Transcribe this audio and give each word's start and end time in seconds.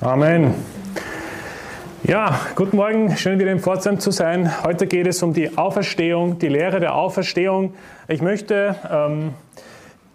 Amen. 0.00 0.54
Ja, 2.04 2.38
guten 2.54 2.76
Morgen, 2.76 3.16
schön 3.16 3.40
wieder 3.40 3.50
im 3.50 3.58
Pforzheim 3.58 3.98
zu 3.98 4.12
sein. 4.12 4.62
Heute 4.62 4.86
geht 4.86 5.08
es 5.08 5.24
um 5.24 5.32
die 5.32 5.58
Auferstehung, 5.58 6.38
die 6.38 6.46
Lehre 6.46 6.78
der 6.78 6.94
Auferstehung. 6.94 7.74
Ich 8.06 8.22
möchte 8.22 8.76
ähm, 8.88 9.34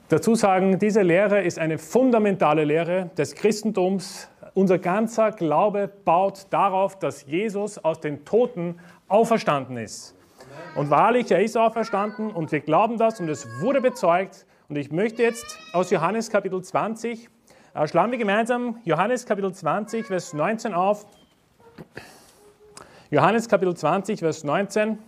dazu 0.07 0.35
sagen, 0.35 0.79
diese 0.79 1.01
Lehre 1.01 1.41
ist 1.43 1.59
eine 1.59 1.77
fundamentale 1.77 2.63
Lehre 2.63 3.09
des 3.17 3.35
Christentums. 3.35 4.29
Unser 4.53 4.79
ganzer 4.79 5.31
Glaube 5.31 5.91
baut 6.05 6.47
darauf, 6.51 6.97
dass 6.97 7.25
Jesus 7.25 7.77
aus 7.77 7.99
den 7.99 8.23
Toten 8.23 8.79
auferstanden 9.09 9.75
ist. 9.75 10.15
Und 10.75 10.91
wahrlich, 10.91 11.29
er 11.29 11.43
ist 11.43 11.57
auferstanden 11.57 12.31
und 12.31 12.53
wir 12.53 12.61
glauben 12.61 12.97
das 12.97 13.19
und 13.19 13.27
es 13.27 13.45
wurde 13.59 13.81
bezeugt. 13.81 14.45
Und 14.69 14.77
ich 14.77 14.93
möchte 14.93 15.23
jetzt 15.23 15.59
aus 15.73 15.91
Johannes 15.91 16.29
Kapitel 16.29 16.61
20 16.61 17.25
äh, 17.25 17.29
schlagen 17.87 18.11
wir 18.11 18.19
gemeinsam 18.19 18.77
Johannes 18.83 19.25
Kapitel 19.25 19.51
20, 19.51 20.05
Vers 20.05 20.33
19 20.33 20.75
auf. 20.75 21.07
Johannes 23.09 23.49
Kapitel 23.49 23.75
20, 23.75 24.19
Vers 24.19 24.43
19. 24.43 24.99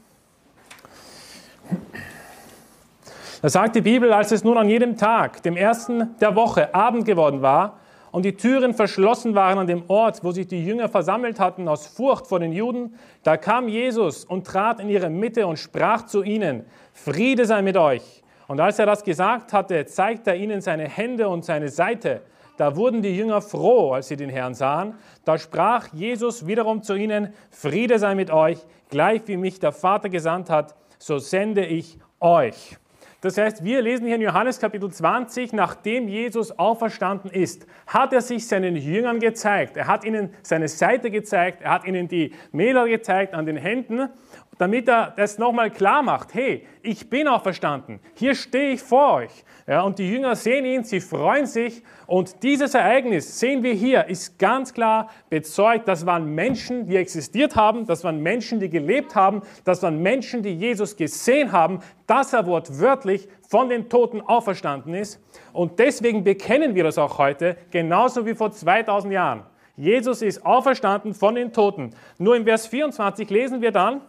Da 3.43 3.49
sagt 3.49 3.75
die 3.75 3.81
Bibel, 3.81 4.11
als 4.11 4.31
es 4.31 4.43
nun 4.43 4.57
an 4.57 4.67
jedem 4.67 4.97
Tag, 4.97 5.43
dem 5.43 5.55
ersten 5.55 6.17
der 6.19 6.35
Woche, 6.35 6.73
Abend 6.73 7.05
geworden 7.05 7.43
war 7.43 7.77
und 8.11 8.25
die 8.25 8.35
Türen 8.35 8.73
verschlossen 8.73 9.35
waren 9.35 9.59
an 9.59 9.67
dem 9.67 9.83
Ort, 9.87 10.23
wo 10.23 10.31
sich 10.31 10.47
die 10.47 10.65
Jünger 10.65 10.89
versammelt 10.89 11.39
hatten 11.39 11.67
aus 11.67 11.85
Furcht 11.85 12.25
vor 12.25 12.39
den 12.39 12.51
Juden, 12.51 12.95
da 13.21 13.37
kam 13.37 13.67
Jesus 13.67 14.25
und 14.25 14.47
trat 14.47 14.79
in 14.79 14.89
ihre 14.89 15.11
Mitte 15.11 15.45
und 15.45 15.59
sprach 15.59 16.07
zu 16.07 16.23
ihnen, 16.23 16.65
Friede 16.93 17.45
sei 17.45 17.61
mit 17.61 17.77
euch. 17.77 18.23
Und 18.47 18.59
als 18.59 18.79
er 18.79 18.87
das 18.87 19.03
gesagt 19.03 19.53
hatte, 19.53 19.85
zeigte 19.85 20.31
er 20.31 20.37
ihnen 20.37 20.61
seine 20.61 20.89
Hände 20.89 21.29
und 21.29 21.45
seine 21.45 21.69
Seite. 21.69 22.21
Da 22.57 22.75
wurden 22.75 23.01
die 23.01 23.15
Jünger 23.15 23.41
froh, 23.41 23.91
als 23.91 24.07
sie 24.07 24.15
den 24.15 24.29
Herrn 24.29 24.53
sahen. 24.53 24.95
Da 25.25 25.37
sprach 25.37 25.87
Jesus 25.93 26.47
wiederum 26.47 26.83
zu 26.83 26.95
ihnen, 26.95 27.33
Friede 27.51 27.99
sei 27.99 28.15
mit 28.15 28.31
euch, 28.31 28.59
gleich 28.89 29.21
wie 29.25 29.37
mich 29.37 29.59
der 29.59 29.71
Vater 29.71 30.09
gesandt 30.09 30.49
hat, 30.49 30.75
so 30.97 31.17
sende 31.17 31.65
ich 31.65 31.99
euch. 32.19 32.77
Das 33.21 33.39
heißt, 33.39 33.63
wir 33.63 33.81
lesen 33.81 34.05
hier 34.05 34.17
in 34.17 34.21
Johannes 34.21 34.59
Kapitel 34.59 34.91
20, 34.91 35.51
nachdem 35.51 36.07
Jesus 36.07 36.59
auferstanden 36.59 37.31
ist, 37.31 37.65
hat 37.87 38.13
er 38.13 38.21
sich 38.21 38.47
seinen 38.47 38.75
Jüngern 38.75 39.19
gezeigt. 39.19 39.77
Er 39.77 39.87
hat 39.87 40.05
ihnen 40.05 40.29
seine 40.43 40.67
Seite 40.67 41.09
gezeigt, 41.09 41.63
er 41.63 41.71
hat 41.71 41.85
ihnen 41.85 42.07
die 42.07 42.33
Mähler 42.51 42.87
gezeigt 42.87 43.33
an 43.33 43.47
den 43.47 43.57
Händen 43.57 44.09
damit 44.57 44.87
er 44.87 45.13
das 45.15 45.37
nochmal 45.37 45.71
klar 45.71 46.01
macht. 46.01 46.33
Hey, 46.33 46.65
ich 46.81 47.09
bin 47.09 47.27
auch 47.27 47.43
verstanden. 47.43 47.99
Hier 48.15 48.35
stehe 48.35 48.73
ich 48.73 48.81
vor 48.81 49.15
euch. 49.15 49.43
Ja, 49.67 49.81
und 49.81 49.97
die 49.97 50.09
Jünger 50.09 50.35
sehen 50.35 50.65
ihn, 50.65 50.83
sie 50.83 50.99
freuen 50.99 51.45
sich. 51.45 51.83
Und 52.05 52.43
dieses 52.43 52.75
Ereignis, 52.75 53.39
sehen 53.39 53.63
wir 53.63 53.73
hier, 53.73 54.05
ist 54.05 54.37
ganz 54.37 54.73
klar 54.73 55.09
bezeugt. 55.29 55.87
Das 55.87 56.05
waren 56.05 56.35
Menschen, 56.35 56.85
die 56.85 56.95
existiert 56.95 57.55
haben. 57.55 57.85
Das 57.87 58.03
waren 58.03 58.21
Menschen, 58.21 58.59
die 58.59 58.69
gelebt 58.69 59.15
haben. 59.15 59.41
Das 59.63 59.81
waren 59.81 60.01
Menschen, 60.01 60.43
die 60.43 60.53
Jesus 60.53 60.95
gesehen 60.95 61.51
haben, 61.51 61.79
dass 62.05 62.33
er 62.33 62.45
wortwörtlich 62.45 63.27
von 63.49 63.69
den 63.69 63.89
Toten 63.89 64.21
auferstanden 64.21 64.93
ist. 64.93 65.19
Und 65.51 65.79
deswegen 65.79 66.23
bekennen 66.23 66.75
wir 66.75 66.83
das 66.83 66.97
auch 66.97 67.17
heute, 67.17 67.57
genauso 67.71 68.25
wie 68.25 68.35
vor 68.35 68.51
2000 68.51 69.13
Jahren. 69.13 69.43
Jesus 69.77 70.21
ist 70.21 70.45
auferstanden 70.45 71.13
von 71.13 71.35
den 71.35 71.51
Toten. 71.51 71.91
Nur 72.17 72.35
im 72.35 72.45
Vers 72.45 72.67
24 72.67 73.29
lesen 73.29 73.61
wir 73.61 73.71
dann, 73.71 74.01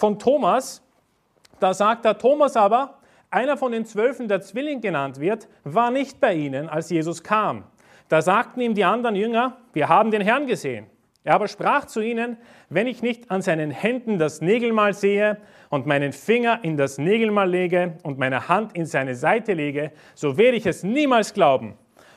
von 0.00 0.18
Thomas. 0.18 0.82
Da 1.60 1.74
sagt 1.74 2.06
er, 2.06 2.16
Thomas 2.16 2.56
aber, 2.56 2.98
einer 3.30 3.56
von 3.56 3.70
den 3.70 3.84
Zwölfen, 3.84 4.26
der 4.26 4.40
Zwilling 4.40 4.80
genannt 4.80 5.20
wird, 5.20 5.46
war 5.62 5.90
nicht 5.90 6.18
bei 6.20 6.34
ihnen, 6.34 6.68
als 6.68 6.90
Jesus 6.90 7.22
kam. 7.22 7.64
Da 8.08 8.22
sagten 8.22 8.60
ihm 8.60 8.74
die 8.74 8.84
anderen 8.84 9.14
Jünger, 9.14 9.58
wir 9.72 9.88
haben 9.88 10.10
den 10.10 10.22
Herrn 10.22 10.46
gesehen. 10.46 10.86
Er 11.22 11.34
aber 11.34 11.48
sprach 11.48 11.84
zu 11.84 12.00
ihnen, 12.00 12.38
wenn 12.70 12.86
ich 12.86 13.02
nicht 13.02 13.30
an 13.30 13.42
seinen 13.42 13.70
Händen 13.70 14.18
das 14.18 14.40
Nägelmal 14.40 14.94
sehe 14.94 15.36
und 15.68 15.86
meinen 15.86 16.12
Finger 16.12 16.60
in 16.62 16.78
das 16.78 16.96
Nägelmal 16.96 17.48
lege 17.48 17.98
und 18.02 18.18
meine 18.18 18.48
Hand 18.48 18.74
in 18.74 18.86
seine 18.86 19.14
Seite 19.14 19.52
lege, 19.52 19.92
so 20.14 20.38
werde 20.38 20.56
ich 20.56 20.64
es 20.64 20.82
niemals 20.82 21.34
glauben. 21.34 21.74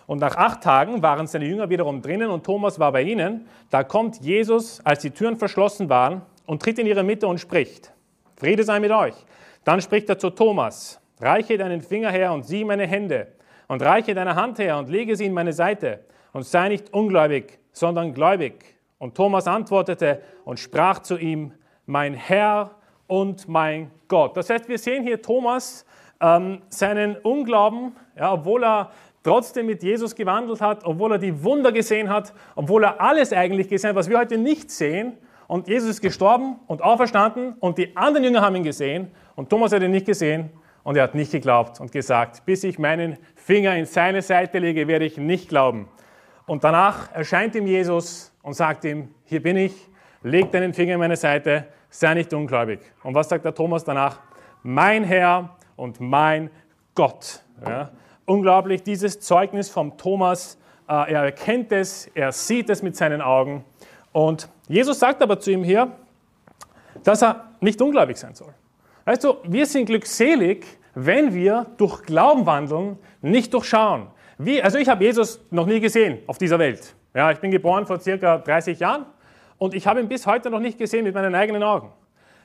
Und 0.08 0.20
nach 0.20 0.38
acht 0.38 0.62
Tagen 0.64 1.04
waren 1.04 1.28
seine 1.28 1.46
Jünger 1.46 1.70
wiederum 1.70 2.02
drinnen 2.02 2.30
und 2.30 2.46
Thomas 2.46 2.80
war 2.80 2.94
bei 2.94 3.04
ihnen. 3.04 3.46
Da 3.70 3.84
kommt 3.84 4.22
Jesus, 4.22 4.80
als 4.86 5.02
die 5.02 5.12
Türen 5.12 5.36
verschlossen 5.36 5.90
waren, 5.90 6.22
und 6.46 6.62
tritt 6.62 6.80
in 6.80 6.88
ihre 6.88 7.04
Mitte 7.04 7.28
und 7.28 7.40
spricht, 7.40 7.94
Friede 8.36 8.64
sei 8.64 8.80
mit 8.80 8.92
euch. 8.92 9.16
Dann 9.64 9.82
spricht 9.82 10.10
er 10.10 10.18
zu 10.18 10.30
Thomas, 10.30 11.00
reiche 11.20 11.58
deinen 11.58 11.82
Finger 11.82 12.12
her 12.12 12.34
und 12.34 12.46
sieh 12.46 12.66
meine 12.66 12.86
Hände 12.86 13.28
und 13.68 13.82
reiche 13.82 14.14
deine 14.14 14.36
Hand 14.36 14.60
her 14.60 14.78
und 14.78 14.90
lege 14.90 15.16
sie 15.16 15.26
in 15.26 15.34
meine 15.34 15.54
Seite 15.54 16.02
und 16.34 16.46
sei 16.46 16.70
nicht 16.70 16.94
ungläubig, 16.94 17.60
sondern 17.72 18.14
gläubig. 18.14 18.76
Und 18.98 19.16
Thomas 19.16 19.48
antwortete 19.48 20.22
und 20.46 20.60
sprach 20.60 21.00
zu 21.00 21.18
ihm, 21.18 21.54
mein 21.86 22.14
Herr 22.14 22.72
und 23.08 23.48
mein 23.48 23.92
Gott. 24.08 24.38
Das 24.38 24.50
heißt, 24.50 24.68
wir 24.70 24.78
sehen 24.78 25.04
hier 25.04 25.22
Thomas 25.22 25.86
ähm, 26.22 26.62
seinen 26.70 27.18
Unglauben, 27.18 27.96
ja, 28.18 28.34
obwohl 28.34 28.64
er 28.64 28.92
trotzdem 29.24 29.66
mit 29.66 29.84
Jesus 29.84 30.16
gewandelt 30.16 30.62
hat, 30.62 30.86
obwohl 30.86 31.14
er 31.14 31.18
die 31.18 31.44
Wunder 31.44 31.72
gesehen 31.72 32.10
hat, 32.10 32.34
obwohl 32.56 32.84
er 32.84 33.02
alles 33.02 33.34
eigentlich 33.34 33.68
gesehen 33.68 33.90
hat, 33.90 33.96
was 33.96 34.10
wir 34.10 34.18
heute 34.18 34.38
nicht 34.38 34.72
sehen, 34.72 35.18
und 35.48 35.68
Jesus 35.68 35.90
ist 35.90 36.02
gestorben 36.02 36.60
und 36.68 36.82
auferstanden 36.82 37.54
und 37.60 37.78
die 37.78 37.96
anderen 37.96 38.24
Jünger 38.24 38.42
haben 38.42 38.56
ihn 38.56 38.64
gesehen 38.64 39.12
und 39.36 39.50
Thomas 39.50 39.72
hat 39.72 39.82
ihn 39.82 39.92
nicht 39.92 40.06
gesehen 40.06 40.50
und 40.84 40.98
er 40.98 41.04
hat 41.04 41.16
nicht 41.16 41.32
geglaubt 41.32 41.80
und 41.80 41.92
gesagt, 41.92 42.46
bis 42.46 42.64
ich 42.64 42.80
meinen 42.80 43.18
Finger 43.36 43.76
in 43.76 43.86
seine 43.86 44.22
Seite 44.22 44.60
lege, 44.60 44.88
werde 44.88 45.06
ich 45.06 45.18
nicht 45.18 45.50
glauben. 45.50 45.88
Und 46.46 46.64
danach 46.64 47.12
erscheint 47.14 47.56
ihm 47.56 47.68
Jesus 47.68 48.34
und 48.42 48.54
sagt 48.54 48.84
ihm, 48.84 49.10
hier 49.26 49.42
bin 49.42 49.58
ich, 49.58 49.74
leg 50.24 50.52
deinen 50.52 50.74
Finger 50.74 50.96
in 50.96 51.00
meine 51.00 51.16
Seite, 51.16 51.68
sei 51.90 52.14
nicht 52.14 52.34
ungläubig. 52.34 52.80
Und 53.04 53.16
was 53.16 53.30
sagt 53.30 53.46
der 53.46 53.54
Thomas 53.54 53.84
danach? 53.84 54.20
Mein 54.62 55.04
Herr 55.04 55.56
und 55.76 56.00
mein 56.00 56.50
Gott. 56.96 57.44
Ja. 57.66 57.92
Unglaublich, 58.26 58.84
dieses 58.84 59.20
Zeugnis 59.20 59.70
vom 59.70 59.98
Thomas, 59.98 60.58
äh, 60.88 61.14
er 61.14 61.24
erkennt 61.24 61.72
es, 61.72 62.08
er 62.14 62.32
sieht 62.32 62.70
es 62.70 62.82
mit 62.82 62.96
seinen 62.96 63.22
Augen 63.22 63.64
und 64.14 64.48
Jesus 64.70 65.00
sagt 65.00 65.22
aber 65.22 65.40
zu 65.40 65.52
ihm 65.52 65.64
hier, 65.64 65.92
dass 67.04 67.22
er 67.22 67.50
nicht 67.60 67.82
ungläubig 67.82 68.18
sein 68.18 68.34
soll. 68.34 68.54
Weißt 69.06 69.24
du, 69.24 69.36
wir 69.44 69.66
sind 69.66 69.88
glückselig, 69.88 70.66
wenn 70.96 71.34
wir 71.34 71.66
durch 71.78 72.04
Glauben 72.04 72.46
wandeln, 72.46 72.98
nicht 73.22 73.54
durchschauen. 73.54 74.08
Wie, 74.38 74.62
also 74.62 74.78
ich 74.78 74.88
habe 74.88 75.04
Jesus 75.04 75.42
noch 75.52 75.66
nie 75.66 75.80
gesehen 75.80 76.20
auf 76.28 76.38
dieser 76.38 76.60
Welt. 76.60 76.96
Ja, 77.14 77.32
ich 77.32 77.40
bin 77.40 77.52
geboren 77.52 77.86
vor 77.86 78.00
circa 78.00 78.38
30 78.38 78.80
Jahren 78.80 79.06
und 79.58 79.74
ich 79.74 79.86
habe 79.86 80.00
ihn 80.00 80.08
bis 80.08 80.26
heute 80.26 80.50
noch 80.50 80.60
nicht 80.60 80.78
gesehen 80.78 81.04
mit 81.04 81.14
meinen 81.14 81.36
eigenen 81.36 81.64
Augen. 81.64 81.92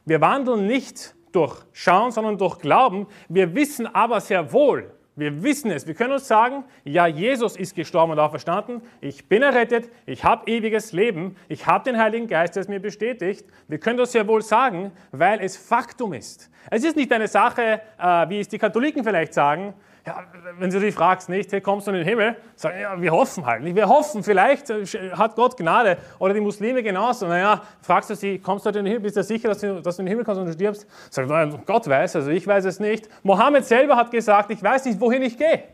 Wir 0.04 0.20
wandeln 0.20 0.66
nicht 0.66 1.14
durch 1.32 1.54
Schauen, 1.72 2.10
sondern 2.10 2.38
durch 2.38 2.58
Glauben. 2.58 3.06
Wir 3.28 3.54
wissen 3.54 3.86
aber 3.86 4.20
sehr 4.20 4.52
wohl, 4.52 4.90
wir 5.18 5.42
wissen 5.42 5.70
es. 5.72 5.86
Wir 5.86 5.94
können 5.94 6.12
uns 6.12 6.28
sagen, 6.28 6.64
ja, 6.84 7.06
Jesus 7.08 7.56
ist 7.56 7.74
gestorben 7.74 8.12
und 8.12 8.20
auferstanden. 8.20 8.82
Ich 9.00 9.28
bin 9.28 9.42
errettet. 9.42 9.90
Ich 10.06 10.22
habe 10.22 10.48
ewiges 10.48 10.92
Leben. 10.92 11.36
Ich 11.48 11.66
habe 11.66 11.84
den 11.90 11.98
Heiligen 11.98 12.28
Geist, 12.28 12.54
der 12.54 12.62
es 12.62 12.68
mir 12.68 12.78
bestätigt. 12.78 13.44
Wir 13.66 13.78
können 13.78 13.98
das 13.98 14.12
sehr 14.12 14.28
wohl 14.28 14.42
sagen, 14.42 14.92
weil 15.10 15.40
es 15.40 15.56
Faktum 15.56 16.12
ist. 16.12 16.50
Es 16.70 16.84
ist 16.84 16.96
nicht 16.96 17.12
eine 17.12 17.26
Sache, 17.26 17.80
äh, 17.98 18.28
wie 18.28 18.38
es 18.38 18.46
die 18.46 18.58
Katholiken 18.58 19.02
vielleicht 19.02 19.34
sagen, 19.34 19.74
ja, 20.06 20.24
wenn 20.58 20.70
du 20.70 20.80
dich 20.80 20.94
fragst, 20.94 21.28
nicht, 21.28 21.52
hey, 21.52 21.60
kommst 21.60 21.86
du 21.86 21.90
in 21.90 21.98
den 21.98 22.06
Himmel? 22.06 22.36
Sagen, 22.56 22.80
ja, 22.80 23.00
wir 23.00 23.12
hoffen 23.12 23.44
halt. 23.44 23.62
Nicht? 23.62 23.76
Wir 23.76 23.88
hoffen, 23.88 24.22
vielleicht 24.22 24.70
äh, 24.70 24.84
hat 25.12 25.34
Gott 25.34 25.56
Gnade. 25.56 25.98
Oder 26.18 26.34
die 26.34 26.40
Muslime 26.40 26.82
genauso. 26.82 27.26
Naja, 27.26 27.62
fragst 27.82 28.10
du 28.10 28.14
sie, 28.14 28.38
kommst 28.38 28.64
du 28.64 28.70
in 28.70 28.76
den 28.76 28.86
Himmel? 28.86 29.00
Bist 29.00 29.16
du 29.16 29.22
sicher, 29.22 29.48
dass 29.48 29.58
du, 29.58 29.82
dass 29.82 29.96
du 29.96 30.02
in 30.02 30.06
den 30.06 30.10
Himmel 30.10 30.24
kommst 30.24 30.40
und 30.40 30.46
du 30.46 30.52
stirbst? 30.52 30.86
Sagt, 31.10 31.28
Gott 31.66 31.88
weiß, 31.88 32.16
also 32.16 32.30
ich 32.30 32.46
weiß 32.46 32.64
es 32.64 32.80
nicht. 32.80 33.08
Mohammed 33.22 33.64
selber 33.64 33.96
hat 33.96 34.10
gesagt, 34.10 34.50
ich 34.50 34.62
weiß 34.62 34.84
nicht, 34.86 35.00
wohin 35.00 35.22
ich 35.22 35.36
gehe. 35.36 35.64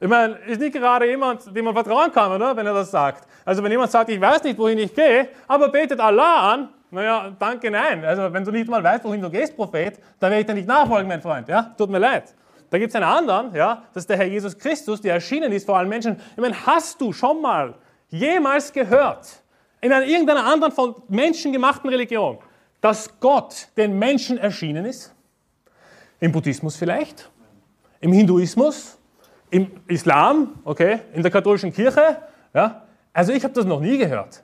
Ich 0.00 0.08
meine, 0.08 0.34
ist 0.46 0.60
nicht 0.60 0.74
gerade 0.74 1.06
jemand, 1.06 1.54
dem 1.54 1.64
man 1.64 1.74
vertrauen 1.74 2.12
kann, 2.12 2.30
oder? 2.30 2.56
Wenn 2.56 2.66
er 2.66 2.74
das 2.74 2.90
sagt. 2.90 3.26
Also 3.44 3.62
wenn 3.64 3.72
jemand 3.72 3.90
sagt, 3.90 4.08
ich 4.10 4.20
weiß 4.20 4.44
nicht, 4.44 4.58
wohin 4.58 4.78
ich 4.78 4.94
gehe, 4.94 5.28
aber 5.48 5.68
betet 5.70 5.98
Allah 5.98 6.52
an, 6.52 6.68
naja, 6.90 7.32
danke, 7.38 7.70
nein. 7.70 8.04
Also 8.04 8.32
wenn 8.32 8.44
du 8.44 8.52
nicht 8.52 8.68
mal 8.68 8.82
weißt, 8.82 9.04
wohin 9.04 9.20
du 9.20 9.28
gehst, 9.28 9.56
Prophet, 9.56 9.98
dann 10.20 10.30
werde 10.30 10.40
ich 10.40 10.46
dir 10.46 10.54
nicht 10.54 10.68
nachfolgen, 10.68 11.08
mein 11.08 11.20
Freund. 11.20 11.48
Ja, 11.48 11.74
tut 11.76 11.90
mir 11.90 11.98
leid. 11.98 12.34
Da 12.70 12.78
gibt 12.78 12.90
es 12.90 12.94
einen 12.96 13.04
anderen, 13.04 13.54
ja, 13.54 13.84
das 13.94 14.02
ist 14.02 14.10
der 14.10 14.18
Herr 14.18 14.26
Jesus 14.26 14.58
Christus, 14.58 15.00
der 15.00 15.14
erschienen 15.14 15.52
ist 15.52 15.64
vor 15.66 15.78
allen 15.78 15.88
Menschen. 15.88 16.20
Ich 16.32 16.42
meine, 16.42 16.66
hast 16.66 17.00
du 17.00 17.12
schon 17.12 17.40
mal 17.40 17.74
jemals 18.08 18.72
gehört, 18.72 19.42
in 19.80 19.92
einer, 19.92 20.06
irgendeiner 20.06 20.44
anderen 20.44 20.72
von 20.72 20.94
Menschen 21.08 21.52
gemachten 21.52 21.88
Religion, 21.88 22.38
dass 22.80 23.18
Gott 23.20 23.68
den 23.76 23.98
Menschen 23.98 24.38
erschienen 24.38 24.84
ist? 24.84 25.14
Im 26.20 26.32
Buddhismus 26.32 26.76
vielleicht? 26.76 27.30
Im 28.00 28.12
Hinduismus? 28.12 28.98
Im 29.50 29.70
Islam? 29.86 30.60
Okay? 30.64 31.00
In 31.14 31.22
der 31.22 31.30
katholischen 31.30 31.72
Kirche? 31.72 32.18
Ja? 32.52 32.82
Also 33.12 33.32
ich 33.32 33.42
habe 33.44 33.54
das 33.54 33.64
noch 33.64 33.80
nie 33.80 33.98
gehört. 33.98 34.42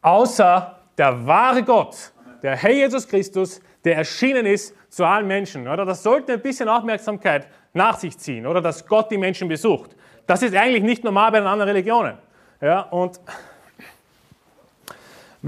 Außer 0.00 0.78
der 0.96 1.26
wahre 1.26 1.62
Gott, 1.62 2.12
der 2.42 2.56
Herr 2.56 2.72
Jesus 2.72 3.06
Christus, 3.06 3.60
der 3.86 3.96
erschienen 3.96 4.44
ist 4.44 4.74
zu 4.90 5.06
allen 5.06 5.26
Menschen. 5.26 5.66
Oder? 5.66 5.86
Das 5.86 6.02
sollte 6.02 6.34
ein 6.34 6.40
bisschen 6.40 6.68
Aufmerksamkeit 6.68 7.46
nach 7.72 7.98
sich 7.98 8.18
ziehen 8.18 8.46
oder 8.46 8.60
dass 8.60 8.86
Gott 8.86 9.10
die 9.10 9.18
Menschen 9.18 9.48
besucht. 9.48 9.96
Das 10.26 10.42
ist 10.42 10.54
eigentlich 10.54 10.82
nicht 10.82 11.04
normal 11.04 11.30
bei 11.30 11.38
den 11.38 11.46
anderen 11.46 11.70
Religionen. 11.70 12.18
Ja, 12.60 12.82
und 12.82 13.20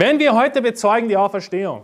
Wenn 0.01 0.21
wir 0.21 0.33
heute 0.33 0.63
bezeugen 0.63 1.09
die 1.09 1.17
Auferstehung, 1.17 1.83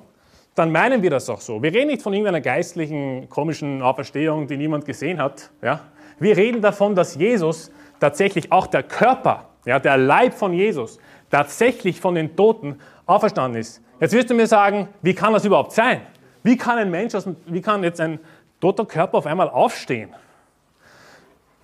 dann 0.55 0.71
meinen 0.71 1.03
wir 1.03 1.11
das 1.11 1.29
auch 1.29 1.41
so. 1.41 1.61
Wir 1.61 1.75
reden 1.75 1.89
nicht 1.89 2.01
von 2.01 2.12
irgendeiner 2.12 2.41
geistlichen, 2.41 3.29
komischen 3.29 3.83
Auferstehung, 3.83 4.47
die 4.47 4.56
niemand 4.56 4.85
gesehen 4.85 5.21
hat. 5.21 5.51
Ja? 5.61 5.81
Wir 6.21 6.37
reden 6.37 6.62
davon, 6.62 6.95
dass 6.95 7.17
Jesus 7.17 7.73
tatsächlich 7.99 8.53
auch 8.53 8.69
der 8.69 8.85
Körper, 8.85 9.49
ja, 9.65 9.81
der 9.81 9.97
Leib 9.97 10.35
von 10.35 10.53
Jesus, 10.53 11.01
tatsächlich 11.29 12.01
von 12.01 12.15
den 12.15 12.37
Toten 12.37 12.79
auferstanden 13.05 13.61
ist. 13.61 13.83
Jetzt 13.99 14.15
wirst 14.15 14.31
du 14.31 14.35
mir 14.35 14.47
sagen, 14.47 14.89
wie 15.03 15.15
kann 15.15 15.33
das 15.33 15.45
überhaupt 15.45 15.73
sein? 15.73 16.03
Wie 16.44 16.56
kann 16.56 16.79
ein 16.79 16.91
Mensch, 16.91 17.14
wie 17.46 17.61
kann 17.61 17.82
jetzt 17.82 18.00
ein 18.00 18.20
toter 18.61 18.85
Körper 18.85 19.19
auf 19.19 19.26
einmal 19.26 19.50
aufstehen? 19.50 20.11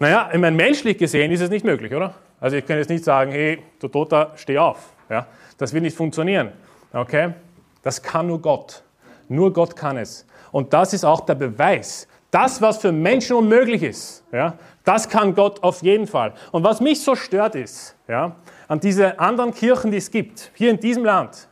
Naja, 0.01 0.31
ich 0.33 0.39
meine, 0.39 0.57
menschlich 0.57 0.99
gesehen 0.99 1.31
ist 1.31 1.43
es 1.43 1.51
nicht 1.51 1.65
möglich, 1.65 1.95
oder? 1.95 2.15
Also 2.41 2.57
ich 2.57 2.67
kann 2.67 2.79
jetzt 2.79 2.89
nicht 2.89 3.05
sagen, 3.05 3.31
hey, 3.31 3.63
du 3.79 3.89
Toter, 3.89 4.33
steh 4.37 4.59
auf. 4.59 4.95
Ja? 5.11 5.27
Das 5.59 5.75
wird 5.75 5.83
nicht 5.83 5.97
funktionieren. 5.97 6.53
Okay? 6.93 7.35
Das 7.83 8.03
kann 8.03 8.27
nur 8.27 8.41
Gott. 8.41 8.83
Nur 9.29 9.53
Gott 9.53 9.77
kann 9.77 9.99
es. 9.99 10.27
Und 10.51 10.73
das 10.73 10.95
ist 10.95 11.05
auch 11.05 11.21
der 11.21 11.35
Beweis. 11.35 12.09
Das, 12.31 12.63
was 12.63 12.79
für 12.79 12.93
Menschen 12.93 13.37
unmöglich 13.37 13.83
ist, 13.83 14.25
ja, 14.33 14.55
das 14.85 15.09
kann 15.09 15.35
Gott 15.35 15.63
auf 15.63 15.83
jeden 15.83 16.07
Fall. 16.07 16.33
Und 16.53 16.65
was 16.65 16.81
mich 16.81 17.03
so 17.03 17.15
stört 17.15 17.55
ist, 17.55 17.97
ja, 18.09 18.37
an 18.69 18.81
diese 18.81 19.19
anderen 19.19 19.53
Kirchen, 19.53 19.91
die 19.91 19.97
es 19.99 20.11
gibt, 20.11 20.53
hier 20.55 20.71
in 20.71 20.79
diesem 20.79 21.05
Land, 21.05 21.49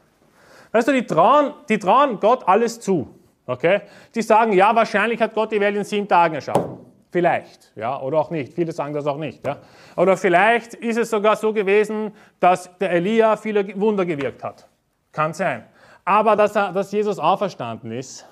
weißt 0.72 0.88
du, 0.88 0.92
die 0.92 1.04
trauen, 1.04 1.52
die 1.68 1.78
trauen 1.78 2.20
Gott 2.20 2.46
alles 2.46 2.80
zu. 2.80 3.12
Okay? 3.48 3.80
Die 4.14 4.22
sagen, 4.22 4.52
ja, 4.52 4.76
wahrscheinlich 4.76 5.20
hat 5.20 5.34
Gott 5.34 5.50
die 5.50 5.60
Welt 5.60 5.74
in 5.74 5.82
sieben 5.82 6.06
Tagen 6.06 6.34
erschaffen. 6.34 6.78
Vielleicht, 7.10 7.72
ja, 7.74 7.98
oder 8.02 8.18
auch 8.18 8.30
nicht. 8.30 8.52
Viele 8.52 8.70
sagen 8.72 8.92
das 8.92 9.06
auch 9.06 9.16
nicht. 9.16 9.44
Ja. 9.46 9.56
Oder 9.96 10.18
vielleicht 10.18 10.74
ist 10.74 10.98
es 10.98 11.08
sogar 11.08 11.34
so 11.36 11.54
gewesen, 11.54 12.12
dass 12.38 12.70
der 12.78 12.90
Elia 12.90 13.36
viele 13.36 13.80
Wunder 13.80 14.04
gewirkt 14.04 14.44
hat. 14.44 14.68
Kann 15.10 15.32
sein. 15.32 15.64
Aber 16.04 16.36
dass, 16.36 16.54
er, 16.54 16.72
dass 16.72 16.92
Jesus 16.92 17.18
auferstanden 17.18 17.92
ist, 17.92 18.26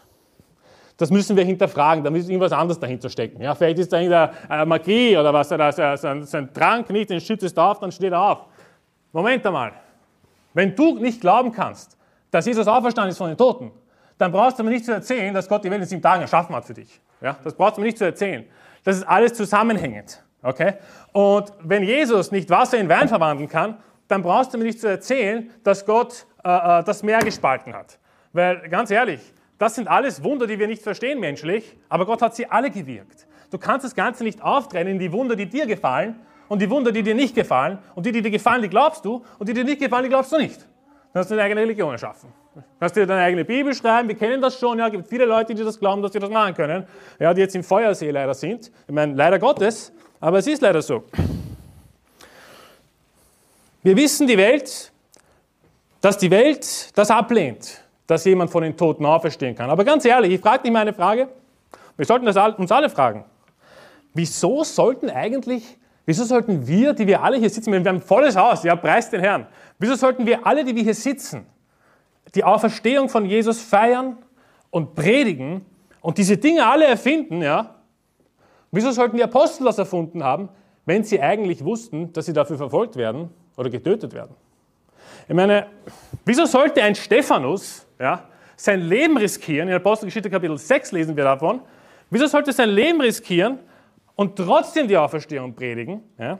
das 0.98 1.10
müssen 1.10 1.34
wir 1.34 1.44
hinterfragen. 1.44 2.04
Da 2.04 2.10
muss 2.10 2.28
irgendwas 2.28 2.52
anderes 2.52 2.78
dahinter 2.78 3.08
stecken. 3.08 3.40
Ja, 3.40 3.54
vielleicht 3.54 3.78
ist 3.78 3.92
da 3.92 3.98
irgendeine 3.98 4.32
äh, 4.50 4.66
Magie 4.66 5.16
oder 5.16 5.32
was, 5.32 5.50
oder 5.50 5.72
so, 5.96 6.08
ein, 6.08 6.24
so 6.24 6.42
Trank 6.52 6.90
nicht, 6.90 7.08
den 7.08 7.20
schüttest 7.20 7.56
du 7.56 7.62
auf, 7.62 7.80
dann 7.80 7.90
steht 7.90 8.12
er 8.12 8.20
auf. 8.20 8.44
Moment 9.12 9.46
einmal. 9.46 9.72
Wenn 10.52 10.76
du 10.76 10.98
nicht 10.98 11.22
glauben 11.22 11.52
kannst, 11.52 11.96
dass 12.30 12.44
Jesus 12.44 12.66
auferstanden 12.66 13.12
ist 13.12 13.18
von 13.18 13.28
den 13.28 13.38
Toten, 13.38 13.72
dann 14.18 14.32
brauchst 14.32 14.58
du 14.58 14.64
mir 14.64 14.70
nicht 14.70 14.84
zu 14.84 14.92
erzählen, 14.92 15.34
dass 15.34 15.48
Gott 15.48 15.64
die 15.64 15.70
Welt 15.70 15.82
in 15.82 15.88
sieben 15.88 16.02
Tagen 16.02 16.22
erschaffen 16.22 16.54
hat 16.54 16.64
für 16.64 16.74
dich. 16.74 17.00
Ja, 17.20 17.36
das 17.42 17.54
brauchst 17.54 17.76
du 17.76 17.80
mir 17.80 17.86
nicht 17.86 17.98
zu 17.98 18.04
erzählen. 18.04 18.44
Das 18.84 18.96
ist 18.96 19.02
alles 19.04 19.34
zusammenhängend. 19.34 20.22
Okay? 20.42 20.74
Und 21.12 21.52
wenn 21.60 21.82
Jesus 21.82 22.30
nicht 22.30 22.48
Wasser 22.50 22.78
in 22.78 22.88
Wein 22.88 23.08
verwandeln 23.08 23.48
kann, 23.48 23.78
dann 24.08 24.22
brauchst 24.22 24.54
du 24.54 24.58
mir 24.58 24.64
nicht 24.64 24.80
zu 24.80 24.88
erzählen, 24.88 25.50
dass 25.64 25.84
Gott 25.84 26.26
äh, 26.44 26.80
äh, 26.80 26.84
das 26.84 27.02
Meer 27.02 27.18
gespalten 27.18 27.74
hat. 27.74 27.98
Weil 28.32 28.68
ganz 28.68 28.90
ehrlich, 28.90 29.20
das 29.58 29.74
sind 29.74 29.88
alles 29.88 30.22
Wunder, 30.22 30.46
die 30.46 30.58
wir 30.58 30.66
nicht 30.66 30.82
verstehen 30.82 31.18
menschlich, 31.18 31.76
aber 31.88 32.06
Gott 32.06 32.22
hat 32.22 32.36
sie 32.36 32.46
alle 32.46 32.70
gewirkt. 32.70 33.26
Du 33.50 33.58
kannst 33.58 33.84
das 33.84 33.94
Ganze 33.94 34.22
nicht 34.22 34.42
auftrennen 34.42 34.94
in 34.94 34.98
die 34.98 35.10
Wunder, 35.12 35.34
die 35.34 35.46
dir 35.46 35.66
gefallen 35.66 36.20
und 36.48 36.60
die 36.60 36.70
Wunder, 36.70 36.92
die 36.92 37.02
dir 37.02 37.14
nicht 37.14 37.34
gefallen 37.34 37.78
und 37.94 38.06
die, 38.06 38.12
die 38.12 38.22
dir 38.22 38.30
gefallen, 38.30 38.62
die 38.62 38.68
glaubst 38.68 39.04
du 39.04 39.24
und 39.38 39.48
die 39.48 39.54
dir 39.54 39.64
nicht 39.64 39.80
gefallen, 39.80 40.04
die 40.04 40.10
glaubst 40.10 40.30
du 40.32 40.36
nicht. 40.36 40.60
Dann 41.12 41.20
hast 41.20 41.30
du 41.30 41.34
deine 41.34 41.46
eigene 41.46 41.62
Religion 41.62 41.92
erschaffen. 41.92 42.32
Kannst 42.80 42.96
dir 42.96 43.06
deine 43.06 43.22
eigene 43.22 43.44
Bibel 43.44 43.74
schreiben, 43.74 44.08
wir 44.08 44.16
kennen 44.16 44.40
das 44.40 44.58
schon, 44.58 44.78
ja, 44.78 44.88
gibt 44.88 45.08
viele 45.08 45.24
Leute, 45.24 45.54
die 45.54 45.62
das 45.62 45.78
glauben, 45.78 46.02
dass 46.02 46.12
sie 46.12 46.18
das 46.18 46.30
machen 46.30 46.54
können, 46.54 46.86
ja, 47.18 47.34
die 47.34 47.40
jetzt 47.40 47.54
im 47.54 47.62
Feuersee 47.62 48.10
leider 48.10 48.34
sind. 48.34 48.70
Ich 48.86 48.94
meine, 48.94 49.14
leider 49.14 49.38
Gottes, 49.38 49.92
aber 50.20 50.38
es 50.38 50.46
ist 50.46 50.62
leider 50.62 50.82
so. 50.82 51.04
Wir 53.82 53.96
wissen, 53.96 54.26
die 54.26 54.38
Welt 54.38 54.92
dass 56.06 56.18
die 56.18 56.30
Welt 56.30 56.96
das 56.96 57.10
ablehnt, 57.10 57.80
dass 58.06 58.24
jemand 58.24 58.52
von 58.52 58.62
den 58.62 58.76
Toten 58.76 59.04
auferstehen 59.04 59.56
kann. 59.56 59.70
Aber 59.70 59.84
ganz 59.84 60.04
ehrlich, 60.04 60.34
ich 60.34 60.40
frage 60.40 60.62
dich 60.62 60.70
mal 60.70 60.82
eine 60.82 60.92
Frage. 60.92 61.28
Wir 61.96 62.06
sollten 62.06 62.26
das 62.26 62.36
uns 62.36 62.70
alle 62.70 62.88
fragen. 62.90 63.24
Wieso 64.14 64.62
sollten 64.62 65.10
eigentlich, 65.10 65.76
wieso 66.04 66.22
sollten 66.22 66.66
wir, 66.66 66.92
die 66.92 67.08
wir 67.08 67.24
alle 67.24 67.38
hier 67.38 67.50
sitzen, 67.50 67.72
wir 67.72 67.80
haben 67.80 67.96
ein 67.96 68.00
volles 68.00 68.36
Haus, 68.36 68.62
ja, 68.62 68.76
preist 68.76 69.12
den 69.12 69.20
Herrn. 69.20 69.48
Wieso 69.80 69.96
sollten 69.96 70.26
wir 70.26 70.46
alle, 70.46 70.64
die 70.64 70.76
wir 70.76 70.84
hier 70.84 70.94
sitzen, 70.94 71.44
die 72.34 72.44
Auferstehung 72.44 73.08
von 73.08 73.24
Jesus 73.24 73.60
feiern 73.60 74.18
und 74.70 74.94
predigen 74.94 75.64
und 76.00 76.18
diese 76.18 76.36
Dinge 76.36 76.66
alle 76.66 76.86
erfinden, 76.86 77.42
ja? 77.42 77.74
Wieso 78.72 78.90
sollten 78.90 79.16
die 79.16 79.22
Apostel 79.22 79.64
das 79.64 79.78
erfunden 79.78 80.22
haben, 80.22 80.48
wenn 80.84 81.02
sie 81.02 81.20
eigentlich 81.20 81.64
wussten, 81.64 82.12
dass 82.12 82.26
sie 82.26 82.32
dafür 82.32 82.56
verfolgt 82.56 82.96
werden 82.96 83.30
oder 83.56 83.70
getötet 83.70 84.12
werden? 84.12 84.34
Ich 85.28 85.34
meine, 85.34 85.66
wieso 86.24 86.44
sollte 86.44 86.82
ein 86.82 86.94
Stephanus 86.94 87.86
ja, 87.98 88.24
sein 88.56 88.82
Leben 88.82 89.16
riskieren? 89.16 89.68
In 89.68 89.74
Apostelgeschichte 89.74 90.30
Kapitel 90.30 90.58
6 90.58 90.92
lesen 90.92 91.16
wir 91.16 91.24
davon. 91.24 91.60
Wieso 92.10 92.26
sollte 92.26 92.52
sein 92.52 92.70
Leben 92.70 93.00
riskieren 93.00 93.58
und 94.14 94.36
trotzdem 94.36 94.86
die 94.86 94.96
Auferstehung 94.96 95.54
predigen? 95.54 96.02
Ja? 96.18 96.38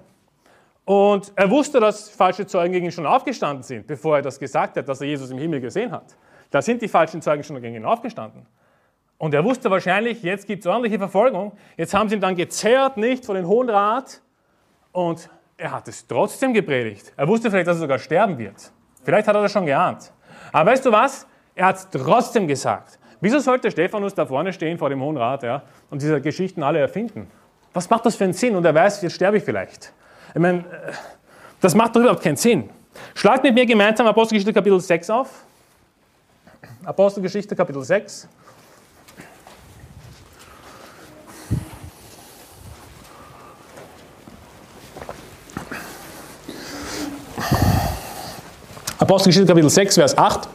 Und 0.86 1.32
er 1.34 1.50
wusste, 1.50 1.80
dass 1.80 2.08
falsche 2.08 2.46
Zeugen 2.46 2.72
gegen 2.72 2.86
ihn 2.86 2.92
schon 2.92 3.06
aufgestanden 3.06 3.64
sind, 3.64 3.88
bevor 3.88 4.16
er 4.16 4.22
das 4.22 4.38
gesagt 4.38 4.76
hat, 4.76 4.88
dass 4.88 5.00
er 5.00 5.08
Jesus 5.08 5.30
im 5.30 5.38
Himmel 5.38 5.60
gesehen 5.60 5.90
hat. 5.90 6.16
Da 6.50 6.62
sind 6.62 6.80
die 6.80 6.86
falschen 6.86 7.20
Zeugen 7.20 7.42
schon 7.42 7.60
gegen 7.60 7.74
ihn 7.74 7.84
aufgestanden. 7.84 8.46
Und 9.18 9.34
er 9.34 9.44
wusste 9.44 9.68
wahrscheinlich, 9.68 10.22
jetzt 10.22 10.46
gibt 10.46 10.60
es 10.60 10.66
ordentliche 10.66 10.98
Verfolgung. 10.98 11.52
Jetzt 11.76 11.92
haben 11.92 12.08
sie 12.08 12.14
ihn 12.14 12.20
dann 12.20 12.36
gezerrt, 12.36 12.98
nicht 12.98 13.26
von 13.26 13.34
den 13.34 13.48
Hohen 13.48 13.68
Rat. 13.68 14.22
Und 14.92 15.28
er 15.56 15.72
hat 15.72 15.88
es 15.88 16.06
trotzdem 16.06 16.54
gepredigt. 16.54 17.12
Er 17.16 17.26
wusste 17.26 17.50
vielleicht, 17.50 17.66
dass 17.66 17.78
er 17.78 17.80
sogar 17.80 17.98
sterben 17.98 18.38
wird. 18.38 18.70
Vielleicht 19.02 19.26
hat 19.26 19.34
er 19.34 19.42
das 19.42 19.50
schon 19.50 19.66
geahnt. 19.66 20.12
Aber 20.52 20.70
weißt 20.70 20.86
du 20.86 20.92
was? 20.92 21.26
Er 21.56 21.66
hat 21.66 21.76
es 21.76 21.90
trotzdem 21.90 22.46
gesagt. 22.46 23.00
Wieso 23.20 23.40
sollte 23.40 23.72
Stephanus 23.72 24.14
da 24.14 24.24
vorne 24.24 24.52
stehen 24.52 24.78
vor 24.78 24.90
dem 24.90 25.00
Hohen 25.00 25.16
Rat 25.16 25.42
ja, 25.42 25.62
und 25.90 26.00
diese 26.00 26.20
Geschichten 26.20 26.62
alle 26.62 26.78
erfinden? 26.78 27.28
Was 27.72 27.90
macht 27.90 28.06
das 28.06 28.14
für 28.14 28.24
einen 28.24 28.34
Sinn? 28.34 28.54
Und 28.54 28.64
er 28.64 28.74
weiß, 28.74 29.02
jetzt 29.02 29.14
sterbe 29.14 29.38
ich 29.38 29.42
vielleicht. 29.42 29.92
Ich 30.34 30.40
meine, 30.40 30.61
äh, 30.61 30.93
das 31.61 31.75
macht 31.75 31.96
doch 31.96 32.00
überhaupt 32.00 32.23
keinen 32.23 32.37
Sinn. 32.37 32.70
Schlagt 33.14 33.43
mit 33.43 33.55
mir 33.55 33.67
gemeinsam 33.67 34.06
Apostelgeschichte 34.06 34.52
Kapitel 34.52 34.81
6 34.81 35.11
auf. 35.11 35.44
Apostelgeschichte 36.84 37.56
Kapitel 37.56 37.82
6. 37.82 38.28
Apostelgeschichte 48.99 49.46
Kapitel 49.46 49.70
6, 49.70 49.94
Vers 49.94 50.17
8. 50.19 50.49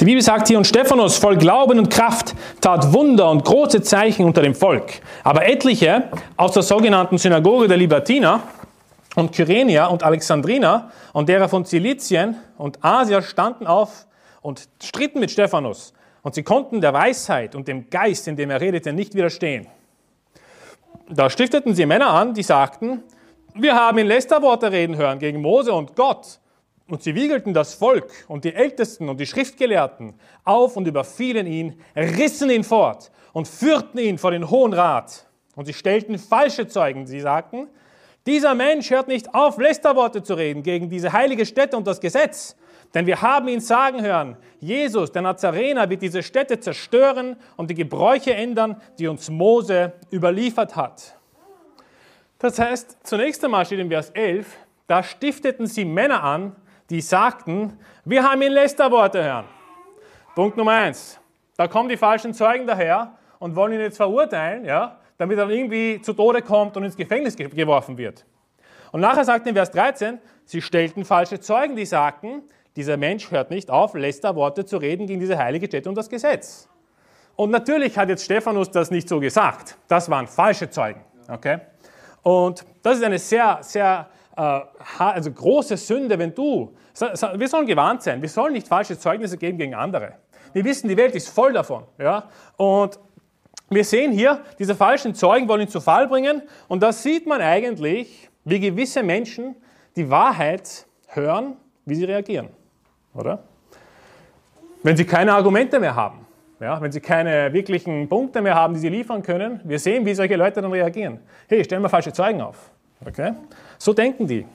Die 0.00 0.06
Bibel 0.06 0.22
sagt 0.22 0.48
hier, 0.48 0.56
und 0.56 0.66
Stephanus 0.66 1.18
voll 1.18 1.36
Glauben 1.36 1.78
und 1.78 1.90
Kraft 1.90 2.34
tat 2.62 2.90
Wunder 2.94 3.30
und 3.30 3.44
große 3.44 3.82
Zeichen 3.82 4.24
unter 4.24 4.40
dem 4.40 4.54
Volk. 4.54 5.02
Aber 5.24 5.46
etliche 5.46 6.04
aus 6.38 6.52
der 6.52 6.62
sogenannten 6.62 7.18
Synagoge 7.18 7.68
der 7.68 7.76
Libertiner 7.76 8.42
und 9.14 9.32
Kyrenia 9.32 9.88
und 9.88 10.02
Alexandrina 10.02 10.90
und 11.12 11.28
derer 11.28 11.50
von 11.50 11.66
Zilizien 11.66 12.36
und 12.56 12.82
Asia 12.82 13.20
standen 13.20 13.66
auf 13.66 14.06
und 14.40 14.70
stritten 14.82 15.20
mit 15.20 15.30
Stephanus. 15.30 15.92
Und 16.22 16.34
sie 16.34 16.44
konnten 16.44 16.80
der 16.80 16.94
Weisheit 16.94 17.54
und 17.54 17.68
dem 17.68 17.90
Geist, 17.90 18.26
in 18.26 18.36
dem 18.36 18.48
er 18.48 18.62
redete, 18.62 18.94
nicht 18.94 19.14
widerstehen. 19.14 19.66
Da 21.10 21.28
stifteten 21.28 21.74
sie 21.74 21.84
Männer 21.84 22.08
an, 22.08 22.32
die 22.32 22.42
sagten, 22.42 23.02
wir 23.54 23.74
haben 23.74 23.98
ihn 23.98 24.06
Lästerworte 24.06 24.72
reden 24.72 24.96
hören 24.96 25.18
gegen 25.18 25.42
Mose 25.42 25.74
und 25.74 25.94
Gott. 25.94 26.39
Und 26.90 27.04
sie 27.04 27.14
wiegelten 27.14 27.54
das 27.54 27.74
Volk 27.74 28.10
und 28.26 28.44
die 28.44 28.52
Ältesten 28.52 29.08
und 29.08 29.20
die 29.20 29.26
Schriftgelehrten 29.26 30.14
auf 30.44 30.76
und 30.76 30.88
überfielen 30.88 31.46
ihn, 31.46 31.80
rissen 31.94 32.50
ihn 32.50 32.64
fort 32.64 33.12
und 33.32 33.46
führten 33.46 33.98
ihn 33.98 34.18
vor 34.18 34.32
den 34.32 34.50
Hohen 34.50 34.72
Rat. 34.72 35.28
Und 35.54 35.66
sie 35.66 35.72
stellten 35.72 36.18
falsche 36.18 36.66
Zeugen. 36.66 37.06
Sie 37.06 37.20
sagten, 37.20 37.68
dieser 38.26 38.56
Mensch 38.56 38.90
hört 38.90 39.06
nicht 39.06 39.34
auf, 39.34 39.58
Lästerworte 39.58 40.24
zu 40.24 40.34
reden 40.34 40.64
gegen 40.64 40.90
diese 40.90 41.12
heilige 41.12 41.46
Stätte 41.46 41.76
und 41.76 41.86
das 41.86 42.00
Gesetz. 42.00 42.56
Denn 42.92 43.06
wir 43.06 43.22
haben 43.22 43.46
ihn 43.46 43.60
sagen 43.60 44.02
hören, 44.02 44.36
Jesus, 44.58 45.12
der 45.12 45.22
Nazarener, 45.22 45.88
wird 45.88 46.02
diese 46.02 46.24
Stätte 46.24 46.58
zerstören 46.58 47.36
und 47.56 47.70
die 47.70 47.76
Gebräuche 47.76 48.34
ändern, 48.34 48.80
die 48.98 49.06
uns 49.06 49.30
Mose 49.30 49.92
überliefert 50.12 50.74
hat. 50.74 51.16
Das 52.40 52.58
heißt, 52.58 52.98
zunächst 53.04 53.44
einmal 53.44 53.64
steht 53.64 53.78
in 53.78 53.90
Vers 53.90 54.10
11, 54.10 54.46
da 54.88 55.04
stifteten 55.04 55.68
sie 55.68 55.84
Männer 55.84 56.24
an, 56.24 56.56
die 56.90 57.00
sagten, 57.00 57.78
wir 58.04 58.22
haben 58.22 58.42
ihn 58.42 58.52
Lästerworte 58.52 59.22
hören. 59.22 59.46
Punkt 60.34 60.56
Nummer 60.56 60.72
eins. 60.72 61.18
Da 61.56 61.68
kommen 61.68 61.88
die 61.88 61.96
falschen 61.96 62.34
Zeugen 62.34 62.66
daher 62.66 63.14
und 63.38 63.54
wollen 63.54 63.74
ihn 63.74 63.80
jetzt 63.80 63.96
verurteilen, 63.96 64.64
ja, 64.64 64.98
damit 65.16 65.38
er 65.38 65.48
irgendwie 65.48 66.00
zu 66.02 66.12
Tode 66.12 66.42
kommt 66.42 66.76
und 66.76 66.84
ins 66.84 66.96
Gefängnis 66.96 67.36
geworfen 67.36 67.96
wird. 67.96 68.24
Und 68.92 69.00
nachher 69.00 69.24
sagt 69.24 69.46
in 69.46 69.54
Vers 69.54 69.70
13, 69.70 70.18
sie 70.44 70.60
stellten 70.60 71.04
falsche 71.04 71.38
Zeugen, 71.38 71.76
die 71.76 71.86
sagten, 71.86 72.42
dieser 72.76 72.96
Mensch 72.96 73.30
hört 73.30 73.50
nicht 73.50 73.70
auf, 73.70 73.94
Lästerworte 73.94 74.64
zu 74.64 74.76
reden 74.78 75.06
gegen 75.06 75.20
diese 75.20 75.38
heilige 75.38 75.66
Stätte 75.66 75.88
und 75.88 75.94
das 75.94 76.08
Gesetz. 76.08 76.68
Und 77.36 77.50
natürlich 77.50 77.96
hat 77.96 78.08
jetzt 78.08 78.24
Stephanus 78.24 78.70
das 78.70 78.90
nicht 78.90 79.08
so 79.08 79.20
gesagt. 79.20 79.76
Das 79.88 80.10
waren 80.10 80.26
falsche 80.26 80.70
Zeugen. 80.70 81.00
Okay? 81.28 81.58
Und 82.22 82.64
das 82.82 82.98
ist 82.98 83.04
eine 83.04 83.18
sehr, 83.18 83.58
sehr 83.62 84.08
also 84.98 85.32
große 85.32 85.76
Sünde, 85.76 86.18
wenn 86.18 86.34
du, 86.34 86.74
wir 87.34 87.48
sollen 87.48 87.66
gewarnt 87.66 88.02
sein, 88.02 88.22
wir 88.22 88.28
sollen 88.28 88.52
nicht 88.52 88.68
falsche 88.68 88.98
Zeugnisse 88.98 89.36
geben 89.36 89.58
gegen 89.58 89.74
andere. 89.74 90.14
Wir 90.52 90.64
wissen, 90.64 90.88
die 90.88 90.96
Welt 90.96 91.14
ist 91.14 91.28
voll 91.28 91.52
davon. 91.52 91.84
Ja? 91.98 92.24
Und 92.56 92.98
wir 93.68 93.84
sehen 93.84 94.12
hier, 94.12 94.40
diese 94.58 94.74
falschen 94.74 95.14
Zeugen 95.14 95.48
wollen 95.48 95.62
ihn 95.62 95.68
zu 95.68 95.80
Fall 95.80 96.08
bringen. 96.08 96.42
Und 96.68 96.82
da 96.82 96.92
sieht 96.92 97.26
man 97.26 97.40
eigentlich, 97.40 98.28
wie 98.44 98.58
gewisse 98.58 99.02
Menschen 99.02 99.54
die 99.94 100.10
Wahrheit 100.10 100.86
hören, 101.08 101.56
wie 101.84 101.94
sie 101.94 102.04
reagieren. 102.04 102.48
Oder? 103.14 103.44
Wenn 104.82 104.96
sie 104.96 105.04
keine 105.04 105.34
Argumente 105.34 105.78
mehr 105.78 105.94
haben, 105.94 106.26
ja, 106.58 106.80
wenn 106.80 106.90
sie 106.92 107.00
keine 107.00 107.52
wirklichen 107.52 108.08
Punkte 108.08 108.40
mehr 108.40 108.54
haben, 108.54 108.74
die 108.74 108.80
sie 108.80 108.88
liefern 108.88 109.22
können, 109.22 109.60
wir 109.64 109.78
sehen, 109.78 110.04
wie 110.04 110.14
solche 110.14 110.36
Leute 110.36 110.60
dann 110.60 110.72
reagieren. 110.72 111.20
Hey, 111.48 111.64
stellen 111.64 111.82
wir 111.82 111.88
falsche 111.88 112.12
Zeugen 112.12 112.40
auf. 112.40 112.70
Okay? 113.06 113.32
So 113.78 113.92
denken 113.92 114.26
die. 114.26 114.46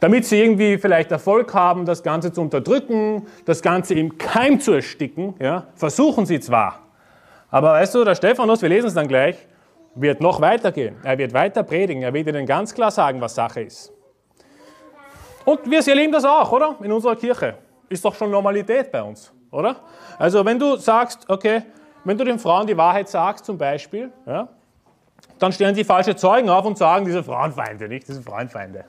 Damit 0.00 0.24
sie 0.26 0.40
irgendwie 0.40 0.78
vielleicht 0.78 1.12
Erfolg 1.12 1.54
haben, 1.54 1.86
das 1.86 2.02
Ganze 2.02 2.32
zu 2.32 2.40
unterdrücken, 2.40 3.26
das 3.44 3.62
Ganze 3.62 3.94
im 3.94 4.18
Keim 4.18 4.58
zu 4.58 4.72
ersticken, 4.72 5.34
ja, 5.38 5.68
versuchen 5.76 6.26
sie 6.26 6.40
zwar. 6.40 6.80
Aber 7.50 7.74
weißt 7.74 7.94
du, 7.94 8.04
der 8.04 8.16
Stephanus, 8.16 8.62
wir 8.62 8.68
lesen 8.68 8.88
es 8.88 8.94
dann 8.94 9.06
gleich, 9.06 9.36
wird 9.94 10.20
noch 10.20 10.40
weitergehen. 10.40 10.96
Er 11.04 11.18
wird 11.18 11.32
weiter 11.34 11.62
predigen. 11.62 12.02
Er 12.02 12.12
wird 12.12 12.26
ihnen 12.26 12.46
ganz 12.46 12.74
klar 12.74 12.90
sagen, 12.90 13.20
was 13.20 13.34
Sache 13.34 13.62
ist. 13.62 13.92
Und 15.44 15.70
wir 15.70 15.86
erleben 15.86 16.12
das 16.12 16.24
auch, 16.24 16.50
oder? 16.50 16.76
In 16.82 16.90
unserer 16.92 17.16
Kirche. 17.16 17.54
Ist 17.88 18.04
doch 18.04 18.14
schon 18.14 18.30
Normalität 18.30 18.90
bei 18.90 19.02
uns, 19.02 19.32
oder? 19.50 19.76
Also 20.18 20.44
wenn 20.44 20.58
du 20.58 20.76
sagst, 20.76 21.28
okay, 21.28 21.62
wenn 22.04 22.16
du 22.16 22.24
den 22.24 22.38
Frauen 22.38 22.66
die 22.66 22.76
Wahrheit 22.76 23.08
sagst 23.08 23.44
zum 23.44 23.58
Beispiel, 23.58 24.10
ja, 24.26 24.48
dann 25.42 25.52
stellen 25.52 25.74
sie 25.74 25.82
falsche 25.82 26.14
Zeugen 26.14 26.48
auf 26.48 26.64
und 26.64 26.78
sagen, 26.78 27.04
diese 27.04 27.24
Frauenfeinde, 27.24 27.88
nicht 27.88 28.06
diese 28.06 28.22
Frauenfeinde. 28.22 28.84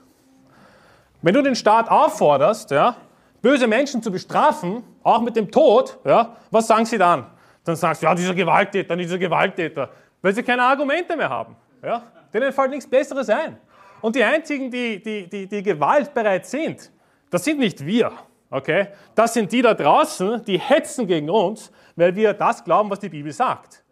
Wenn 1.22 1.34
du 1.34 1.42
den 1.42 1.56
Staat 1.56 1.90
aufforderst, 1.90 2.70
ja, 2.72 2.96
böse 3.42 3.66
Menschen 3.66 4.04
zu 4.04 4.12
bestrafen, 4.12 4.84
auch 5.02 5.22
mit 5.22 5.36
dem 5.36 5.50
Tod, 5.50 5.98
ja, 6.06 6.36
was 6.52 6.68
sagen 6.68 6.86
sie 6.86 6.98
dann? 6.98 7.26
Dann 7.64 7.76
sagst 7.76 8.02
du, 8.02 8.06
ja, 8.06 8.14
dieser 8.14 8.36
Gewalttäter, 8.36 8.96
dieser 8.96 9.18
Gewalttäter, 9.18 9.90
weil 10.22 10.36
sie 10.36 10.44
keine 10.44 10.64
Argumente 10.64 11.16
mehr 11.16 11.30
haben. 11.30 11.56
Ja? 11.82 12.04
Denen 12.34 12.52
fällt 12.52 12.72
nichts 12.72 12.88
Besseres 12.88 13.30
ein. 13.30 13.58
Und 14.02 14.16
die 14.16 14.24
einzigen, 14.24 14.70
die, 14.70 15.02
die, 15.02 15.30
die, 15.30 15.48
die 15.48 15.64
gewaltbereit 15.64 16.46
sind, 16.46 16.92
das 17.30 17.44
sind 17.44 17.60
nicht 17.60 17.86
wir. 17.86 18.12
Okay? 18.50 18.90
Das 19.16 19.34
sind 19.34 19.52
die 19.52 19.62
da 19.62 19.74
draußen, 19.74 20.44
die 20.46 20.60
hetzen 20.60 21.08
gegen 21.08 21.30
uns, 21.30 21.72
weil 21.96 22.16
wir 22.16 22.34
das 22.34 22.64
glauben, 22.64 22.90
was 22.90 23.00
die 23.00 23.10
Bibel 23.10 23.32
sagt. 23.32 23.83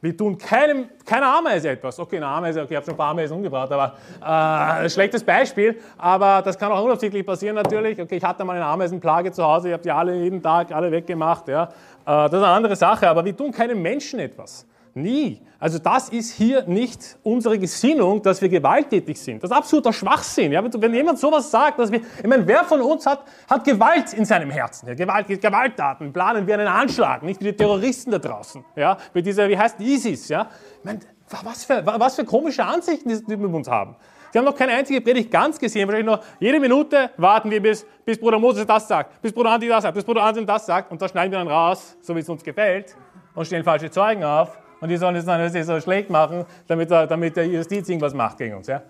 Wir 0.00 0.16
tun 0.16 0.38
keinem, 0.38 0.88
keiner 1.04 1.26
Ameise 1.26 1.70
etwas. 1.70 1.98
Okay, 1.98 2.18
eine 2.18 2.26
Ameise, 2.26 2.60
okay, 2.60 2.74
ich 2.74 2.76
habe 2.76 2.84
schon 2.84 2.94
ein 2.94 2.98
paar 2.98 3.10
Ameisen 3.10 3.36
umgebracht, 3.36 3.72
aber 3.72 4.84
äh, 4.84 4.88
schlechtes 4.88 5.24
Beispiel. 5.24 5.80
Aber 5.96 6.40
das 6.40 6.56
kann 6.56 6.70
auch 6.70 6.84
unabsichtlich 6.84 7.26
passieren 7.26 7.56
natürlich. 7.56 8.00
Okay, 8.00 8.16
ich 8.16 8.22
hatte 8.22 8.44
mal 8.44 8.54
eine 8.54 8.64
Ameisenplage 8.64 9.32
zu 9.32 9.42
Hause, 9.42 9.68
ich 9.68 9.72
habe 9.72 9.82
die 9.82 9.90
alle 9.90 10.14
jeden 10.14 10.40
Tag 10.40 10.70
alle 10.70 10.92
weggemacht. 10.92 11.48
Ja. 11.48 11.64
Äh, 11.64 11.68
das 12.04 12.26
ist 12.26 12.38
eine 12.38 12.46
andere 12.46 12.76
Sache, 12.76 13.08
aber 13.08 13.24
wir 13.24 13.36
tun 13.36 13.50
keinem 13.50 13.82
Menschen 13.82 14.20
etwas. 14.20 14.64
Nie. 14.94 15.40
Also 15.58 15.78
das 15.78 16.08
ist 16.08 16.32
hier 16.32 16.62
nicht 16.66 17.18
unsere 17.22 17.58
Gesinnung, 17.58 18.22
dass 18.22 18.40
wir 18.40 18.48
gewalttätig 18.48 19.20
sind. 19.20 19.42
Das 19.42 19.50
ist 19.50 19.56
absoluter 19.56 19.92
Schwachsinn. 19.92 20.52
Ja? 20.52 20.62
Wenn 20.62 20.94
jemand 20.94 21.18
sowas 21.18 21.50
sagt, 21.50 21.78
dass 21.78 21.90
wir, 21.90 22.00
ich 22.00 22.26
meine, 22.26 22.46
wer 22.46 22.64
von 22.64 22.80
uns 22.80 23.06
hat, 23.06 23.24
hat 23.48 23.64
Gewalt 23.64 24.12
in 24.12 24.24
seinem 24.24 24.50
Herzen? 24.50 24.88
Ja? 24.88 24.94
Gewalt, 24.94 25.26
Gewalttaten, 25.26 26.12
planen 26.12 26.46
wir 26.46 26.54
einen 26.54 26.68
Anschlag, 26.68 27.22
nicht 27.22 27.40
wie 27.40 27.46
die 27.46 27.56
Terroristen 27.56 28.12
da 28.12 28.18
draußen. 28.18 28.64
Ja? 28.76 28.96
Mit 29.12 29.26
dieser, 29.26 29.48
wie 29.48 29.58
heißt 29.58 29.80
ISIS? 29.80 30.28
Ja? 30.28 30.48
Ich 30.78 30.84
meine, 30.84 31.00
was 31.42 31.64
für, 31.64 31.84
was 31.84 32.16
für 32.16 32.24
komische 32.24 32.64
Ansichten 32.64 33.08
die, 33.08 33.24
die 33.24 33.36
mit 33.36 33.52
uns 33.52 33.68
haben. 33.68 33.96
Sie 34.30 34.38
haben 34.38 34.44
noch 34.44 34.54
keine 34.54 34.72
einzige 34.72 35.00
Predigt 35.00 35.30
ganz 35.30 35.58
gesehen. 35.58 35.88
Wahrscheinlich 35.88 36.06
nur 36.06 36.20
jede 36.38 36.60
Minute 36.60 37.10
warten 37.16 37.50
wir, 37.50 37.62
bis, 37.62 37.86
bis 38.04 38.18
Bruder 38.18 38.38
Moses 38.38 38.66
das 38.66 38.86
sagt, 38.86 39.22
bis 39.22 39.32
Bruder 39.32 39.50
Andi 39.50 39.68
das 39.68 39.82
sagt, 39.82 39.94
bis 39.94 40.04
Bruder 40.04 40.22
Anselm 40.22 40.46
das 40.46 40.66
sagt. 40.66 40.92
Und 40.92 41.00
da 41.00 41.08
schneiden 41.08 41.32
wir 41.32 41.38
dann 41.38 41.48
raus, 41.48 41.96
so 42.02 42.14
wie 42.14 42.20
es 42.20 42.28
uns 42.28 42.44
gefällt, 42.44 42.94
und 43.34 43.46
stellen 43.46 43.64
falsche 43.64 43.90
Zeugen 43.90 44.24
auf 44.24 44.58
und 44.80 44.88
die 44.88 44.96
sollen 44.96 45.16
es 45.16 45.24
dann 45.24 45.64
so 45.64 45.80
schlecht 45.80 46.10
machen, 46.10 46.44
damit, 46.66 46.90
damit 46.90 47.36
der 47.36 47.46
Justiz 47.46 47.88
irgendwas 47.88 48.14
macht 48.14 48.38
gegen 48.38 48.56
uns. 48.56 48.66
Ja? 48.66 48.82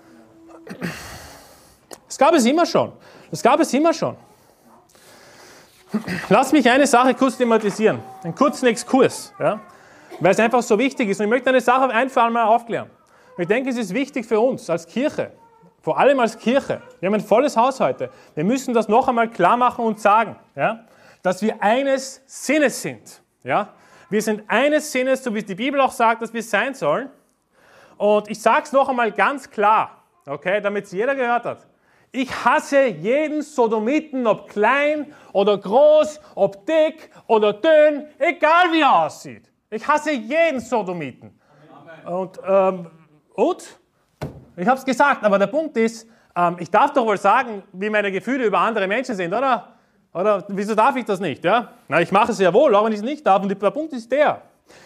Das 2.06 2.18
gab 2.18 2.34
es 2.34 2.44
immer 2.44 2.66
schon. 2.66 2.92
Das 3.30 3.42
gab 3.42 3.60
es 3.60 3.72
immer 3.72 3.92
schon. 3.92 4.16
Lass 6.28 6.52
mich 6.52 6.68
eine 6.70 6.86
Sache 6.86 7.14
kurz 7.14 7.38
thematisieren, 7.38 8.00
einen 8.22 8.34
kurzen 8.34 8.66
Exkurs, 8.66 9.32
ja? 9.38 9.60
weil 10.20 10.32
es 10.32 10.40
einfach 10.40 10.62
so 10.62 10.78
wichtig 10.78 11.08
ist. 11.08 11.20
Und 11.20 11.26
ich 11.26 11.30
möchte 11.30 11.48
eine 11.48 11.60
Sache 11.60 11.88
einfach 11.88 12.28
mal 12.30 12.44
aufklären. 12.44 12.90
Ich 13.38 13.46
denke, 13.46 13.70
es 13.70 13.78
ist 13.78 13.94
wichtig 13.94 14.26
für 14.26 14.40
uns 14.40 14.68
als 14.68 14.86
Kirche, 14.86 15.30
vor 15.80 15.98
allem 15.98 16.20
als 16.20 16.36
Kirche. 16.36 16.82
Wir 17.00 17.06
haben 17.06 17.14
ein 17.14 17.20
volles 17.20 17.56
Haus 17.56 17.80
heute. 17.80 18.10
Wir 18.34 18.44
müssen 18.44 18.74
das 18.74 18.88
noch 18.88 19.08
einmal 19.08 19.28
klar 19.30 19.56
machen 19.56 19.84
und 19.84 19.98
sagen, 20.00 20.36
ja? 20.54 20.84
dass 21.22 21.40
wir 21.40 21.62
eines 21.62 22.20
Sinnes 22.26 22.82
sind. 22.82 23.22
Ja? 23.44 23.72
Wir 24.10 24.22
sind 24.22 24.42
eines 24.48 24.90
Sinnes, 24.90 25.22
so 25.22 25.34
wie 25.34 25.42
die 25.42 25.54
Bibel 25.54 25.80
auch 25.80 25.92
sagt, 25.92 26.22
dass 26.22 26.32
wir 26.32 26.42
sein 26.42 26.74
sollen. 26.74 27.10
Und 27.98 28.30
ich 28.30 28.40
sage 28.40 28.62
es 28.62 28.72
noch 28.72 28.88
einmal 28.88 29.12
ganz 29.12 29.50
klar, 29.50 30.02
okay, 30.26 30.60
damit 30.60 30.86
es 30.86 30.92
jeder 30.92 31.14
gehört 31.14 31.44
hat. 31.44 31.66
Ich 32.10 32.32
hasse 32.44 32.86
jeden 32.86 33.42
Sodomiten, 33.42 34.26
ob 34.26 34.48
klein 34.48 35.12
oder 35.32 35.58
groß, 35.58 36.20
ob 36.34 36.64
dick 36.64 37.10
oder 37.26 37.52
dünn, 37.52 38.06
egal 38.18 38.72
wie 38.72 38.80
er 38.80 39.04
aussieht. 39.04 39.50
Ich 39.68 39.86
hasse 39.86 40.12
jeden 40.12 40.60
Sodomiten. 40.60 41.38
Und, 42.06 42.40
ähm, 42.46 42.90
und? 43.34 43.78
Ich 44.56 44.66
habe 44.66 44.78
es 44.78 44.84
gesagt, 44.84 45.22
aber 45.22 45.38
der 45.38 45.48
Punkt 45.48 45.76
ist, 45.76 46.08
ähm, 46.34 46.56
ich 46.58 46.70
darf 46.70 46.94
doch 46.94 47.04
wohl 47.04 47.18
sagen, 47.18 47.62
wie 47.72 47.90
meine 47.90 48.10
Gefühle 48.10 48.46
über 48.46 48.58
andere 48.58 48.88
Menschen 48.88 49.14
sind, 49.14 49.34
oder? 49.34 49.77
Oder 50.12 50.44
wieso 50.48 50.74
darf 50.74 50.96
ich 50.96 51.04
das 51.04 51.20
nicht? 51.20 51.44
Ja? 51.44 51.72
Na, 51.88 52.00
ich 52.00 52.10
mache 52.10 52.32
es 52.32 52.38
ja 52.38 52.52
wohl, 52.52 52.74
auch 52.74 52.84
wenn 52.84 52.92
ich 52.92 52.98
es 52.98 53.04
nicht 53.04 53.26
darf. 53.26 53.42
Und 53.42 53.48
der 53.48 53.70
Punkt 53.70 53.92
ist 53.92 54.10
der. 54.10 54.42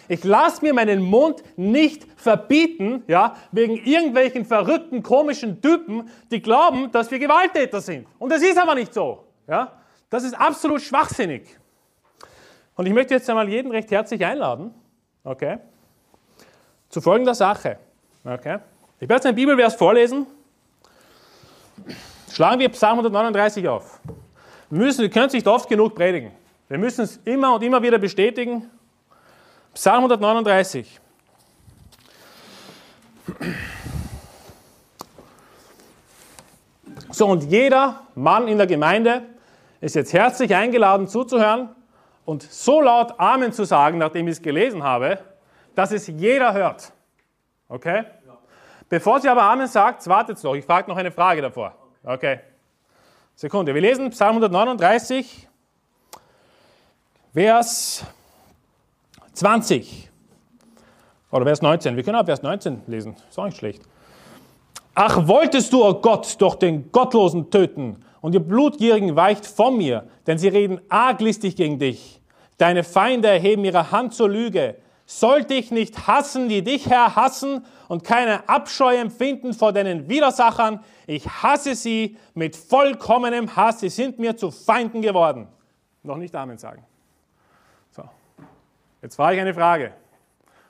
Ich 0.07 0.23
lasse 0.23 0.63
mir 0.63 0.73
meinen 0.73 1.01
Mund 1.01 1.43
nicht 1.57 2.05
verbieten, 2.15 3.03
ja, 3.07 3.35
wegen 3.51 3.77
irgendwelchen 3.77 4.45
verrückten, 4.45 5.03
komischen 5.03 5.61
Typen, 5.61 6.09
die 6.31 6.41
glauben, 6.41 6.91
dass 6.91 7.11
wir 7.11 7.19
Gewalttäter 7.19 7.81
sind. 7.81 8.07
Und 8.19 8.31
das 8.31 8.41
ist 8.41 8.57
aber 8.57 8.75
nicht 8.75 8.93
so. 8.93 9.25
Ja? 9.47 9.73
Das 10.09 10.23
ist 10.23 10.33
absolut 10.33 10.81
schwachsinnig. 10.81 11.43
Und 12.75 12.85
ich 12.85 12.93
möchte 12.93 13.13
jetzt 13.13 13.29
einmal 13.29 13.47
jeden 13.49 13.71
recht 13.71 13.91
herzlich 13.91 14.23
einladen, 14.25 14.73
okay, 15.23 15.59
zu 16.89 17.01
folgender 17.01 17.35
Sache. 17.35 17.77
Okay? 18.23 18.59
Ich 18.99 19.09
werde 19.09 19.15
jetzt 19.15 19.25
einen 19.25 19.35
Bibelvers 19.35 19.75
vorlesen. 19.75 20.25
Schlagen 22.31 22.59
wir 22.59 22.69
Psalm 22.69 22.99
139 22.99 23.67
auf. 23.67 23.99
Wir, 24.69 24.79
müssen, 24.79 25.01
wir 25.01 25.09
können 25.09 25.27
es 25.27 25.33
nicht 25.33 25.47
oft 25.47 25.69
genug 25.69 25.95
predigen. 25.95 26.31
Wir 26.67 26.77
müssen 26.77 27.01
es 27.01 27.17
immer 27.25 27.55
und 27.55 27.63
immer 27.63 27.81
wieder 27.81 27.97
bestätigen. 27.97 28.69
Psalm 29.73 29.97
139. 29.97 30.99
So, 37.11 37.27
und 37.27 37.43
jeder 37.43 38.01
Mann 38.15 38.47
in 38.47 38.57
der 38.57 38.67
Gemeinde 38.67 39.23
ist 39.81 39.95
jetzt 39.95 40.13
herzlich 40.13 40.55
eingeladen 40.55 41.07
zuzuhören 41.07 41.69
und 42.25 42.41
so 42.43 42.81
laut 42.81 43.19
Amen 43.19 43.51
zu 43.51 43.65
sagen, 43.65 43.97
nachdem 43.97 44.27
ich 44.27 44.33
es 44.33 44.41
gelesen 44.41 44.83
habe, 44.83 45.19
dass 45.75 45.91
es 45.91 46.07
jeder 46.07 46.53
hört. 46.53 46.91
Okay? 47.67 48.05
Bevor 48.89 49.19
sie 49.19 49.29
aber 49.29 49.43
Amen 49.43 49.67
sagt, 49.67 50.07
wartet 50.07 50.43
noch. 50.43 50.55
Ich 50.55 50.65
frage 50.65 50.89
noch 50.89 50.97
eine 50.97 51.11
Frage 51.11 51.41
davor. 51.41 51.75
Okay. 52.03 52.39
Sekunde, 53.35 53.73
wir 53.73 53.81
lesen 53.81 54.11
Psalm 54.11 54.35
139, 54.35 55.47
Vers 57.33 58.05
20 59.33 60.11
oder 61.31 61.43
Vers 61.43 61.63
19. 61.63 61.95
Wir 61.95 62.03
können 62.03 62.17
auch 62.17 62.25
Vers 62.25 62.43
19 62.43 62.83
lesen, 62.85 63.15
ist 63.27 63.39
auch 63.39 63.45
nicht 63.45 63.57
schlecht. 63.57 63.81
Ach, 64.93 65.27
wolltest 65.27 65.73
du, 65.73 65.83
o 65.83 65.89
oh 65.89 65.93
Gott, 65.95 66.35
doch 66.39 66.53
den 66.53 66.91
Gottlosen 66.91 67.49
töten 67.49 68.05
und 68.21 68.35
die 68.35 68.39
Blutgierigen 68.39 69.15
weicht 69.15 69.47
von 69.47 69.77
mir, 69.77 70.07
denn 70.27 70.37
sie 70.37 70.49
reden 70.49 70.79
arglistig 70.87 71.55
gegen 71.55 71.79
dich. 71.79 72.21
Deine 72.59 72.83
Feinde 72.83 73.29
erheben 73.29 73.65
ihre 73.65 73.89
Hand 73.89 74.13
zur 74.13 74.29
Lüge. 74.29 74.75
Sollte 75.05 75.53
ich 75.53 75.71
nicht 75.71 76.07
hassen, 76.07 76.47
die 76.49 76.63
dich, 76.63 76.89
Herr, 76.89 77.15
hassen 77.15 77.65
und 77.87 78.03
keine 78.03 78.47
Abscheu 78.47 78.95
empfinden 78.95 79.53
vor 79.53 79.73
deinen 79.73 80.07
Widersachern? 80.09 80.83
Ich 81.07 81.27
hasse 81.27 81.75
sie 81.75 82.17
mit 82.33 82.55
vollkommenem 82.55 83.55
Hass. 83.55 83.81
Sie 83.81 83.89
sind 83.89 84.17
mir 84.19 84.37
zu 84.37 84.49
Feinden 84.49 85.01
geworden. 85.01 85.47
Noch 86.03 86.17
nicht 86.17 86.33
Amen 86.35 86.57
sagen. 86.57 86.85
So, 87.91 88.03
jetzt 89.01 89.15
frage 89.15 89.35
ich 89.35 89.41
eine 89.41 89.53
Frage. 89.53 89.93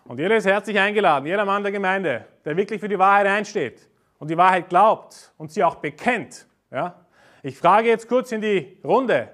Und 0.06 0.20
jeder 0.20 0.36
ist 0.36 0.46
herzlich 0.46 0.78
eingeladen, 0.78 1.26
jeder 1.26 1.46
Mann 1.46 1.64
der 1.64 1.72
Gemeinde, 1.72 2.26
der 2.44 2.58
wirklich 2.58 2.80
für 2.80 2.90
die 2.90 3.00
Wahrheit 3.00 3.28
einsteht 3.28 3.88
und 4.20 4.30
die 4.30 4.38
Wahrheit 4.38 4.70
glaubt 4.70 5.32
und 5.38 5.52
sie 5.52 5.64
auch 5.64 5.76
bekennt. 5.76 6.46
Ja? 6.72 6.96
Ich 7.42 7.58
frage 7.58 7.88
jetzt 7.88 8.08
kurz 8.10 8.32
in 8.32 8.42
die 8.42 8.78
Runde. 8.84 9.30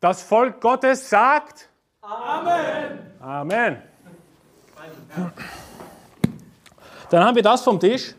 Das 0.00 0.22
Volk 0.22 0.60
Gottes 0.60 1.10
sagt 1.10 1.68
Amen. 2.00 3.12
Amen. 3.20 3.82
Dann 7.10 7.24
haben 7.24 7.34
wir 7.34 7.42
das 7.42 7.62
vom 7.62 7.80
Tisch. 7.80 8.14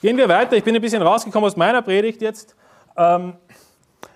Gehen 0.00 0.16
wir 0.16 0.28
weiter. 0.28 0.56
Ich 0.56 0.64
bin 0.64 0.74
ein 0.74 0.80
bisschen 0.80 1.02
rausgekommen 1.02 1.46
aus 1.46 1.56
meiner 1.56 1.82
Predigt 1.82 2.22
jetzt. 2.22 2.54
Ähm, 2.96 3.34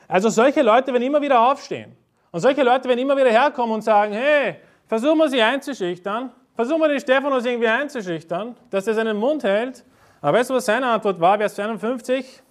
also 0.08 0.28
solche 0.28 0.62
Leute 0.62 0.92
werden 0.92 1.02
immer 1.02 1.20
wieder 1.20 1.40
aufstehen. 1.40 1.96
Und 2.30 2.40
solche 2.40 2.62
Leute 2.62 2.88
werden 2.88 2.98
immer 2.98 3.16
wieder 3.16 3.30
herkommen 3.30 3.74
und 3.74 3.82
sagen, 3.82 4.12
hey, 4.12 4.56
versuchen 4.86 5.18
wir 5.18 5.28
sie 5.28 5.42
einzuschüchtern. 5.42 6.30
Versuchen 6.56 6.80
wir 6.80 6.88
den 6.88 7.00
Stephanus 7.00 7.44
irgendwie 7.44 7.68
einzuschüchtern, 7.68 8.56
dass 8.70 8.86
er 8.86 8.94
seinen 8.94 9.16
Mund 9.16 9.42
hält. 9.42 9.84
Aber 10.20 10.38
weißt 10.38 10.50
du, 10.50 10.54
was 10.54 10.64
seine 10.64 10.86
Antwort 10.86 11.20
war? 11.20 11.36
Vers 11.36 11.58
51. 11.58 12.42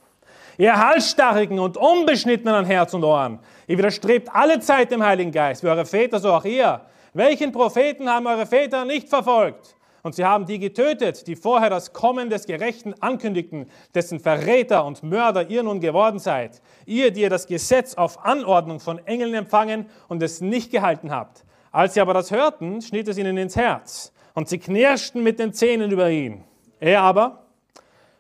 Ihr 0.58 0.78
Halsstarrigen 0.78 1.58
und 1.58 1.78
Unbeschnittenen 1.78 2.54
an 2.54 2.66
Herz 2.66 2.94
und 2.94 3.04
Ohren, 3.04 3.40
ihr 3.66 3.78
widerstrebt 3.78 4.30
alle 4.32 4.60
Zeit 4.60 4.92
dem 4.92 5.04
Heiligen 5.04 5.32
Geist, 5.32 5.64
wie 5.64 5.68
eure 5.68 5.86
Väter, 5.86 6.20
so 6.20 6.32
auch 6.32 6.46
ihr. 6.46 6.82
Welchen 7.14 7.52
Propheten 7.52 8.10
haben 8.10 8.26
eure 8.26 8.48
Väter 8.48 8.86
nicht 8.86 9.08
verfolgt? 9.08 9.76
Und 10.02 10.16
sie 10.16 10.26
haben 10.26 10.46
die 10.46 10.60
getötet, 10.60 11.28
die 11.28 11.36
vorher 11.36 11.70
das 11.70 11.94
Kommen 11.94 12.30
des 12.30 12.46
Gerechten 12.46 12.94
ankündigten, 13.00 13.70
dessen 13.94 14.20
Verräter 14.20 14.84
und 14.84 15.02
Mörder 15.04 15.50
ihr 15.50 15.64
nun 15.64 15.80
geworden 15.80 16.20
seid. 16.20 16.62
Ihr, 16.86 17.12
die 17.12 17.22
ihr 17.22 17.30
das 17.30 17.48
Gesetz 17.48 17.94
auf 17.94 18.26
Anordnung 18.26 18.82
von 18.82 18.98
Engeln 19.06 19.34
empfangen 19.34 19.86
und 20.10 20.22
es 20.22 20.42
nicht 20.42 20.72
gehalten 20.72 21.12
habt. 21.12 21.46
Als 21.72 21.94
sie 21.94 22.02
aber 22.02 22.14
das 22.14 22.32
hörten, 22.32 22.82
schnitt 22.82 23.08
es 23.08 23.18
ihnen 23.18 23.38
ins 23.38 23.56
Herz 23.56 24.12
und 24.34 24.50
sie 24.50 24.58
knirschten 24.58 25.24
mit 25.24 25.40
den 25.40 25.54
Zähnen 25.54 25.92
über 25.92 26.10
ihn. 26.10 26.44
Er 26.80 27.02
aber, 27.02 27.46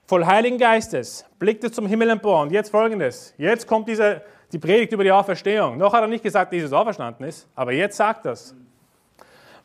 voll 0.05 0.25
Heiligen 0.25 0.59
Geistes, 0.59 1.25
blickte 1.37 1.69
zum 1.69 1.87
Himmel 1.87 2.11
empor. 2.11 2.43
Und 2.43 2.51
jetzt 2.51 2.69
folgendes. 2.69 3.33
Jetzt 3.37 3.67
kommt 3.67 3.89
diese, 3.89 4.21
die 4.53 4.59
Predigt 4.59 4.93
über 4.93 5.03
die 5.03 5.11
Auferstehung. 5.11 5.77
Noch 5.77 5.91
hat 5.91 6.01
er 6.01 6.07
nicht 6.07 6.23
gesagt, 6.23 6.53
dass 6.53 6.57
Jesus 6.57 6.71
auferstanden 6.71 7.27
ist, 7.27 7.49
aber 7.55 7.73
jetzt 7.73 7.97
sagt 7.97 8.25
das 8.25 8.55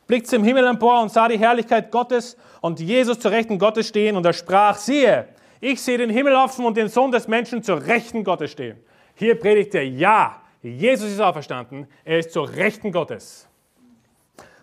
blickte 0.09 0.31
zum 0.31 0.43
Himmel 0.43 0.65
empor 0.65 1.03
und 1.03 1.11
sah 1.11 1.27
die 1.27 1.37
Herrlichkeit 1.37 1.91
Gottes 1.91 2.35
und 2.61 2.79
Jesus 2.79 3.19
zur 3.19 3.29
Rechten 3.29 3.59
Gottes 3.59 3.87
stehen 3.87 4.17
und 4.17 4.25
er 4.25 4.33
sprach, 4.33 4.75
siehe, 4.75 5.27
ich 5.61 5.79
sehe 5.79 5.99
den 5.99 6.09
Himmel 6.09 6.33
offen 6.33 6.65
und 6.65 6.75
den 6.75 6.89
Sohn 6.89 7.11
des 7.11 7.27
Menschen 7.27 7.61
zur 7.61 7.85
Rechten 7.85 8.23
Gottes 8.23 8.49
stehen. 8.51 8.77
Hier 9.13 9.39
predigt 9.39 9.75
er, 9.75 9.87
ja, 9.87 10.41
Jesus 10.63 11.11
ist 11.11 11.21
auferstanden, 11.21 11.85
er 12.03 12.17
ist 12.17 12.31
zur 12.31 12.49
Rechten 12.49 12.91
Gottes. 12.91 13.47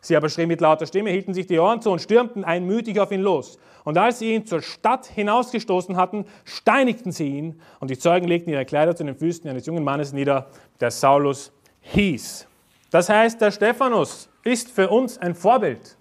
Sie 0.00 0.16
aber 0.16 0.28
schrien 0.28 0.48
mit 0.48 0.60
lauter 0.60 0.84
Stimme, 0.84 1.10
hielten 1.10 1.32
sich 1.32 1.46
die 1.46 1.60
Ohren 1.60 1.80
zu 1.80 1.92
und 1.92 2.00
stürmten 2.00 2.42
einmütig 2.42 2.98
auf 2.98 3.12
ihn 3.12 3.22
los. 3.22 3.56
Und 3.84 3.98
als 3.98 4.18
sie 4.18 4.34
ihn 4.34 4.46
zur 4.46 4.62
Stadt 4.62 5.06
hinausgestoßen 5.06 5.96
hatten, 5.96 6.24
steinigten 6.44 7.12
sie 7.12 7.28
ihn 7.28 7.60
und 7.78 7.88
die 7.88 7.98
Zeugen 7.98 8.26
legten 8.26 8.50
ihre 8.50 8.64
Kleider 8.64 8.96
zu 8.96 9.04
den 9.04 9.14
Füßen 9.14 9.48
eines 9.48 9.66
jungen 9.66 9.84
Mannes 9.84 10.12
nieder, 10.12 10.48
der 10.80 10.90
Saulus 10.90 11.52
hieß. 11.82 12.48
Das 12.90 13.08
heißt, 13.08 13.40
der 13.40 13.52
Stephanus 13.52 14.28
ist 14.46 14.70
für 14.70 14.88
uns 14.88 15.18
ein 15.18 15.34
Vorbild. 15.34 15.96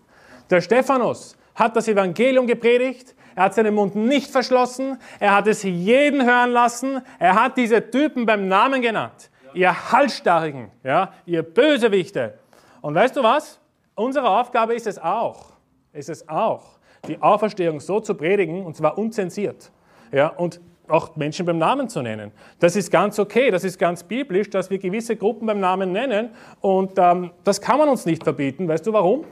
Der 0.50 0.62
Stephanus 0.62 1.36
hat 1.56 1.76
das 1.76 1.88
Evangelium 1.88 2.48
gepredigt, 2.48 3.16
er 3.36 3.44
hat 3.44 3.54
seinen 3.54 3.74
Mund 3.74 3.96
nicht 3.96 4.32
verschlossen, 4.32 4.98
er 5.20 5.36
hat 5.36 5.48
es 5.48 5.64
jeden 5.64 6.26
hören 6.26 6.52
lassen, 6.52 7.02
er 7.20 7.36
hat 7.36 7.58
diese 7.58 7.90
Typen 7.90 8.26
beim 8.26 8.48
Namen 8.48 8.82
genannt. 8.82 9.30
Ihr 9.54 9.92
Halsstarrigen, 9.92 10.72
ja, 10.84 11.14
ihr 11.26 11.44
Bösewichte. 11.44 12.38
Und 12.82 12.96
weißt 12.96 13.16
du 13.16 13.24
was? 13.24 13.60
Unsere 13.96 14.30
Aufgabe 14.30 14.76
ist 14.76 14.88
es 14.88 15.00
auch, 15.00 15.54
ist 15.94 16.10
es 16.10 16.28
auch, 16.28 16.78
die 17.08 17.22
Auferstehung 17.22 17.80
so 17.80 18.00
zu 18.00 18.16
predigen, 18.16 18.66
und 18.66 18.76
zwar 18.76 18.98
unzensiert. 18.98 19.72
Ja, 20.12 20.28
und 20.28 20.60
auch 20.88 21.16
Menschen 21.16 21.46
beim 21.46 21.58
Namen 21.58 21.90
zu 21.90 22.02
nennen. 22.02 22.32
Das 22.60 22.76
ist 22.76 22.92
ganz 22.92 23.20
okay, 23.20 23.52
das 23.52 23.64
ist 23.64 23.78
ganz 23.80 24.04
biblisch, 24.04 24.50
dass 24.50 24.70
wir 24.70 24.78
gewisse 24.78 25.16
Gruppen 25.16 25.48
beim 25.48 25.60
Namen 25.60 25.92
nennen 25.92 26.30
und 26.62 26.94
ähm, 26.98 27.32
das 27.44 27.62
kann 27.62 27.78
man 27.78 27.90
uns 27.90 28.06
nicht 28.06 28.24
verbieten. 28.24 28.68
Weißt 28.68 28.86
du 28.86 28.94
warum? 28.94 29.26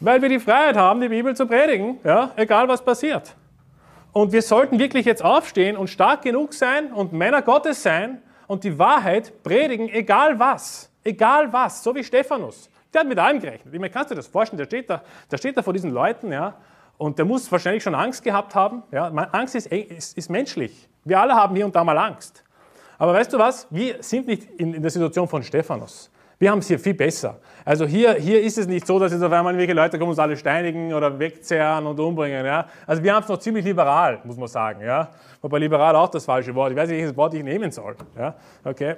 Weil 0.00 0.22
wir 0.22 0.28
die 0.28 0.40
Freiheit 0.40 0.76
haben, 0.76 1.00
die 1.00 1.08
Bibel 1.08 1.36
zu 1.36 1.46
predigen, 1.46 1.98
ja, 2.04 2.30
egal 2.36 2.68
was 2.68 2.82
passiert. 2.82 3.34
Und 4.12 4.32
wir 4.32 4.42
sollten 4.42 4.78
wirklich 4.78 5.06
jetzt 5.06 5.24
aufstehen 5.24 5.76
und 5.76 5.88
stark 5.88 6.22
genug 6.22 6.54
sein 6.54 6.92
und 6.92 7.12
Männer 7.12 7.42
Gottes 7.42 7.82
sein 7.82 8.20
und 8.46 8.64
die 8.64 8.78
Wahrheit 8.78 9.32
predigen, 9.42 9.88
egal 9.88 10.38
was, 10.38 10.90
egal 11.04 11.52
was, 11.52 11.82
so 11.82 11.94
wie 11.94 12.02
Stephanus. 12.02 12.68
Der 12.92 13.02
hat 13.02 13.08
mit 13.08 13.18
allem 13.18 13.38
gerechnet. 13.38 13.72
Ich 13.72 13.78
meine, 13.78 13.90
kannst 13.90 14.10
du 14.10 14.14
dir 14.14 14.20
das 14.20 14.26
vorstellen? 14.26 14.58
Der 14.58 14.66
steht 14.66 14.90
da, 14.90 15.02
der 15.30 15.38
steht 15.38 15.56
da 15.56 15.62
vor 15.62 15.72
diesen 15.72 15.90
Leuten, 15.92 16.32
ja, 16.32 16.54
und 17.00 17.18
der 17.18 17.24
muss 17.24 17.50
wahrscheinlich 17.50 17.82
schon 17.82 17.94
Angst 17.94 18.22
gehabt 18.22 18.54
haben. 18.54 18.82
Ja, 18.92 19.06
Angst 19.32 19.54
ist, 19.54 19.68
ist, 19.68 20.18
ist, 20.18 20.28
menschlich. 20.28 20.86
Wir 21.02 21.18
alle 21.18 21.34
haben 21.34 21.56
hier 21.56 21.64
und 21.64 21.74
da 21.74 21.82
mal 21.82 21.96
Angst. 21.96 22.44
Aber 22.98 23.14
weißt 23.14 23.32
du 23.32 23.38
was? 23.38 23.66
Wir 23.70 24.02
sind 24.02 24.26
nicht 24.26 24.44
in, 24.58 24.74
in 24.74 24.82
der 24.82 24.90
Situation 24.90 25.26
von 25.26 25.42
Stephanus. 25.42 26.10
Wir 26.38 26.50
haben 26.50 26.58
es 26.58 26.68
hier 26.68 26.78
viel 26.78 26.92
besser. 26.92 27.38
Also 27.64 27.86
hier, 27.86 28.12
hier 28.14 28.42
ist 28.42 28.58
es 28.58 28.66
nicht 28.66 28.86
so, 28.86 28.98
dass 28.98 29.12
jetzt 29.12 29.22
auf 29.22 29.32
einmal 29.32 29.54
irgendwelche 29.54 29.72
Leute 29.72 29.98
kommen, 29.98 30.10
uns 30.10 30.18
alle 30.18 30.36
steinigen 30.36 30.92
oder 30.92 31.18
wegzerren 31.18 31.86
und 31.86 31.98
umbringen. 31.98 32.44
Ja? 32.44 32.66
Also 32.86 33.02
wir 33.02 33.14
haben 33.14 33.22
es 33.22 33.30
noch 33.30 33.38
ziemlich 33.38 33.64
liberal, 33.64 34.20
muss 34.24 34.36
man 34.36 34.48
sagen. 34.48 34.82
Ja? 34.82 35.08
Wobei 35.40 35.58
liberal 35.58 35.96
auch 35.96 36.10
das 36.10 36.26
falsche 36.26 36.54
Wort. 36.54 36.72
Ich 36.72 36.76
weiß 36.76 36.90
nicht, 36.90 36.98
welches 36.98 37.16
Wort 37.16 37.32
ich 37.32 37.42
nehmen 37.42 37.70
soll. 37.70 37.96
Ja? 38.18 38.34
Okay. 38.62 38.96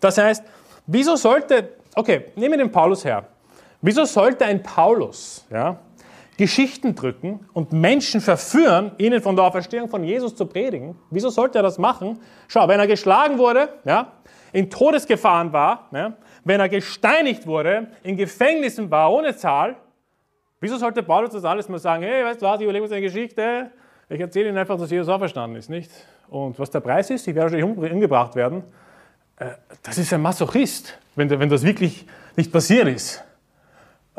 Das 0.00 0.16
heißt, 0.18 0.44
wieso 0.86 1.16
sollte, 1.16 1.70
okay, 1.96 2.26
nehmen 2.36 2.52
wir 2.52 2.58
den 2.58 2.70
Paulus 2.70 3.04
her. 3.04 3.24
Wieso 3.82 4.04
sollte 4.04 4.44
ein 4.44 4.62
Paulus, 4.62 5.46
ja, 5.50 5.78
Geschichten 6.40 6.94
drücken 6.94 7.46
und 7.52 7.74
Menschen 7.74 8.22
verführen, 8.22 8.92
ihnen 8.96 9.20
von 9.20 9.36
der 9.36 9.44
Auferstehung 9.44 9.90
von 9.90 10.02
Jesus 10.02 10.34
zu 10.34 10.46
predigen. 10.46 10.96
Wieso 11.10 11.28
sollte 11.28 11.58
er 11.58 11.62
das 11.62 11.76
machen? 11.76 12.18
Schau, 12.48 12.66
wenn 12.66 12.80
er 12.80 12.86
geschlagen 12.86 13.36
wurde, 13.36 13.68
ja, 13.84 14.12
in 14.50 14.70
Todesgefahren 14.70 15.52
war, 15.52 15.90
ja, 15.92 16.14
wenn 16.44 16.58
er 16.58 16.70
gesteinigt 16.70 17.46
wurde, 17.46 17.88
in 18.02 18.16
Gefängnissen 18.16 18.90
war 18.90 19.12
ohne 19.12 19.36
Zahl, 19.36 19.76
wieso 20.60 20.78
sollte 20.78 21.02
Paulus 21.02 21.32
das 21.32 21.44
alles 21.44 21.68
mal 21.68 21.78
sagen, 21.78 22.04
hey, 22.04 22.24
weißt 22.24 22.40
du 22.40 22.46
was, 22.46 22.58
ich 22.58 22.64
überlege 22.64 22.84
uns 22.84 22.92
eine 22.92 23.02
Geschichte, 23.02 23.70
ich 24.08 24.18
erzähle 24.18 24.48
Ihnen 24.48 24.56
einfach, 24.56 24.78
dass 24.78 24.90
Jesus 24.90 25.10
auferstanden 25.10 25.58
ist, 25.58 25.68
nicht? 25.68 25.90
Und 26.30 26.58
was 26.58 26.70
der 26.70 26.80
Preis 26.80 27.10
ist, 27.10 27.28
ich 27.28 27.34
werde 27.34 27.52
wahrscheinlich 27.52 27.92
umgebracht 27.92 28.34
werden, 28.34 28.64
äh, 29.36 29.50
das 29.82 29.98
ist 29.98 30.10
ein 30.14 30.22
Masochist, 30.22 30.98
wenn 31.16 31.28
das 31.28 31.62
wirklich 31.62 32.06
nicht 32.34 32.50
passiert 32.50 32.88
ist. 32.88 33.22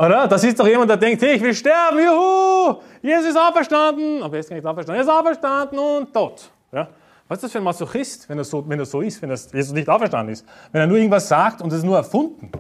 Oder? 0.02 0.28
Das 0.28 0.44
ist 0.44 0.60
doch 0.60 0.66
jemand, 0.66 0.90
der 0.90 0.98
denkt, 0.98 1.22
hey, 1.22 1.36
ich 1.36 1.42
will 1.44 1.54
sterben, 1.54 2.00
juhu, 2.00 2.82
Jesus 3.04 3.28
ist 3.28 3.38
auferstanden. 3.38 4.24
Aber 4.24 4.34
er 4.34 4.40
ist 4.40 4.50
gar 4.50 4.56
nicht 4.56 4.66
auferstanden, 4.66 4.96
er 4.96 5.02
ist 5.04 5.20
auferstanden 5.20 5.78
und 5.78 6.12
tot. 6.12 6.50
Ja? 6.72 6.90
Was 7.28 7.38
ist 7.38 7.44
das 7.44 7.52
für 7.52 7.58
ein 7.60 7.64
Masochist, 7.64 8.28
wenn 8.28 8.40
das 8.40 8.50
so, 8.50 8.68
wenn 8.68 8.80
das 8.80 8.90
so 8.90 9.02
ist, 9.02 9.22
wenn 9.22 9.30
das 9.30 9.52
Jesus 9.52 9.74
nicht 9.74 9.88
auferstanden 9.88 10.34
ist? 10.34 10.44
Wenn 10.72 10.82
er 10.82 10.88
nur 10.88 10.98
irgendwas 10.98 11.28
sagt 11.28 11.62
und 11.62 11.72
es 11.72 11.84
nur 11.84 11.98
erfunden. 11.98 12.52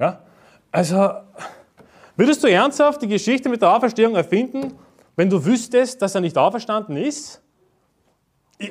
Ja? 0.00 0.18
Also, 0.72 1.12
würdest 2.16 2.42
du 2.42 2.48
ernsthaft 2.48 3.00
die 3.00 3.08
Geschichte 3.08 3.48
mit 3.48 3.62
der 3.62 3.70
Auferstehung 3.70 4.16
erfinden, 4.16 4.76
wenn 5.14 5.30
du 5.30 5.44
wüsstest, 5.44 6.02
dass 6.02 6.16
er 6.16 6.20
nicht 6.20 6.36
auferstanden 6.36 6.96
ist? 6.96 7.40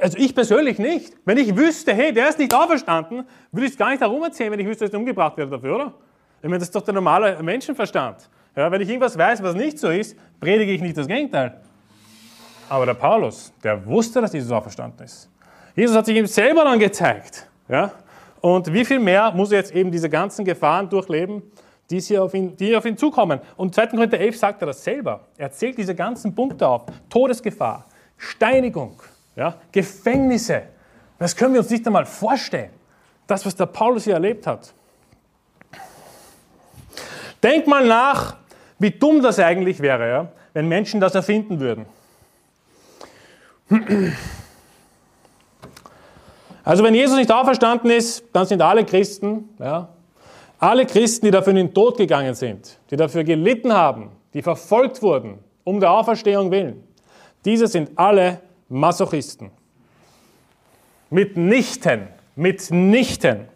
Also 0.01 0.17
ich 0.17 0.35
persönlich 0.35 0.79
nicht. 0.79 1.13
Wenn 1.23 1.37
ich 1.37 1.55
wüsste, 1.55 1.93
hey, 1.93 2.11
der 2.11 2.27
ist 2.27 2.39
nicht 2.39 2.53
auferstanden, 2.53 3.25
würde 3.53 3.65
ich 3.67 3.71
es 3.71 3.77
gar 3.77 3.89
nicht 3.89 4.01
herum 4.01 4.21
erzählen, 4.21 4.51
wenn 4.51 4.59
ich 4.59 4.67
wüsste, 4.67 4.83
dass 4.83 4.93
er 4.93 4.99
umgebracht 4.99 5.37
wird 5.37 5.49
dafür, 5.49 5.75
oder? 5.75 5.93
Ich 6.41 6.43
meine, 6.43 6.59
das 6.59 6.67
ist 6.67 6.75
doch 6.75 6.81
der 6.81 6.93
normale 6.93 7.41
Menschenverstand. 7.41 8.29
Ja, 8.55 8.71
wenn 8.71 8.81
ich 8.81 8.89
irgendwas 8.89 9.17
weiß, 9.17 9.41
was 9.43 9.55
nicht 9.55 9.79
so 9.79 9.89
ist, 9.89 10.17
predige 10.39 10.71
ich 10.71 10.81
nicht 10.81 10.97
das 10.97 11.07
Gegenteil. 11.07 11.59
Aber 12.69 12.85
der 12.85 12.95
Paulus, 12.95 13.53
der 13.63 13.85
wusste, 13.85 14.21
dass 14.21 14.33
Jesus 14.33 14.51
auferstanden 14.51 15.05
ist. 15.05 15.29
Jesus 15.75 15.95
hat 15.95 16.05
sich 16.05 16.17
ihm 16.17 16.27
selber 16.27 16.63
dann 16.63 16.79
gezeigt. 16.79 17.47
Ja? 17.69 17.91
Und 18.41 18.71
wie 18.73 18.83
viel 18.83 18.99
mehr 18.99 19.31
muss 19.31 19.51
er 19.51 19.59
jetzt 19.59 19.73
eben 19.73 19.91
diese 19.91 20.09
ganzen 20.09 20.43
Gefahren 20.43 20.89
durchleben, 20.89 21.43
die 21.89 21.99
hier 21.99 22.23
auf 22.23 22.33
ihn, 22.33 22.55
die 22.57 22.75
auf 22.75 22.85
ihn 22.85 22.97
zukommen. 22.97 23.39
Und 23.55 23.73
2. 23.73 23.87
Korinther 23.87 24.19
11 24.19 24.37
sagt 24.37 24.61
er 24.61 24.67
das 24.67 24.83
selber. 24.83 25.21
Er 25.37 25.51
zählt 25.51 25.77
diese 25.77 25.95
ganzen 25.95 26.35
Punkte 26.35 26.67
auf. 26.67 26.83
Todesgefahr, 27.09 27.85
Steinigung, 28.17 29.01
ja? 29.35 29.55
Gefängnisse. 29.71 30.63
Das 31.17 31.35
können 31.35 31.53
wir 31.53 31.61
uns 31.61 31.69
nicht 31.69 31.85
einmal 31.87 32.05
vorstellen. 32.05 32.71
Das, 33.25 33.45
was 33.45 33.55
der 33.55 33.65
Paulus 33.67 34.03
hier 34.03 34.13
erlebt 34.15 34.45
hat. 34.47 34.73
Denk 37.47 37.65
mal 37.65 37.87
nach, 37.87 38.35
wie 38.77 38.91
dumm 38.91 39.21
das 39.21 39.39
eigentlich 39.39 39.79
wäre, 39.79 40.09
ja, 40.09 40.27
wenn 40.51 40.67
Menschen 40.67 40.99
das 40.99 41.15
erfinden 41.15 41.61
würden. 41.61 41.85
Also 46.65 46.83
wenn 46.83 46.93
Jesus 46.93 47.15
nicht 47.15 47.31
auferstanden 47.31 47.89
ist, 47.89 48.25
dann 48.33 48.45
sind 48.45 48.61
alle 48.61 48.83
Christen, 48.83 49.47
ja, 49.59 49.87
alle 50.59 50.85
Christen, 50.85 51.27
die 51.27 51.31
dafür 51.31 51.51
in 51.51 51.55
den 51.55 51.73
Tod 51.73 51.95
gegangen 51.95 52.35
sind, 52.35 52.79
die 52.91 52.97
dafür 52.97 53.23
gelitten 53.23 53.71
haben, 53.71 54.11
die 54.33 54.41
verfolgt 54.41 55.01
wurden, 55.01 55.39
um 55.63 55.79
der 55.79 55.91
Auferstehung 55.91 56.51
willen, 56.51 56.83
diese 57.45 57.67
sind 57.67 57.91
alle 57.97 58.41
Masochisten. 58.67 59.51
Mitnichten, 61.09 62.09
mitnichten. 62.35 63.47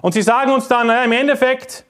Und 0.00 0.12
sie 0.12 0.22
sagen 0.22 0.50
uns 0.50 0.66
dann, 0.66 0.88
naja, 0.88 1.04
im 1.04 1.12
Endeffekt, 1.12 1.84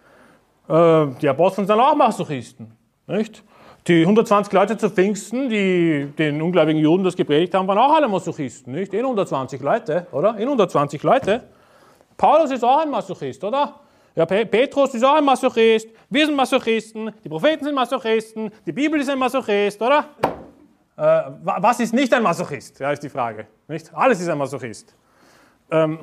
äh, 0.68 1.06
die 1.20 1.28
Apostel 1.28 1.66
sind 1.66 1.78
auch 1.78 1.94
Masochisten. 1.94 2.72
Nicht? 3.06 3.42
Die 3.88 4.02
120 4.02 4.52
Leute 4.52 4.78
zu 4.78 4.90
Pfingsten, 4.90 5.48
die 5.48 6.12
den 6.16 6.40
ungläubigen 6.40 6.80
Juden 6.80 7.02
das 7.02 7.16
gepredigt 7.16 7.52
haben, 7.54 7.66
waren 7.66 7.78
auch 7.78 7.94
alle 7.94 8.06
Masochisten. 8.06 8.72
Nicht? 8.72 8.94
120 8.94 9.60
Leute, 9.60 10.06
oder? 10.12 10.34
120 10.34 11.02
Leute. 11.02 11.42
Paulus 12.16 12.52
ist 12.52 12.62
auch 12.62 12.78
ein 12.78 12.90
Masochist, 12.90 13.42
oder? 13.42 13.80
Ja, 14.14 14.24
Petrus 14.26 14.94
ist 14.94 15.02
auch 15.04 15.16
ein 15.16 15.24
Masochist. 15.24 15.88
Wir 16.08 16.26
sind 16.26 16.36
Masochisten. 16.36 17.10
Die 17.24 17.28
Propheten 17.28 17.64
sind 17.64 17.74
Masochisten. 17.74 18.50
Die 18.64 18.72
Bibel 18.72 19.00
ist 19.00 19.08
ein 19.10 19.18
Masochist, 19.18 19.80
oder? 19.82 20.04
Äh, 20.96 21.22
was 21.42 21.80
ist 21.80 21.92
nicht 21.92 22.12
ein 22.12 22.22
Masochist? 22.22 22.78
Ja, 22.78 22.92
ist 22.92 23.02
die 23.02 23.08
Frage. 23.08 23.46
Nicht? 23.66 23.92
Alles 23.94 24.20
ist 24.20 24.28
ein 24.28 24.38
Masochist. 24.38 24.94
Ähm, 25.70 25.98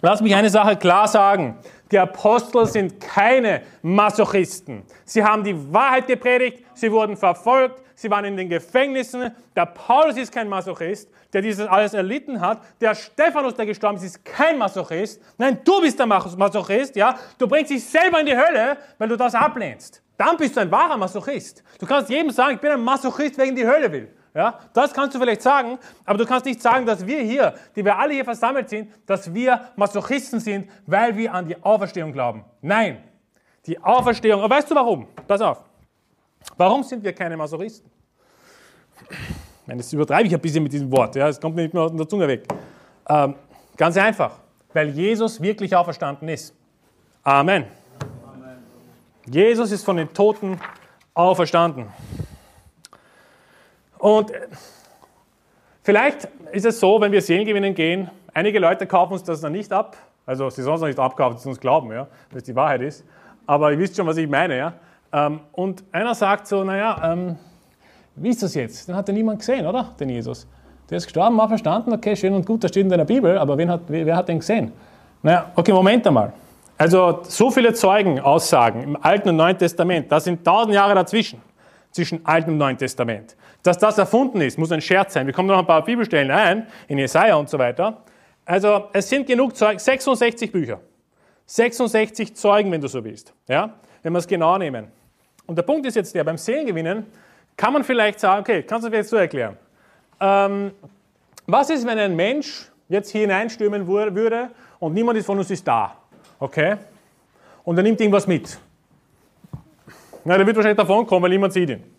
lass 0.00 0.20
mich 0.20 0.34
eine 0.34 0.48
Sache 0.48 0.76
klar 0.76 1.06
sagen. 1.06 1.58
Die 1.92 1.98
Apostel 1.98 2.64
sind 2.64 3.00
keine 3.00 3.60
Masochisten. 3.82 4.82
Sie 5.04 5.22
haben 5.22 5.44
die 5.44 5.54
Wahrheit 5.72 6.06
gepredigt, 6.06 6.64
sie 6.72 6.90
wurden 6.90 7.18
verfolgt, 7.18 7.82
sie 7.94 8.10
waren 8.10 8.24
in 8.24 8.34
den 8.34 8.48
Gefängnissen. 8.48 9.30
Der 9.54 9.66
Paulus 9.66 10.16
ist 10.16 10.32
kein 10.32 10.48
Masochist, 10.48 11.10
der 11.34 11.42
dieses 11.42 11.66
alles 11.66 11.92
erlitten 11.92 12.40
hat. 12.40 12.62
Der 12.80 12.94
Stephanus, 12.94 13.54
der 13.54 13.66
gestorben 13.66 13.98
ist, 13.98 14.04
ist 14.04 14.24
kein 14.24 14.56
Masochist. 14.56 15.20
Nein, 15.36 15.58
du 15.64 15.82
bist 15.82 15.98
der 15.98 16.06
Masochist, 16.06 16.96
ja. 16.96 17.14
Du 17.36 17.46
bringst 17.46 17.70
dich 17.70 17.84
selber 17.84 18.20
in 18.20 18.26
die 18.26 18.36
Hölle, 18.36 18.78
weil 18.96 19.08
du 19.08 19.16
das 19.18 19.34
ablehnst. 19.34 20.02
Dann 20.16 20.38
bist 20.38 20.56
du 20.56 20.60
ein 20.60 20.70
wahrer 20.70 20.96
Masochist. 20.96 21.62
Du 21.78 21.84
kannst 21.84 22.08
jedem 22.08 22.30
sagen, 22.30 22.54
ich 22.54 22.60
bin 22.60 22.70
ein 22.70 22.82
Masochist, 22.82 23.36
wegen 23.36 23.54
die 23.54 23.66
Hölle 23.66 23.92
will. 23.92 24.08
Ja, 24.34 24.58
das 24.72 24.94
kannst 24.94 25.14
du 25.14 25.20
vielleicht 25.20 25.42
sagen, 25.42 25.78
aber 26.06 26.16
du 26.16 26.24
kannst 26.24 26.46
nicht 26.46 26.62
sagen, 26.62 26.86
dass 26.86 27.06
wir 27.06 27.20
hier, 27.20 27.54
die 27.76 27.84
wir 27.84 27.98
alle 27.98 28.14
hier 28.14 28.24
versammelt 28.24 28.68
sind, 28.70 28.90
dass 29.04 29.32
wir 29.34 29.68
Masochisten 29.76 30.40
sind, 30.40 30.70
weil 30.86 31.16
wir 31.16 31.34
an 31.34 31.46
die 31.46 31.62
Auferstehung 31.62 32.12
glauben. 32.12 32.42
Nein, 32.62 33.02
die 33.66 33.78
Auferstehung. 33.78 34.40
Aber 34.40 34.54
weißt 34.56 34.70
du 34.70 34.74
warum? 34.74 35.06
Pass 35.28 35.40
auf. 35.42 35.62
Warum 36.56 36.82
sind 36.82 37.04
wir 37.04 37.12
keine 37.12 37.36
Masochisten? 37.36 37.90
Das 39.66 39.92
übertreibe 39.92 40.26
ich 40.26 40.34
ein 40.34 40.40
bisschen 40.40 40.62
mit 40.62 40.72
diesem 40.72 40.90
Wort. 40.90 41.14
Ja, 41.14 41.28
es 41.28 41.40
kommt 41.40 41.54
mir 41.54 41.62
nicht 41.62 41.74
mehr 41.74 41.82
aus 41.82 41.92
der 41.94 42.08
Zunge 42.08 42.26
weg. 42.26 42.46
Ähm, 43.08 43.34
ganz 43.76 43.96
einfach, 43.96 44.38
weil 44.72 44.88
Jesus 44.90 45.40
wirklich 45.40 45.74
auferstanden 45.76 46.28
ist. 46.28 46.54
Amen. 47.22 47.66
Amen. 48.24 48.58
Jesus 49.26 49.70
ist 49.70 49.84
von 49.84 49.96
den 49.96 50.12
Toten 50.12 50.58
auferstanden. 51.14 51.86
Und 54.02 54.32
vielleicht 55.84 56.28
ist 56.50 56.66
es 56.66 56.80
so, 56.80 57.00
wenn 57.00 57.12
wir 57.12 57.22
Seelengewinnen 57.22 57.72
gehen, 57.72 58.10
einige 58.34 58.58
Leute 58.58 58.84
kaufen 58.84 59.12
uns 59.12 59.22
das 59.22 59.40
dann 59.40 59.52
nicht 59.52 59.72
ab. 59.72 59.96
Also 60.26 60.50
sie 60.50 60.62
sollen 60.62 60.74
es 60.74 60.82
nicht 60.82 60.98
abkaufen, 60.98 61.38
sie 61.38 61.48
uns 61.48 61.60
glauben, 61.60 61.92
ja, 61.92 62.08
es 62.34 62.42
die 62.42 62.56
Wahrheit 62.56 62.82
ist. 62.82 63.04
Aber 63.46 63.70
ihr 63.70 63.78
wisst 63.78 63.96
schon, 63.96 64.04
was 64.04 64.16
ich 64.16 64.28
meine. 64.28 64.58
Ja? 64.58 64.72
Ähm, 65.12 65.38
und 65.52 65.84
einer 65.92 66.16
sagt 66.16 66.48
so, 66.48 66.64
naja, 66.64 67.12
ähm, 67.12 67.36
wie 68.16 68.30
ist 68.30 68.42
das 68.42 68.56
jetzt? 68.56 68.88
Den 68.88 68.96
hat 68.96 69.06
ja 69.06 69.14
niemand 69.14 69.38
gesehen, 69.38 69.64
oder? 69.64 69.94
Den 70.00 70.08
Jesus. 70.08 70.48
Der 70.90 70.98
ist 70.98 71.04
gestorben, 71.04 71.36
mal 71.36 71.46
verstanden, 71.46 71.92
okay, 71.92 72.16
schön 72.16 72.34
und 72.34 72.44
gut, 72.44 72.64
das 72.64 72.72
steht 72.72 72.82
in 72.82 72.88
deiner 72.88 73.04
Bibel, 73.04 73.38
aber 73.38 73.56
wen 73.56 73.70
hat, 73.70 73.82
wer 73.86 74.16
hat 74.16 74.28
den 74.28 74.40
gesehen? 74.40 74.72
Naja, 75.22 75.52
okay, 75.54 75.72
Moment 75.72 76.04
einmal. 76.08 76.32
Also 76.76 77.20
so 77.22 77.52
viele 77.52 77.72
Zeugenaussagen 77.72 78.82
im 78.82 78.96
Alten 79.00 79.28
und 79.28 79.36
Neuen 79.36 79.56
Testament, 79.56 80.10
da 80.10 80.18
sind 80.18 80.44
tausend 80.44 80.74
Jahre 80.74 80.96
dazwischen, 80.96 81.40
zwischen 81.92 82.26
Alten 82.26 82.50
und 82.50 82.58
Neuen 82.58 82.76
Testament. 82.76 83.36
Dass 83.62 83.78
das 83.78 83.98
erfunden 83.98 84.40
ist, 84.40 84.58
muss 84.58 84.72
ein 84.72 84.80
Scherz 84.80 85.14
sein. 85.14 85.26
Wir 85.26 85.34
kommen 85.34 85.48
noch 85.48 85.58
ein 85.58 85.66
paar 85.66 85.84
Bibelstellen 85.84 86.30
ein, 86.30 86.66
in 86.88 86.98
Jesaja 86.98 87.36
und 87.36 87.48
so 87.48 87.58
weiter. 87.58 88.02
Also, 88.44 88.88
es 88.92 89.08
sind 89.08 89.26
genug 89.26 89.56
Zeugen, 89.56 89.78
66 89.78 90.50
Bücher. 90.50 90.80
66 91.46 92.34
Zeugen, 92.34 92.72
wenn 92.72 92.80
du 92.80 92.88
so 92.88 93.04
willst. 93.04 93.32
Ja? 93.46 93.74
Wenn 94.02 94.12
wir 94.12 94.18
es 94.18 94.26
genau 94.26 94.58
nehmen. 94.58 94.88
Und 95.46 95.56
der 95.56 95.62
Punkt 95.62 95.86
ist 95.86 95.94
jetzt 95.94 96.14
der, 96.14 96.24
beim 96.24 96.38
Seelengewinnen 96.38 97.06
kann 97.56 97.72
man 97.72 97.84
vielleicht 97.84 98.18
sagen, 98.18 98.40
okay, 98.40 98.62
kannst 98.62 98.86
du 98.86 98.90
mir 98.90 98.96
jetzt 98.96 99.10
so 99.10 99.16
erklären. 99.16 99.56
Ähm, 100.20 100.72
was 101.46 101.70
ist, 101.70 101.86
wenn 101.86 101.98
ein 101.98 102.16
Mensch 102.16 102.70
jetzt 102.88 103.10
hier 103.10 103.22
hineinstürmen 103.22 103.86
würde 103.86 104.50
und 104.78 104.94
niemand 104.94 105.18
ist 105.18 105.26
von 105.26 105.38
uns 105.38 105.50
ist 105.50 105.66
da? 105.66 105.96
Okay? 106.38 106.76
Und 107.64 107.76
er 107.76 107.82
nimmt 107.82 108.00
irgendwas 108.00 108.26
mit. 108.26 108.58
Na, 110.24 110.36
der 110.36 110.46
wird 110.46 110.56
wahrscheinlich 110.56 110.78
davon 110.78 111.06
kommen, 111.06 111.22
weil 111.22 111.30
niemand 111.30 111.52
sieht 111.52 111.70
ihn. 111.70 111.91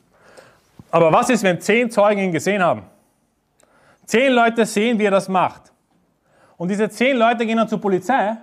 Aber 0.93 1.11
was 1.11 1.27
ist, 1.31 1.41
wenn 1.41 1.59
zehn 1.59 1.89
Zeugen 1.89 2.19
ihn 2.19 2.31
gesehen 2.31 2.61
haben? 2.61 2.83
Zehn 4.05 4.31
Leute 4.31 4.63
sehen, 4.63 4.99
wie 4.99 5.05
er 5.05 5.11
das 5.11 5.27
macht. 5.27 5.73
Und 6.55 6.69
diese 6.69 6.87
zehn 6.87 7.17
Leute 7.17 7.47
gehen 7.47 7.57
dann 7.57 7.67
zur 7.67 7.81
Polizei 7.81 8.37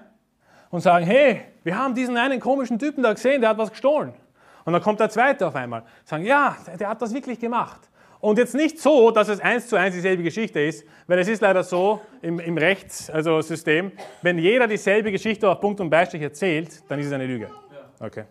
und 0.68 0.80
sagen, 0.80 1.06
hey, 1.06 1.42
wir 1.62 1.78
haben 1.78 1.94
diesen 1.94 2.16
einen 2.16 2.40
komischen 2.40 2.76
Typen 2.76 3.04
da 3.04 3.12
gesehen, 3.12 3.40
der 3.40 3.50
hat 3.50 3.58
was 3.58 3.70
gestohlen. 3.70 4.14
Und 4.64 4.72
dann 4.72 4.82
kommt 4.82 4.98
der 4.98 5.08
zweite 5.10 5.46
auf 5.46 5.54
einmal. 5.54 5.84
Sagen, 6.04 6.24
ja, 6.24 6.56
der 6.76 6.88
hat 6.88 7.00
das 7.00 7.14
wirklich 7.14 7.38
gemacht. 7.38 7.88
Und 8.18 8.36
jetzt 8.36 8.56
nicht 8.56 8.80
so, 8.80 9.12
dass 9.12 9.28
es 9.28 9.38
eins 9.38 9.68
zu 9.68 9.76
eins 9.76 9.94
dieselbe 9.94 10.24
Geschichte 10.24 10.58
ist, 10.58 10.84
weil 11.06 11.20
es 11.20 11.28
ist 11.28 11.42
leider 11.42 11.62
so 11.62 12.00
im, 12.20 12.40
im 12.40 12.58
Rechts, 12.58 13.10
also 13.10 13.40
System, 13.42 13.92
wenn 14.22 14.38
jeder 14.38 14.66
dieselbe 14.66 15.12
Geschichte 15.12 15.48
auf 15.48 15.60
Punkt 15.60 15.80
und 15.80 15.88
Beistrich 15.88 16.22
erzählt, 16.22 16.82
dann 16.88 16.98
ist 16.98 17.06
es 17.06 17.12
eine 17.12 17.26
Lüge. 17.26 17.48
Okay. 18.00 18.24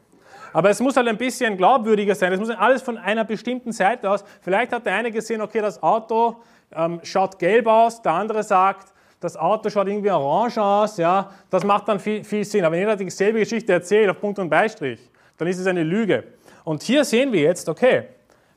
Aber 0.53 0.69
es 0.69 0.79
muss 0.79 0.95
halt 0.97 1.07
ein 1.07 1.17
bisschen 1.17 1.57
glaubwürdiger 1.57 2.15
sein. 2.15 2.33
Es 2.33 2.39
muss 2.39 2.49
alles 2.49 2.81
von 2.81 2.97
einer 2.97 3.23
bestimmten 3.23 3.71
Seite 3.71 4.09
aus. 4.09 4.23
Vielleicht 4.41 4.71
hat 4.71 4.85
der 4.85 4.95
eine 4.95 5.11
gesehen, 5.11 5.41
okay, 5.41 5.61
das 5.61 5.81
Auto 5.81 6.37
ähm, 6.75 6.99
schaut 7.03 7.37
gelb 7.39 7.67
aus, 7.67 8.01
der 8.01 8.13
andere 8.13 8.43
sagt, 8.43 8.93
das 9.19 9.35
Auto 9.35 9.69
schaut 9.69 9.87
irgendwie 9.87 10.11
orange 10.11 10.61
aus. 10.61 10.97
Ja, 10.97 11.29
das 11.49 11.63
macht 11.63 11.87
dann 11.87 11.99
viel, 11.99 12.23
viel 12.23 12.45
Sinn. 12.45 12.63
Aber 12.63 12.73
wenn 12.73 12.81
jeder 12.81 12.95
dieselbe 12.95 13.39
Geschichte 13.39 13.73
erzählt 13.73 14.09
auf 14.09 14.19
Punkt 14.19 14.39
und 14.39 14.49
Beistrich, 14.49 14.99
dann 15.37 15.47
ist 15.47 15.59
es 15.59 15.67
eine 15.67 15.83
Lüge. 15.83 16.23
Und 16.63 16.83
hier 16.83 17.03
sehen 17.03 17.31
wir 17.31 17.41
jetzt, 17.41 17.67
okay, 17.67 18.03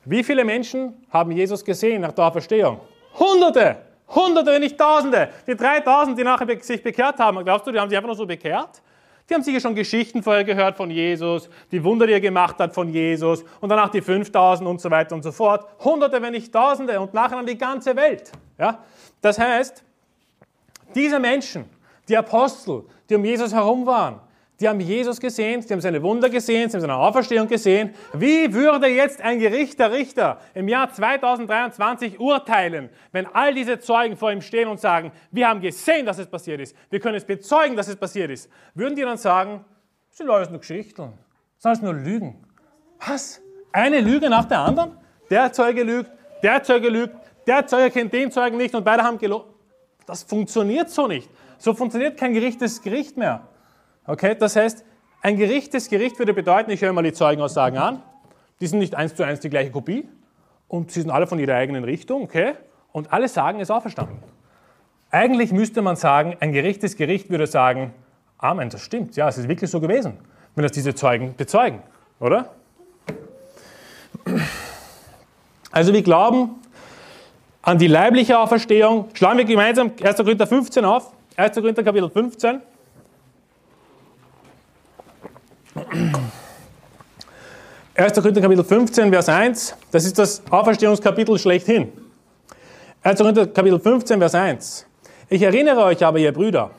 wie 0.05 0.23
viele 0.23 0.43
Menschen 0.43 1.05
haben 1.09 1.31
Jesus 1.31 1.63
gesehen 1.63 2.01
nach 2.01 2.11
der 2.11 2.25
Auferstehung? 2.25 2.79
Hunderte! 3.17 3.77
Hunderte, 4.07 4.51
wenn 4.51 4.61
nicht 4.61 4.77
Tausende. 4.77 5.29
Die 5.47 5.55
3000, 5.55 6.17
die 6.17 6.23
nachher 6.23 6.47
sich 6.61 6.83
bekehrt 6.83 7.19
haben, 7.19 7.43
glaubst 7.43 7.65
du, 7.65 7.71
die 7.71 7.79
haben 7.79 7.89
sich 7.89 7.97
einfach 7.97 8.07
nur 8.07 8.15
so 8.15 8.25
bekehrt? 8.25 8.81
Die 9.29 9.33
haben 9.33 9.43
sicher 9.43 9.61
schon 9.61 9.75
Geschichten 9.75 10.21
vorher 10.21 10.43
gehört 10.43 10.75
von 10.75 10.89
Jesus, 10.89 11.49
die 11.71 11.83
Wunder, 11.83 12.05
die 12.05 12.13
er 12.13 12.19
gemacht 12.19 12.57
hat 12.59 12.73
von 12.73 12.89
Jesus 12.89 13.43
und 13.61 13.69
danach 13.69 13.89
die 13.89 14.01
5000 14.01 14.67
und 14.67 14.81
so 14.81 14.91
weiter 14.91 15.15
und 15.15 15.23
so 15.23 15.31
fort. 15.31 15.65
Hunderte, 15.83 16.21
wenn 16.21 16.33
nicht 16.33 16.51
Tausende 16.51 16.99
und 16.99 17.13
nachher 17.13 17.37
dann 17.37 17.45
die 17.45 17.57
ganze 17.57 17.95
Welt. 17.95 18.31
Ja? 18.57 18.83
Das 19.21 19.39
heißt, 19.39 19.83
diese 20.93 21.19
Menschen, 21.19 21.65
die 22.09 22.17
Apostel, 22.17 22.83
die 23.09 23.15
um 23.15 23.23
Jesus 23.23 23.53
herum 23.53 23.85
waren, 23.85 24.19
die 24.59 24.69
haben 24.69 24.79
Jesus 24.79 25.19
gesehen, 25.19 25.61
sie 25.61 25.73
haben 25.73 25.81
seine 25.81 26.01
Wunder 26.01 26.29
gesehen, 26.29 26.69
sie 26.69 26.77
haben 26.77 26.81
seine 26.81 26.95
Auferstehung 26.95 27.47
gesehen. 27.47 27.93
Wie 28.13 28.53
würde 28.53 28.87
jetzt 28.87 29.19
ein 29.21 29.39
Gerichter, 29.39 29.91
Richter 29.91 30.39
im 30.53 30.67
Jahr 30.67 30.93
2023 30.93 32.19
urteilen, 32.19 32.89
wenn 33.11 33.25
all 33.33 33.53
diese 33.53 33.79
Zeugen 33.79 34.15
vor 34.15 34.31
ihm 34.31 34.41
stehen 34.41 34.67
und 34.67 34.79
sagen, 34.79 35.11
wir 35.31 35.49
haben 35.49 35.59
gesehen, 35.59 36.05
dass 36.05 36.19
es 36.19 36.27
passiert 36.27 36.61
ist, 36.61 36.75
wir 36.89 36.99
können 36.99 37.15
es 37.15 37.25
bezeugen, 37.25 37.75
dass 37.75 37.87
es 37.87 37.95
passiert 37.95 38.29
ist? 38.29 38.49
Würden 38.75 38.95
die 38.95 39.01
dann 39.01 39.17
sagen, 39.17 39.65
das 40.09 40.19
sind 40.19 40.29
alles 40.29 40.49
nur 40.49 40.59
Geschichten, 40.59 41.13
das 41.55 41.63
sind 41.63 41.69
alles 41.69 41.81
nur 41.81 41.93
Lügen. 41.93 42.45
Was? 43.05 43.41
Eine 43.71 44.01
Lüge 44.01 44.29
nach 44.29 44.45
der 44.45 44.59
anderen? 44.59 44.97
Der 45.29 45.51
Zeuge 45.51 45.83
lügt, 45.83 46.11
der 46.43 46.61
Zeuge 46.61 46.89
lügt, 46.89 47.15
der 47.47 47.65
Zeuge 47.65 47.89
kennt 47.89 48.13
den 48.13 48.31
Zeugen 48.31 48.57
nicht 48.57 48.75
und 48.75 48.83
beide 48.83 49.03
haben 49.03 49.17
gelogen. 49.17 49.51
Das 50.05 50.23
funktioniert 50.23 50.89
so 50.89 51.07
nicht. 51.07 51.29
So 51.57 51.73
funktioniert 51.73 52.17
kein 52.17 52.33
gerichtetes 52.33 52.81
Gericht 52.81 53.17
mehr. 53.17 53.47
Okay, 54.05 54.35
das 54.37 54.55
heißt, 54.55 54.83
ein 55.21 55.37
gerichtetes 55.37 55.89
Gericht 55.89 56.19
würde 56.19 56.33
bedeuten, 56.33 56.71
ich 56.71 56.81
höre 56.81 56.91
mal 56.93 57.03
die 57.03 57.13
Zeugenaussagen 57.13 57.77
an, 57.77 58.03
die 58.59 58.67
sind 58.67 58.79
nicht 58.79 58.95
eins 58.95 59.15
zu 59.15 59.23
eins 59.23 59.39
die 59.39 59.49
gleiche 59.49 59.71
Kopie 59.71 60.07
und 60.67 60.91
sie 60.91 61.01
sind 61.01 61.11
alle 61.11 61.27
von 61.27 61.39
ihrer 61.39 61.55
eigenen 61.55 61.83
Richtung, 61.83 62.23
okay? 62.23 62.55
Und 62.91 63.13
alle 63.13 63.27
sagen, 63.27 63.59
es 63.59 63.69
ist 63.69 63.71
auferstanden. 63.71 64.19
Eigentlich 65.09 65.51
müsste 65.51 65.81
man 65.81 65.95
sagen, 65.95 66.35
ein 66.39 66.51
gerichtetes 66.51 66.97
Gericht 66.97 67.29
würde 67.29 67.47
sagen, 67.47 67.93
Amen, 68.37 68.69
das 68.69 68.81
stimmt, 68.81 69.15
ja, 69.15 69.29
es 69.29 69.37
ist 69.37 69.47
wirklich 69.47 69.71
so 69.71 69.79
gewesen, 69.79 70.17
wenn 70.55 70.63
das 70.63 70.73
diese 70.73 70.93
Zeugen 70.93 71.33
bezeugen, 71.37 71.81
oder? 72.19 72.49
Also 75.71 75.93
wir 75.93 76.01
glauben 76.01 76.55
an 77.61 77.77
die 77.77 77.87
leibliche 77.87 78.37
Auferstehung. 78.37 79.09
Schlagen 79.13 79.37
wir 79.37 79.45
gemeinsam 79.45 79.91
1. 80.03 80.17
Korinther 80.17 80.45
15 80.45 80.85
auf. 80.85 81.11
1. 81.37 81.55
Korinther 81.55 81.83
Kapitel 81.83 82.09
15. 82.09 82.61
1. 87.95 88.11
Korinther 88.15 88.41
Kapitel 88.41 88.63
15, 88.63 89.11
Vers 89.11 89.29
1, 89.29 89.75
das 89.91 90.05
ist 90.05 90.17
das 90.17 90.41
Auferstehungskapitel 90.49 91.37
schlechthin. 91.37 91.93
1. 93.03 93.19
Korinther 93.19 93.45
Kapitel 93.45 93.79
15, 93.79 94.17
Vers 94.17 94.33
1. 94.33 94.87
Ich 95.29 95.43
erinnere 95.43 95.83
euch 95.83 96.03
aber, 96.03 96.17
ihr 96.17 96.31
Brüder, 96.31 96.71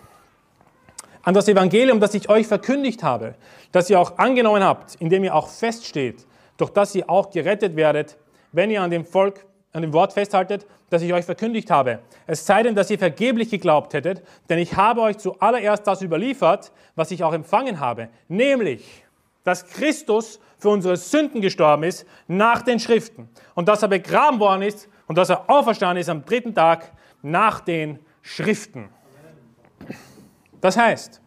an 1.22 1.32
das 1.32 1.46
Evangelium, 1.46 2.00
das 2.00 2.14
ich 2.14 2.28
euch 2.28 2.48
verkündigt 2.48 3.04
habe, 3.04 3.36
das 3.70 3.88
ihr 3.90 4.00
auch 4.00 4.18
angenommen 4.18 4.64
habt, 4.64 4.96
in 4.96 5.08
dem 5.08 5.22
ihr 5.22 5.36
auch 5.36 5.46
feststeht, 5.46 6.26
durch 6.56 6.70
das 6.70 6.96
ihr 6.96 7.08
auch 7.08 7.30
gerettet 7.30 7.76
werdet, 7.76 8.16
wenn 8.50 8.72
ihr 8.72 8.82
an 8.82 8.90
dem 8.90 9.04
Volk, 9.04 9.46
an 9.72 9.82
dem 9.82 9.92
Wort 9.92 10.14
festhaltet, 10.14 10.66
das 10.90 11.00
ich 11.00 11.12
euch 11.12 11.24
verkündigt 11.24 11.70
habe. 11.70 12.00
Es 12.26 12.44
sei 12.44 12.64
denn, 12.64 12.74
dass 12.74 12.90
ihr 12.90 12.98
vergeblich 12.98 13.50
geglaubt 13.50 13.94
hättet, 13.94 14.24
denn 14.48 14.58
ich 14.58 14.74
habe 14.74 15.02
euch 15.02 15.18
zuallererst 15.18 15.86
das 15.86 16.02
überliefert, 16.02 16.72
was 16.96 17.12
ich 17.12 17.22
auch 17.22 17.34
empfangen 17.34 17.78
habe, 17.78 18.08
nämlich, 18.26 19.04
dass 19.44 19.64
Christus 19.66 20.40
für 20.64 20.70
unsere 20.70 20.96
Sünden 20.96 21.42
gestorben 21.42 21.82
ist 21.82 22.06
nach 22.26 22.62
den 22.62 22.80
Schriften 22.80 23.28
und 23.54 23.68
dass 23.68 23.82
er 23.82 23.88
begraben 23.88 24.40
worden 24.40 24.62
ist 24.62 24.88
und 25.06 25.18
dass 25.18 25.28
er 25.28 25.50
auferstanden 25.50 25.98
ist 25.98 26.08
am 26.08 26.24
dritten 26.24 26.54
Tag 26.54 26.90
nach 27.20 27.60
den 27.60 27.98
Schriften. 28.22 28.88
Das 30.62 30.78
heißt, 30.78 31.20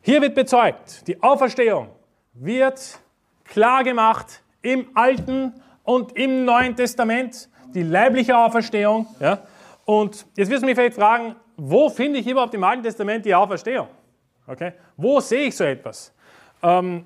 hier 0.00 0.22
wird 0.22 0.36
bezeugt, 0.36 1.08
die 1.08 1.20
Auferstehung 1.20 1.88
wird 2.34 3.00
klar 3.42 3.82
gemacht 3.82 4.44
im 4.62 4.86
Alten 4.94 5.52
und 5.82 6.16
im 6.16 6.44
Neuen 6.44 6.76
Testament 6.76 7.48
die 7.74 7.82
leibliche 7.82 8.38
Auferstehung. 8.38 9.08
Ja? 9.18 9.42
Und 9.86 10.24
jetzt 10.36 10.50
wirst 10.50 10.62
du 10.62 10.66
mich 10.66 10.76
vielleicht 10.76 10.94
fragen, 10.94 11.34
wo 11.56 11.88
finde 11.88 12.20
ich 12.20 12.28
überhaupt 12.28 12.54
im 12.54 12.62
Alten 12.62 12.84
Testament 12.84 13.24
die 13.24 13.34
Auferstehung? 13.34 13.88
Okay? 14.46 14.74
Wo 14.96 15.18
sehe 15.18 15.48
ich 15.48 15.56
so 15.56 15.64
etwas? 15.64 16.14
Ähm, 16.62 17.04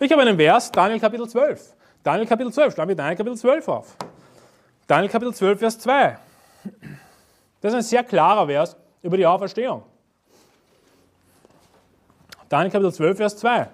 ich 0.00 0.12
habe 0.12 0.22
einen 0.22 0.36
Vers, 0.36 0.72
Daniel 0.72 1.00
Kapitel 1.00 1.28
12. 1.28 1.74
Daniel 2.02 2.26
Kapitel 2.26 2.52
12, 2.52 2.74
schlagen 2.74 2.88
wir 2.88 2.96
Daniel 2.96 3.16
Kapitel 3.16 3.36
12 3.36 3.68
auf. 3.68 3.96
Daniel 4.86 5.10
Kapitel 5.10 5.34
12, 5.34 5.58
Vers 5.58 5.78
2. 5.78 6.18
Das 7.60 7.72
ist 7.72 7.76
ein 7.76 7.82
sehr 7.82 8.04
klarer 8.04 8.46
Vers 8.46 8.76
über 9.02 9.16
die 9.16 9.26
Auferstehung. 9.26 9.82
Daniel 12.48 12.70
Kapitel 12.70 12.92
12, 12.92 13.16
Vers 13.16 13.36
2. 13.36 13.68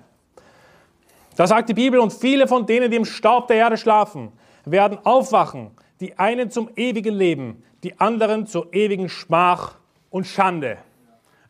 Da 1.36 1.46
sagt 1.46 1.68
die 1.68 1.74
Bibel, 1.74 2.00
und 2.00 2.12
viele 2.12 2.48
von 2.48 2.66
denen, 2.66 2.90
die 2.90 2.96
im 2.96 3.04
Staub 3.04 3.46
der 3.48 3.56
Erde 3.56 3.76
schlafen, 3.76 4.32
werden 4.64 4.98
aufwachen, 5.04 5.70
die 6.00 6.18
einen 6.18 6.50
zum 6.50 6.70
ewigen 6.76 7.14
Leben, 7.14 7.62
die 7.84 7.98
anderen 8.00 8.46
zur 8.46 8.74
ewigen 8.74 9.08
Schmach 9.08 9.76
und 10.10 10.26
Schande. 10.26 10.78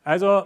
Also, 0.05 0.45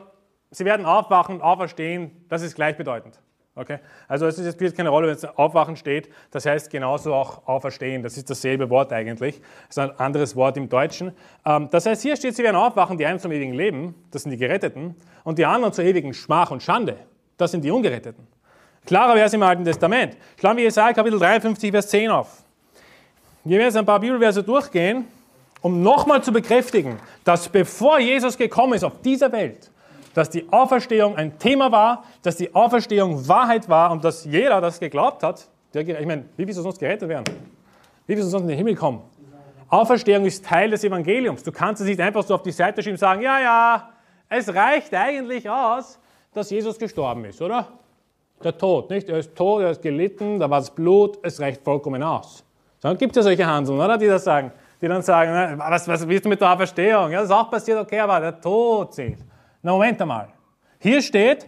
sie 0.51 0.65
werden 0.65 0.87
aufwachen 0.87 1.37
und 1.37 1.43
auferstehen, 1.43 2.25
das 2.29 2.43
ist 2.43 2.55
gleichbedeutend. 2.55 3.21
Okay? 3.61 3.79
Also 4.09 4.27
es 4.27 4.53
spielt 4.55 4.75
keine 4.75 4.89
Rolle, 4.89 5.09
wenn 5.09 5.15
es 5.15 5.25
aufwachen 5.25 5.77
steht, 5.77 6.09
das 6.31 6.47
heißt 6.47 6.71
genauso 6.71 7.13
auch 7.13 7.47
auferstehen, 7.47 8.03
das 8.03 8.17
ist 8.17 8.31
dasselbe 8.31 8.71
Wort 8.71 8.91
eigentlich, 8.91 9.43
das 9.69 9.77
ist 9.77 9.79
ein 9.79 10.01
anderes 10.01 10.35
Wort 10.35 10.57
im 10.57 10.71
Deutschen. 10.71 11.13
Ähm, 11.45 11.69
das 11.71 11.85
heißt, 11.85 12.01
hier 12.01 12.17
steht, 12.17 12.35
sie 12.35 12.43
werden 12.43 12.57
aufwachen, 12.57 12.97
die 12.97 13.05
einen 13.05 13.19
zum 13.19 13.33
ewigen 13.33 13.53
Leben, 13.53 13.95
das 14.13 14.23
sind 14.23 14.31
die 14.31 14.39
Geretteten, 14.39 14.97
und 15.25 15.39
die 15.39 15.45
anderen 15.45 15.75
zur 15.75 15.85
ewigen 15.85 16.15
Schmach 16.15 16.51
und 16.51 16.63
Schande, 16.63 16.97
das 17.37 17.51
sind 17.51 17.63
die 17.63 17.71
Ungeretteten. 17.71 18.27
Klarer 18.87 19.13
Vers 19.13 19.35
im 19.35 19.43
Alten 19.43 19.63
Testament. 19.63 20.17
Schlagen 20.39 20.57
wir 20.57 20.65
Jesaja 20.65 20.95
Kapitel 20.95 21.19
53, 21.19 21.71
Vers 21.71 21.89
10 21.89 22.09
auf. 22.09 22.43
Wir 23.45 23.59
werden 23.59 23.67
jetzt 23.67 23.77
ein 23.77 23.85
paar 23.85 24.01
Bibelverse 24.01 24.43
durchgehen, 24.43 25.07
um 25.61 25.83
nochmal 25.83 26.23
zu 26.23 26.33
bekräftigen, 26.33 26.99
dass 27.25 27.47
bevor 27.47 27.99
Jesus 27.99 28.39
gekommen 28.39 28.73
ist 28.73 28.85
auf 28.85 29.03
dieser 29.03 29.31
Welt, 29.33 29.71
dass 30.15 30.31
die 30.31 30.47
Auferstehung 30.51 31.17
ein 31.17 31.39
Thema 31.39 31.71
war, 31.71 32.05
dass 32.23 32.37
die 32.37 32.55
Auferstehung 32.55 33.29
Wahrheit 33.29 33.69
war 33.69 33.91
und 33.93 34.05
dass 34.05 34.25
jeder 34.25 34.61
das 34.61 34.81
geglaubt 34.81 35.23
hat. 35.23 35.49
Der, 35.75 35.87
ich 35.87 36.07
meine, 36.07 36.25
wie 36.37 36.47
willst 36.47 36.59
du 36.59 36.63
sonst 36.63 36.79
gerettet 36.79 37.09
werden? 37.09 37.25
Wie 38.07 38.17
willst 38.17 38.27
du 38.27 38.31
sonst 38.31 38.43
in 38.43 38.49
den 38.49 38.59
Himmel 38.59 38.75
kommen? 38.75 39.03
Auferstehung 39.69 40.25
ist 40.25 40.45
Teil 40.45 40.71
des 40.71 40.83
Evangeliums. 40.83 41.45
Du 41.45 41.53
kannst 41.53 41.81
es 41.81 41.87
nicht 41.87 42.01
einfach 42.01 42.25
so 42.25 42.35
auf 42.35 42.43
die 42.43 42.51
Seite 42.51 42.83
schieben 42.83 42.95
und 42.95 42.99
sagen, 42.99 43.23
ja, 43.23 43.41
ja, 43.41 43.89
es 44.29 44.53
reicht 44.53 44.93
eigentlich 44.95 45.49
aus, 45.49 45.99
dass 46.35 46.51
Jesus 46.51 46.77
gestorben 46.77 47.25
ist, 47.25 47.41
oder? 47.41 47.69
Der 48.43 48.57
Tod, 48.57 48.91
nicht? 48.91 49.09
Er 49.09 49.19
ist 49.19 49.37
tot, 49.37 49.63
er 49.63 49.71
ist 49.71 49.83
gelitten, 49.83 50.41
da 50.41 50.51
war 50.51 50.59
das 50.59 50.75
Blut, 50.75 51.19
es 51.23 51.39
reicht 51.41 51.63
vollkommen 51.63 52.03
aus. 52.03 52.45
Dann 52.81 52.97
gibt 52.97 53.13
es 53.13 53.17
ja 53.17 53.23
solche 53.23 53.47
Handeln, 53.47 53.79
oder? 53.79 53.97
Die 53.97 54.07
das 54.07 54.25
sagen. 54.25 54.51
Die 54.81 54.89
dann 54.89 55.03
sagen, 55.03 55.59
was, 55.59 55.87
was 55.87 56.09
willst 56.09 56.25
du 56.25 56.31
mit 56.31 56.41
der 56.41 56.53
Auferstehung? 56.53 57.11
Ja, 57.11 57.21
das 57.21 57.29
ist 57.29 57.35
auch 57.35 57.51
passiert, 57.51 57.79
okay, 57.79 58.01
aber 58.01 58.19
der 58.19 58.41
Tod 58.41 58.95
zählt. 58.95 59.19
Na, 59.63 59.73
Moment 59.73 60.01
einmal. 60.01 60.29
Hier 60.79 61.03
steht 61.03 61.47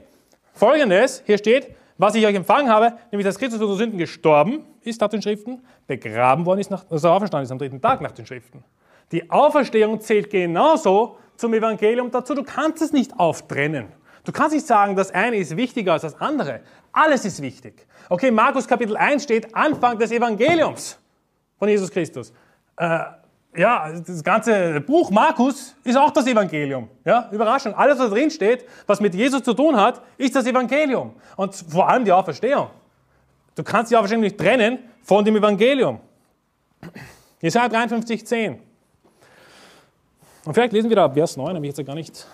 folgendes: 0.53 1.23
Hier 1.25 1.39
steht, 1.39 1.75
was 1.99 2.15
ich 2.15 2.27
euch 2.27 2.35
empfangen 2.35 2.71
habe, 2.71 2.93
nämlich 3.11 3.25
dass 3.25 3.39
Christus 3.39 3.61
unsere 3.61 3.79
Sünden 3.79 3.99
gestorben 3.99 4.65
ist 4.83 5.01
nach 5.01 5.09
den 5.09 5.23
Schriften, 5.23 5.63
begraben 5.87 6.45
worden 6.45 6.61
ist, 6.61 6.71
nach, 6.71 6.85
also 6.91 7.09
auferstanden 7.09 7.45
ist 7.45 7.53
am 7.53 7.59
dritten 7.59 7.81
Tag 7.81 8.01
nach 8.01 8.13
den 8.13 8.27
Schriften. 8.27 8.65
Die 9.13 9.31
Auferstehung 9.31 10.01
zählt 10.01 10.31
genauso 10.31 11.17
zum 11.37 11.55
Evangelium 11.55 12.11
dazu. 12.11 12.35
Du 12.35 12.43
kannst 12.43 12.83
es 12.83 12.93
nicht 12.93 13.19
auftrennen. 13.19 13.89
Du 14.25 14.33
kannst 14.33 14.55
nicht 14.55 14.67
sagen, 14.67 14.95
das 14.95 15.11
eine 15.11 15.37
ist 15.37 15.57
wichtiger 15.57 15.95
als 15.95 16.03
das 16.03 16.21
andere. 16.21 16.61
Alles 16.93 17.25
ist 17.25 17.43
wichtig. 17.43 17.87
Okay, 18.09 18.31
Markus 18.31 18.69
Kapitel 18.69 18.97
1 18.97 19.25
steht 19.25 19.55
Anfang 19.55 19.99
des 19.99 20.13
Evangeliums 20.13 20.99
von 21.59 21.69
Jesus 21.69 21.91
Christus. 21.91 22.33
Äh, 22.77 23.01
ja, 23.55 23.93
das 23.93 24.25
ganze 24.25 24.81
Buch 24.81 25.11
Markus 25.11 25.75
ist 25.85 25.97
auch 25.97 26.11
das 26.11 26.27
Evangelium. 26.27 26.89
Ja, 27.05 27.29
Überraschung. 27.31 27.75
Alles, 27.75 27.99
was 27.99 28.11
drin 28.11 28.31
steht, 28.31 28.65
was 28.87 29.01
mit 29.01 29.15
Jesus 29.15 29.43
zu 29.43 29.53
tun 29.53 29.77
hat, 29.77 30.01
ist 30.17 30.35
das 30.35 30.47
Evangelium. 30.47 31.15
Und 31.37 31.55
vor 31.55 31.89
allem 31.89 32.05
die 32.05 32.13
Auferstehung. 32.13 32.69
Du 33.55 33.63
kannst 33.63 33.91
die 33.91 33.97
Auferstehung 33.97 34.23
nicht 34.23 34.39
trennen 34.39 34.79
von 35.03 35.25
dem 35.25 35.37
Evangelium. 35.37 36.01
Jesaja 37.41 37.69
53, 37.69 38.27
10. 38.27 38.59
Und 40.45 40.55
vielleicht 40.55 40.73
lesen 40.73 40.89
wir 40.89 40.97
da 40.97 41.11
Vers 41.11 41.37
9, 41.37 41.55
habe 41.55 41.59
ich 41.59 41.71
jetzt 41.71 41.79
ja 41.79 41.85
gar 41.85 41.95
nicht 41.95 42.27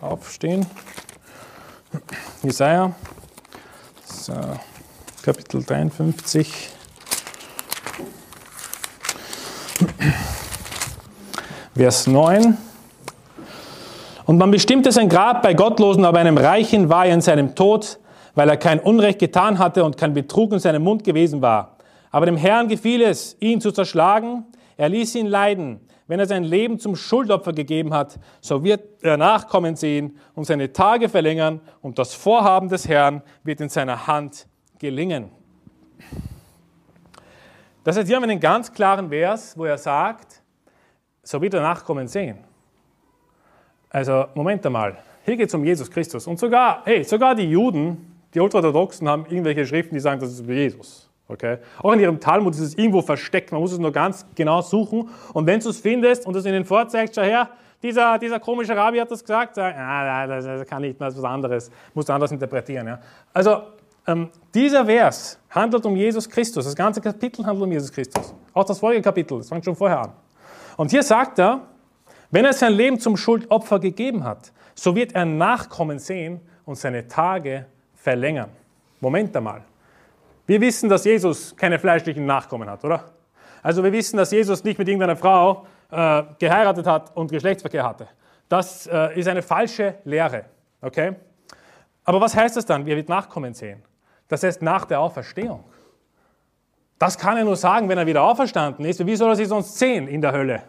aufstehen. 0.00 0.66
Jesaja, 2.42 2.94
Kapitel 5.22 5.62
53. 5.62 6.73
Vers 11.76 12.06
9. 12.06 12.56
Und 14.26 14.38
man 14.38 14.50
bestimmte 14.50 14.92
sein 14.92 15.08
Grab 15.08 15.42
bei 15.42 15.54
Gottlosen, 15.54 16.04
aber 16.04 16.18
einem 16.18 16.38
Reichen 16.38 16.88
war 16.88 17.06
er 17.06 17.14
in 17.14 17.20
seinem 17.20 17.54
Tod, 17.54 17.98
weil 18.34 18.48
er 18.48 18.56
kein 18.56 18.80
Unrecht 18.80 19.18
getan 19.18 19.58
hatte 19.58 19.84
und 19.84 19.96
kein 19.96 20.14
Betrug 20.14 20.52
in 20.52 20.58
seinem 20.58 20.82
Mund 20.82 21.04
gewesen 21.04 21.42
war. 21.42 21.76
Aber 22.10 22.26
dem 22.26 22.36
Herrn 22.36 22.68
gefiel 22.68 23.02
es, 23.02 23.36
ihn 23.40 23.60
zu 23.60 23.72
zerschlagen. 23.72 24.44
Er 24.76 24.88
ließ 24.88 25.14
ihn 25.16 25.26
leiden. 25.26 25.80
Wenn 26.06 26.20
er 26.20 26.26
sein 26.26 26.44
Leben 26.44 26.78
zum 26.78 26.96
Schuldopfer 26.96 27.52
gegeben 27.52 27.92
hat, 27.94 28.18
so 28.40 28.62
wird 28.62 29.02
er 29.02 29.16
Nachkommen 29.16 29.74
sehen 29.74 30.18
und 30.34 30.44
seine 30.44 30.72
Tage 30.72 31.08
verlängern 31.08 31.60
und 31.80 31.98
das 31.98 32.14
Vorhaben 32.14 32.68
des 32.68 32.86
Herrn 32.88 33.22
wird 33.42 33.60
in 33.60 33.68
seiner 33.68 34.06
Hand 34.06 34.46
gelingen. 34.78 35.30
Das 37.84 37.96
heißt, 37.96 38.06
hier 38.06 38.16
haben 38.16 38.22
wir 38.22 38.30
einen 38.30 38.40
ganz 38.40 38.72
klaren 38.72 39.10
Vers, 39.10 39.56
wo 39.56 39.66
er 39.66 39.76
sagt, 39.76 40.42
so 41.22 41.40
wird 41.40 41.54
er 41.54 41.60
Nachkommen 41.60 42.08
sehen. 42.08 42.38
Also, 43.90 44.24
Moment 44.34 44.64
einmal, 44.66 44.96
hier 45.24 45.36
geht 45.36 45.48
es 45.48 45.54
um 45.54 45.64
Jesus 45.64 45.90
Christus. 45.90 46.26
Und 46.26 46.38
sogar, 46.38 46.82
hey, 46.84 47.04
sogar 47.04 47.34
die 47.34 47.48
Juden, 47.48 48.16
die 48.32 48.40
Ultraorthodoxen, 48.40 49.08
haben 49.08 49.26
irgendwelche 49.26 49.66
Schriften, 49.66 49.94
die 49.94 50.00
sagen, 50.00 50.18
das 50.20 50.30
ist 50.30 50.40
über 50.40 50.54
Jesus. 50.54 51.10
Okay? 51.28 51.58
Auch 51.82 51.92
in 51.92 52.00
ihrem 52.00 52.18
Talmud 52.18 52.54
ist 52.54 52.60
es 52.60 52.74
irgendwo 52.74 53.02
versteckt, 53.02 53.52
man 53.52 53.60
muss 53.60 53.72
es 53.72 53.78
nur 53.78 53.92
ganz 53.92 54.26
genau 54.34 54.62
suchen. 54.62 55.08
Und 55.32 55.46
wenn 55.46 55.60
du 55.60 55.68
es 55.68 55.78
findest 55.78 56.26
und 56.26 56.34
es 56.36 56.46
ihnen 56.46 56.64
vorzeigst, 56.64 57.14
schau 57.14 57.22
her, 57.22 57.50
dieser, 57.82 58.18
dieser 58.18 58.40
komische 58.40 58.74
Rabbi 58.74 58.98
hat 58.98 59.10
das 59.10 59.20
gesagt, 59.20 59.56
sag, 59.56 59.76
ah, 59.76 60.26
das 60.26 60.66
kann 60.66 60.80
nicht, 60.82 60.98
das 60.98 61.14
ist 61.14 61.22
was 61.22 61.30
anderes, 61.30 61.70
musst 61.92 62.08
du 62.08 62.14
anders 62.14 62.32
interpretieren. 62.32 62.86
Ja? 62.86 63.00
Also, 63.32 63.62
ähm, 64.06 64.30
dieser 64.54 64.84
Vers 64.86 65.38
handelt 65.50 65.84
um 65.86 65.96
Jesus 65.96 66.28
Christus. 66.28 66.64
Das 66.64 66.74
ganze 66.74 67.00
Kapitel 67.00 67.44
handelt 67.44 67.64
um 67.64 67.72
Jesus 67.72 67.90
Christus. 67.90 68.34
Auch 68.52 68.64
das 68.64 68.78
folgende 68.78 69.02
Kapitel, 69.02 69.38
das 69.38 69.48
fängt 69.48 69.64
schon 69.64 69.76
vorher 69.76 70.00
an. 70.00 70.12
Und 70.76 70.90
hier 70.90 71.02
sagt 71.02 71.38
er, 71.38 71.62
wenn 72.30 72.44
er 72.44 72.52
sein 72.52 72.72
Leben 72.72 72.98
zum 72.98 73.16
Schuldopfer 73.16 73.78
gegeben 73.78 74.24
hat, 74.24 74.52
so 74.74 74.94
wird 74.94 75.14
er 75.14 75.24
Nachkommen 75.24 75.98
sehen 75.98 76.40
und 76.64 76.76
seine 76.76 77.06
Tage 77.06 77.66
verlängern. 77.94 78.50
Moment 79.00 79.36
einmal. 79.36 79.62
Wir 80.46 80.60
wissen, 80.60 80.88
dass 80.88 81.04
Jesus 81.04 81.56
keine 81.56 81.78
fleischlichen 81.78 82.26
Nachkommen 82.26 82.68
hat, 82.68 82.84
oder? 82.84 83.04
Also 83.62 83.82
wir 83.82 83.92
wissen, 83.92 84.16
dass 84.16 84.30
Jesus 84.30 84.62
nicht 84.64 84.78
mit 84.78 84.88
irgendeiner 84.88 85.16
Frau 85.16 85.66
äh, 85.90 86.22
geheiratet 86.38 86.86
hat 86.86 87.16
und 87.16 87.30
Geschlechtsverkehr 87.30 87.84
hatte. 87.84 88.08
Das 88.48 88.86
äh, 88.86 89.18
ist 89.18 89.26
eine 89.26 89.42
falsche 89.42 89.94
Lehre. 90.04 90.44
Okay? 90.82 91.14
Aber 92.04 92.20
was 92.20 92.36
heißt 92.36 92.56
das 92.56 92.66
dann? 92.66 92.84
Wir 92.84 92.96
wird 92.96 93.08
Nachkommen 93.08 93.54
sehen. 93.54 93.82
Das 94.28 94.42
heißt 94.42 94.62
nach 94.62 94.84
der 94.84 95.00
Auferstehung. 95.00 95.64
Das 96.98 97.18
kann 97.18 97.36
er 97.36 97.44
nur 97.44 97.56
sagen, 97.56 97.88
wenn 97.88 97.98
er 97.98 98.06
wieder 98.06 98.22
auferstanden 98.22 98.84
ist. 98.84 99.04
Wie 99.04 99.16
soll 99.16 99.30
er 99.30 99.36
sich 99.36 99.48
sonst 99.48 99.78
sehen 99.78 100.08
in 100.08 100.20
der 100.20 100.32
Hölle? 100.32 100.62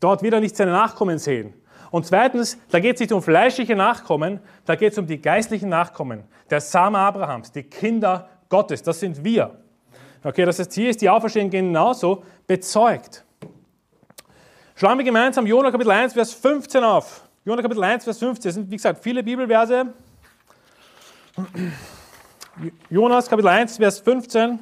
Dort 0.00 0.22
wird 0.22 0.34
er 0.34 0.40
nicht 0.40 0.56
seine 0.56 0.72
Nachkommen 0.72 1.18
sehen. 1.18 1.54
Und 1.90 2.06
zweitens, 2.06 2.58
da 2.70 2.80
geht 2.80 2.96
es 2.96 3.00
nicht 3.00 3.12
um 3.12 3.22
fleischliche 3.22 3.76
Nachkommen, 3.76 4.40
da 4.64 4.74
geht 4.74 4.92
es 4.92 4.98
um 4.98 5.06
die 5.06 5.20
geistlichen 5.20 5.68
Nachkommen, 5.68 6.24
der 6.50 6.60
Same 6.60 6.98
Abrahams, 6.98 7.52
die 7.52 7.64
Kinder 7.64 8.28
Gottes, 8.48 8.82
das 8.82 8.98
sind 8.98 9.22
wir. 9.22 9.58
Okay, 10.24 10.44
das 10.44 10.58
heißt, 10.58 10.72
hier 10.72 10.88
ist 10.88 11.02
die 11.02 11.10
Auferstehung 11.10 11.50
genauso 11.50 12.24
bezeugt. 12.46 13.24
Schlagen 14.74 14.98
wir 14.98 15.04
gemeinsam 15.04 15.46
Jona 15.46 15.70
Kapitel 15.70 15.90
1, 15.90 16.14
Vers 16.14 16.32
15 16.32 16.82
auf. 16.82 17.28
Jona 17.44 17.60
Kapitel 17.60 17.84
1, 17.84 18.04
Vers 18.04 18.18
15, 18.18 18.48
das 18.48 18.54
sind 18.54 18.70
wie 18.70 18.76
gesagt 18.76 19.02
viele 19.02 19.22
Bibelverse. 19.22 19.92
Jonas 22.90 23.30
Kapitel 23.30 23.48
1, 23.48 23.78
Vers 23.78 24.00
15. 24.00 24.58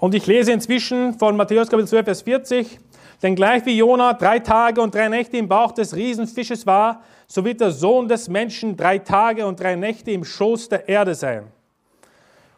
Und 0.00 0.14
ich 0.14 0.26
lese 0.26 0.50
inzwischen 0.50 1.16
von 1.16 1.36
Matthäus 1.36 1.68
Kapitel 1.68 1.86
12, 1.86 2.04
Vers 2.04 2.22
40. 2.22 2.80
Denn 3.22 3.36
gleich 3.36 3.64
wie 3.64 3.76
Jona 3.76 4.14
drei 4.14 4.40
Tage 4.40 4.80
und 4.80 4.92
drei 4.94 5.08
Nächte 5.08 5.36
im 5.36 5.48
Bauch 5.48 5.70
des 5.70 5.94
Riesenfisches 5.94 6.66
war, 6.66 7.02
so 7.28 7.44
wird 7.44 7.60
der 7.60 7.70
Sohn 7.70 8.08
des 8.08 8.28
Menschen 8.28 8.76
drei 8.76 8.98
Tage 8.98 9.46
und 9.46 9.60
drei 9.60 9.76
Nächte 9.76 10.10
im 10.10 10.24
Schoß 10.24 10.68
der 10.68 10.88
Erde 10.88 11.14
sein. 11.14 11.52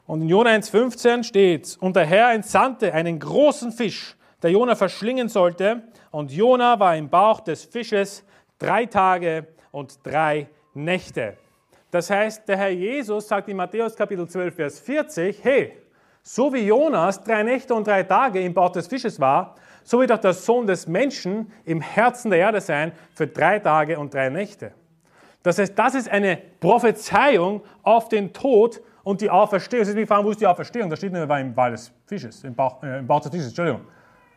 Und 0.06 0.22
in 0.22 0.28
Jona 0.30 0.50
1,15 0.50 1.24
steht, 1.24 1.76
und 1.80 1.94
der 1.94 2.06
Herr 2.06 2.32
entsandte 2.32 2.94
einen 2.94 3.18
großen 3.18 3.72
Fisch, 3.72 4.16
der 4.42 4.50
Jona 4.50 4.76
verschlingen 4.76 5.28
sollte, 5.28 5.82
und 6.10 6.32
Jona 6.32 6.80
war 6.80 6.96
im 6.96 7.10
Bauch 7.10 7.40
des 7.40 7.64
Fisches 7.64 8.24
drei 8.58 8.86
Tage 8.86 9.46
und 9.70 9.98
drei 10.02 10.48
Nächte. 10.72 11.36
Das 11.90 12.08
heißt, 12.08 12.48
der 12.48 12.56
Herr 12.56 12.70
Jesus 12.70 13.26
sagt 13.26 13.48
in 13.48 13.56
Matthäus 13.56 13.96
Kapitel 13.96 14.28
12, 14.28 14.54
Vers 14.54 14.80
40, 14.80 15.40
hey, 15.42 15.72
so 16.22 16.52
wie 16.52 16.66
Jonas 16.66 17.22
drei 17.22 17.42
Nächte 17.42 17.74
und 17.74 17.86
drei 17.86 18.02
Tage 18.02 18.40
im 18.40 18.54
Bauch 18.54 18.70
des 18.70 18.86
Fisches 18.86 19.18
war, 19.18 19.56
so 19.82 20.00
wird 20.00 20.12
auch 20.12 20.18
der 20.18 20.34
Sohn 20.34 20.66
des 20.66 20.86
Menschen 20.86 21.50
im 21.64 21.80
Herzen 21.80 22.30
der 22.30 22.40
Erde 22.40 22.60
sein 22.60 22.92
für 23.14 23.26
drei 23.26 23.58
Tage 23.58 23.98
und 23.98 24.14
drei 24.14 24.28
Nächte. 24.28 24.72
Das 25.42 25.58
heißt, 25.58 25.76
das 25.78 25.94
ist 25.94 26.08
eine 26.08 26.38
Prophezeiung 26.60 27.62
auf 27.82 28.08
den 28.08 28.32
Tod 28.32 28.80
und 29.02 29.20
die 29.20 29.30
Auferstehung. 29.30 29.82
Ist 29.82 30.08
fragen, 30.08 30.24
wo 30.24 30.30
ist 30.30 30.40
die 30.40 30.46
Auferstehung? 30.46 30.90
Da 30.90 30.96
steht 30.96 31.12
nur, 31.12 31.26
war 31.28 31.40
im 31.40 31.54
Bauch 31.54 31.70
des 31.70 31.90
Fisches, 32.06 32.44
im 32.44 32.54
Bauch, 32.54 32.82
äh, 32.82 32.98
im 32.98 33.06
Bauch 33.06 33.20
des 33.20 33.30
Fisches, 33.30 33.48
Entschuldigung. 33.48 33.80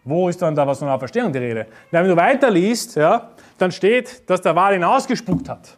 Wo 0.06 0.28
ist 0.28 0.42
dann 0.42 0.56
da 0.56 0.66
was 0.66 0.80
von 0.80 0.88
Auferstehung 0.88 1.32
die 1.32 1.40
Rede? 1.40 1.68
Wenn 1.92 2.08
du 2.08 2.16
weiterliest, 2.16 2.96
ja, 2.96 3.32
dann 3.58 3.72
steht, 3.72 4.28
dass 4.30 4.42
der 4.42 4.56
Wal 4.56 4.76
ihn 4.76 4.84
ausgespuckt 4.84 5.48
hat. 5.48 5.78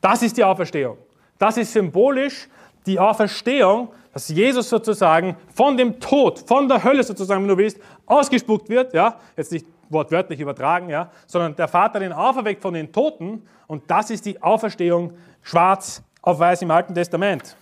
Das 0.00 0.22
ist 0.22 0.36
die 0.36 0.44
Auferstehung. 0.44 0.96
Das 1.38 1.56
ist 1.56 1.72
symbolisch 1.72 2.48
die 2.86 2.98
Auferstehung, 2.98 3.88
dass 4.12 4.28
Jesus 4.28 4.68
sozusagen 4.68 5.36
von 5.54 5.76
dem 5.76 6.00
Tod, 6.00 6.40
von 6.46 6.68
der 6.68 6.82
Hölle 6.82 7.04
sozusagen, 7.04 7.42
wenn 7.42 7.48
du 7.48 7.56
willst, 7.56 7.78
ausgespuckt 8.06 8.68
wird, 8.68 8.94
ja, 8.94 9.16
jetzt 9.36 9.52
nicht 9.52 9.66
wortwörtlich 9.90 10.40
übertragen, 10.40 10.88
ja, 10.88 11.10
sondern 11.26 11.54
der 11.56 11.68
Vater 11.68 12.00
den 12.00 12.12
auferweckt 12.12 12.62
von 12.62 12.74
den 12.74 12.92
Toten 12.92 13.46
und 13.66 13.90
das 13.90 14.10
ist 14.10 14.26
die 14.26 14.42
Auferstehung 14.42 15.12
schwarz 15.42 16.02
auf 16.22 16.38
weiß 16.38 16.62
im 16.62 16.70
Alten 16.70 16.94
Testament. 16.94 17.56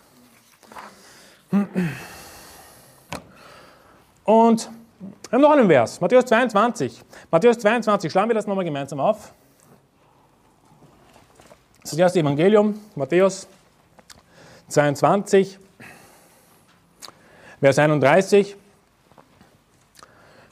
Und 4.24 4.70
wir 5.30 5.32
haben 5.32 5.42
noch 5.42 5.50
einen 5.50 5.68
Vers, 5.68 6.00
Matthäus 6.00 6.24
22. 6.24 7.02
Matthäus 7.30 7.58
22, 7.58 8.10
schlagen 8.10 8.30
wir 8.30 8.34
das 8.34 8.46
nochmal 8.46 8.64
gemeinsam 8.64 9.00
auf. 9.00 9.32
Das 11.82 11.92
ist 11.92 11.92
das 11.92 11.98
erste 11.98 12.20
Evangelium, 12.20 12.80
Matthäus 12.96 13.46
22, 14.68 15.58
Vers 17.60 17.78
31. 17.78 18.56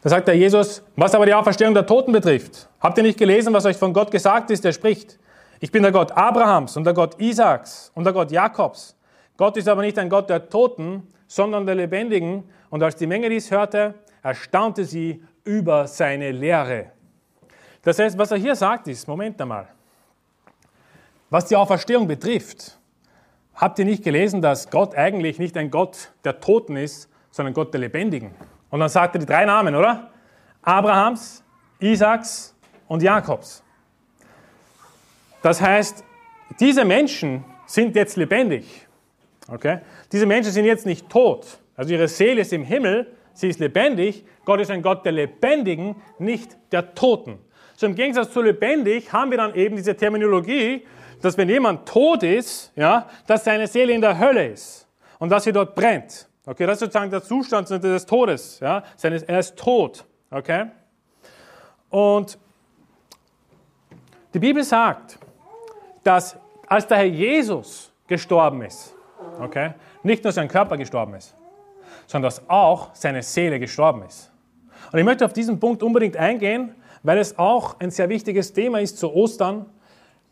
Da 0.03 0.11
sagt 0.11 0.29
der 0.29 0.37
Jesus, 0.37 0.83
was 0.96 1.14
aber 1.14 1.27
die 1.27 1.35
Auferstehung 1.35 1.74
der 1.74 1.87
Toten 1.87 2.12
betrifft. 2.12 2.68
Habt 2.81 2.98
ihr 2.98 3.05
nicht 3.05 3.18
gelesen, 3.18 3.53
was 3.55 3.64
euch 3.64 3.77
von 3.77 3.92
Gott 3.92 4.11
gesagt 4.11 4.50
ist? 4.50 4.64
Er 4.64 4.72
spricht, 4.72 5.18
ich 5.61 5.72
bin 5.72 5.83
der 5.83 5.92
Gott 5.92 6.12
Abrahams 6.12 6.77
und 6.77 6.85
der 6.85 6.92
Gott 6.92 7.18
Isaaks 7.20 7.90
und 7.94 8.05
der 8.05 8.12
Gott 8.12 8.31
Jakobs. 8.31 8.94
Gott 9.37 9.57
ist 9.57 9.68
aber 9.68 9.83
nicht 9.83 9.98
ein 9.98 10.09
Gott 10.09 10.29
der 10.29 10.48
Toten, 10.48 11.09
sondern 11.27 11.66
der 11.66 11.74
Lebendigen. 11.74 12.44
Und 12.70 12.83
als 12.83 12.96
die 12.96 13.07
Menge 13.07 13.31
dies 13.31 13.50
hörte, 13.50 13.94
erstaunte 14.22 14.85
sie 14.85 15.24
über 15.44 15.87
seine 15.87 16.33
Lehre. 16.33 16.87
Das 17.83 17.98
heißt, 17.98 18.16
was 18.16 18.31
er 18.31 18.38
hier 18.38 18.55
sagt 18.55 18.88
ist, 18.88 19.09
Moment 19.09 19.40
einmal, 19.40 19.68
was 21.31 21.46
die 21.46 21.57
Auferstehung 21.57 22.07
betrifft, 22.07 22.79
habt 23.54 23.78
ihr 23.78 23.84
nicht 23.84 24.02
gelesen, 24.02 24.42
dass 24.42 24.70
Gott 24.70 24.94
eigentlich 24.94 25.38
nicht 25.38 25.56
ein 25.56 25.70
Gott 25.70 26.10
der 26.24 26.40
Toten 26.40 26.76
ist, 26.76 27.08
sondern 27.30 27.54
Gott 27.54 27.72
der 27.72 27.80
Lebendigen? 27.80 28.32
Und 28.70 28.80
dann 28.80 28.88
sagt 28.88 29.14
er 29.16 29.18
die 29.20 29.26
drei 29.26 29.44
Namen, 29.44 29.74
oder? 29.74 30.10
Abrahams, 30.62 31.44
Isaaks 31.78 32.54
und 32.88 33.02
Jakobs. 33.02 33.62
Das 35.42 35.60
heißt, 35.60 36.04
diese 36.58 36.84
Menschen 36.84 37.44
sind 37.66 37.94
jetzt 37.96 38.16
lebendig. 38.16 38.86
Okay? 39.48 39.80
Diese 40.10 40.26
Menschen 40.26 40.52
sind 40.52 40.64
jetzt 40.64 40.86
nicht 40.86 41.08
tot. 41.10 41.58
Also 41.76 41.92
ihre 41.92 42.08
Seele 42.08 42.40
ist 42.40 42.52
im 42.52 42.62
Himmel, 42.62 43.12
sie 43.34 43.48
ist 43.48 43.60
lebendig. 43.60 44.24
Gott 44.44 44.60
ist 44.60 44.70
ein 44.70 44.82
Gott 44.82 45.04
der 45.04 45.12
Lebendigen, 45.12 45.96
nicht 46.18 46.56
der 46.72 46.94
Toten. 46.94 47.38
So 47.76 47.86
im 47.86 47.94
Gegensatz 47.94 48.32
zu 48.32 48.40
lebendig 48.40 49.12
haben 49.12 49.30
wir 49.30 49.38
dann 49.38 49.54
eben 49.54 49.76
diese 49.76 49.96
Terminologie, 49.96 50.86
dass 51.24 51.38
wenn 51.38 51.48
jemand 51.48 51.88
tot 51.88 52.22
ist, 52.22 52.70
ja, 52.76 53.08
dass 53.26 53.44
seine 53.44 53.66
Seele 53.66 53.94
in 53.94 54.00
der 54.02 54.18
Hölle 54.18 54.48
ist 54.48 54.87
und 55.18 55.30
dass 55.30 55.44
sie 55.44 55.52
dort 55.52 55.74
brennt. 55.74 56.28
Okay, 56.44 56.66
das 56.66 56.74
ist 56.74 56.80
sozusagen 56.80 57.10
der 57.10 57.22
Zustand 57.22 57.70
des 57.70 58.04
Todes. 58.04 58.60
Ja, 58.60 58.82
er 59.02 59.38
ist 59.38 59.56
tot. 59.56 60.04
Okay? 60.30 60.66
Und 61.88 62.38
die 64.34 64.38
Bibel 64.38 64.62
sagt, 64.62 65.18
dass 66.02 66.37
als 66.66 66.87
der 66.87 66.98
Herr 66.98 67.04
Jesus 67.04 67.90
gestorben 68.06 68.60
ist, 68.60 68.94
okay, 69.40 69.72
nicht 70.02 70.22
nur 70.24 70.32
sein 70.32 70.46
Körper 70.46 70.76
gestorben 70.76 71.14
ist, 71.14 71.34
sondern 72.06 72.28
dass 72.28 72.50
auch 72.50 72.90
seine 72.92 73.22
Seele 73.22 73.58
gestorben 73.58 74.02
ist. 74.02 74.30
Und 74.92 74.98
ich 74.98 75.04
möchte 75.06 75.24
auf 75.24 75.32
diesen 75.32 75.58
Punkt 75.58 75.82
unbedingt 75.82 76.18
eingehen, 76.18 76.74
weil 77.02 77.16
es 77.16 77.38
auch 77.38 77.80
ein 77.80 77.90
sehr 77.90 78.10
wichtiges 78.10 78.52
Thema 78.52 78.80
ist 78.80 78.98
zu 78.98 79.10
Ostern 79.10 79.64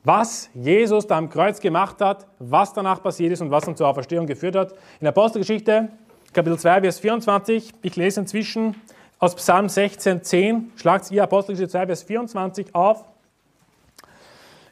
was 0.04 0.50
Jesus 0.54 1.06
da 1.06 1.16
am 1.16 1.28
Kreuz 1.28 1.60
gemacht 1.60 2.00
hat, 2.00 2.26
was 2.38 2.72
danach 2.72 3.02
passiert 3.02 3.32
ist 3.32 3.40
und 3.40 3.50
was 3.50 3.64
dann 3.64 3.76
zur 3.76 3.86
Auferstehung 3.88 4.26
geführt 4.26 4.56
hat. 4.56 4.74
In 5.00 5.06
Apostelgeschichte, 5.06 5.88
Kapitel 6.32 6.58
2, 6.58 6.80
Vers 6.80 6.98
24, 7.00 7.72
ich 7.82 7.96
lese 7.96 8.20
inzwischen 8.20 8.74
aus 9.18 9.36
Psalm 9.36 9.68
16, 9.68 10.24
10, 10.24 10.72
schlagt 10.76 11.10
ihr 11.10 11.22
Apostelgeschichte 11.22 11.72
2, 11.72 11.86
Vers 11.86 12.02
24 12.02 12.74
auf. 12.74 13.04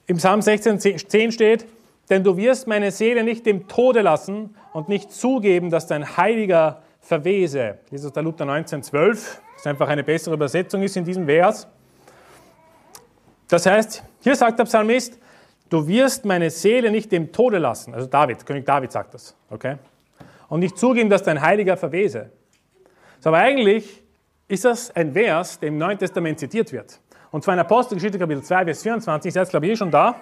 Im 0.06 0.16
Psalm 0.16 0.42
16, 0.42 0.80
10 0.80 1.32
steht, 1.32 1.66
denn 2.08 2.24
du 2.24 2.36
wirst 2.36 2.66
meine 2.66 2.90
Seele 2.90 3.22
nicht 3.22 3.46
dem 3.46 3.68
Tode 3.68 4.00
lassen 4.00 4.56
und 4.72 4.88
nicht 4.88 5.12
zugeben, 5.12 5.70
dass 5.70 5.86
dein 5.86 6.16
Heiliger 6.16 6.82
verwese. 7.00 7.78
Ist 7.92 8.16
der 8.16 8.22
Luther 8.24 8.44
19, 8.44 8.82
12, 8.82 9.40
das 9.54 9.66
einfach 9.68 9.88
eine 9.88 10.02
bessere 10.02 10.34
Übersetzung 10.34 10.82
ist 10.82 10.96
in 10.96 11.04
diesem 11.04 11.26
Vers. 11.26 11.68
Das 13.50 13.66
heißt, 13.66 14.02
hier 14.20 14.36
sagt 14.36 14.58
der 14.58 14.64
Psalmist, 14.64 15.18
du 15.68 15.86
wirst 15.86 16.24
meine 16.24 16.50
Seele 16.50 16.90
nicht 16.90 17.10
dem 17.10 17.32
Tode 17.32 17.58
lassen. 17.58 17.92
Also 17.94 18.06
David, 18.06 18.46
König 18.46 18.64
David 18.64 18.92
sagt 18.92 19.14
das. 19.14 19.34
Okay? 19.50 19.76
Und 20.48 20.60
nicht 20.60 20.78
zugeben, 20.78 21.10
dass 21.10 21.22
dein 21.22 21.40
Heiliger 21.40 21.76
verwese. 21.76 22.30
So, 23.18 23.30
aber 23.30 23.38
eigentlich 23.38 24.02
ist 24.48 24.64
das 24.64 24.94
ein 24.94 25.12
Vers, 25.12 25.58
der 25.58 25.68
im 25.68 25.78
Neuen 25.78 25.98
Testament 25.98 26.38
zitiert 26.38 26.72
wird. 26.72 27.00
Und 27.30 27.44
zwar 27.44 27.54
in 27.54 27.60
Apostelgeschichte 27.60 28.18
Kapitel 28.18 28.42
2, 28.42 28.64
Vers 28.64 28.82
24, 28.82 29.32
seid 29.32 29.48
glaube 29.50 29.66
ich 29.66 29.72
eh 29.72 29.76
schon 29.76 29.90
da. 29.90 30.16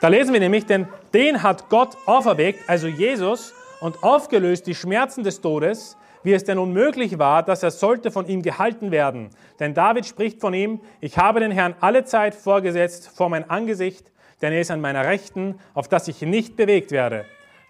Da 0.00 0.08
lesen 0.08 0.32
wir 0.32 0.40
nämlich, 0.40 0.66
denn 0.66 0.88
den 1.12 1.42
hat 1.42 1.68
Gott 1.68 1.96
auferweckt, 2.06 2.68
also 2.68 2.88
Jesus, 2.88 3.52
und 3.80 4.02
aufgelöst 4.02 4.66
die 4.66 4.74
Schmerzen 4.74 5.24
des 5.24 5.40
Todes, 5.40 5.96
wie 6.22 6.32
es 6.32 6.44
denn 6.44 6.58
unmöglich 6.58 7.18
war, 7.18 7.42
dass 7.42 7.62
er 7.62 7.70
sollte 7.70 8.10
von 8.10 8.26
ihm 8.26 8.42
gehalten 8.42 8.90
werden. 8.90 9.30
Denn 9.58 9.74
David 9.74 10.06
spricht 10.06 10.40
von 10.40 10.54
ihm, 10.54 10.80
ich 11.00 11.18
habe 11.18 11.40
den 11.40 11.50
Herrn 11.50 11.74
alle 11.80 12.04
Zeit 12.04 12.34
vorgesetzt 12.34 13.08
vor 13.08 13.28
mein 13.28 13.48
Angesicht, 13.48 14.10
denn 14.42 14.52
er 14.52 14.60
ist 14.60 14.70
an 14.70 14.80
meiner 14.80 15.04
Rechten, 15.04 15.58
auf 15.74 15.88
das 15.88 16.08
ich 16.08 16.22
nicht 16.22 16.56
bewegt 16.56 16.90
werde. 16.92 17.24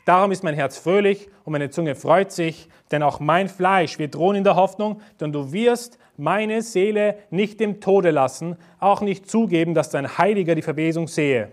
Darum 0.05 0.33
ist 0.33 0.43
mein 0.43 0.55
Herz 0.55 0.79
fröhlich 0.79 1.29
und 1.45 1.53
meine 1.53 1.71
Zunge 1.71 1.95
freut 1.95 2.33
sich, 2.33 2.69
denn 2.91 3.03
auch 3.03 3.21
mein 3.21 3.49
Fleisch 3.49 3.99
wird 3.99 4.15
drohen 4.15 4.37
in 4.37 4.45
der 4.45 4.57
Hoffnung, 4.57 5.01
denn 5.21 5.33
du 5.33 5.53
wirst 5.53 5.99
meine 6.17 6.63
Seele 6.63 7.17
nicht 7.31 7.61
dem 7.61 7.81
Tode 7.81 8.11
lassen, 8.11 8.57
auch 8.79 9.01
nicht 9.01 9.31
zugeben, 9.31 9.75
dass 9.75 9.91
dein 9.91 10.19
Heiliger 10.19 10.55
die 10.55 10.63
Verwesung 10.63 11.07
sehe. 11.07 11.51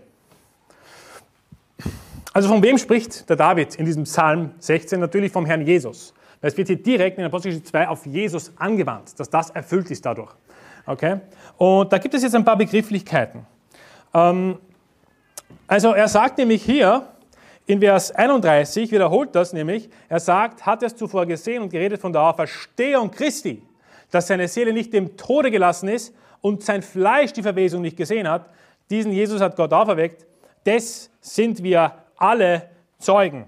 Also 2.32 2.48
von 2.48 2.62
wem 2.62 2.78
spricht 2.78 3.28
der 3.28 3.36
David 3.36 3.74
in 3.76 3.84
diesem 3.84 4.04
Psalm 4.04 4.52
16? 4.58 5.00
Natürlich 5.00 5.32
vom 5.32 5.46
Herrn 5.46 5.66
Jesus. 5.66 6.14
Es 6.40 6.56
wird 6.56 6.68
hier 6.68 6.82
direkt 6.82 7.18
in 7.18 7.24
Apostelgeschichte 7.24 7.70
2 7.70 7.88
auf 7.88 8.06
Jesus 8.06 8.52
angewandt, 8.56 9.18
dass 9.18 9.28
das 9.28 9.50
erfüllt 9.50 9.90
ist 9.90 10.04
dadurch. 10.06 10.32
Okay? 10.86 11.20
Und 11.56 11.92
da 11.92 11.98
gibt 11.98 12.14
es 12.14 12.22
jetzt 12.22 12.34
ein 12.34 12.44
paar 12.44 12.56
Begrifflichkeiten. 12.56 13.44
Ähm, 14.14 14.58
also 15.66 15.92
er 15.92 16.08
sagt 16.08 16.38
nämlich 16.38 16.62
hier, 16.62 17.08
in 17.66 17.80
Vers 17.80 18.12
31 18.12 18.90
wiederholt 18.90 19.34
das 19.34 19.52
nämlich, 19.52 19.90
er 20.08 20.20
sagt, 20.20 20.64
hat 20.64 20.82
er 20.82 20.86
es 20.86 20.96
zuvor 20.96 21.26
gesehen 21.26 21.62
und 21.62 21.68
geredet 21.68 22.00
von 22.00 22.12
der 22.12 22.22
Auferstehung 22.22 23.10
Christi, 23.10 23.62
dass 24.10 24.28
seine 24.28 24.48
Seele 24.48 24.72
nicht 24.72 24.92
dem 24.92 25.16
Tode 25.16 25.50
gelassen 25.50 25.88
ist 25.88 26.14
und 26.40 26.62
sein 26.62 26.82
Fleisch 26.82 27.32
die 27.32 27.42
Verwesung 27.42 27.82
nicht 27.82 27.96
gesehen 27.96 28.28
hat. 28.28 28.48
Diesen 28.88 29.12
Jesus 29.12 29.40
hat 29.40 29.56
Gott 29.56 29.72
auferweckt. 29.72 30.26
Des 30.64 31.10
sind 31.20 31.62
wir 31.62 31.92
alle 32.16 32.70
Zeugen. 32.98 33.46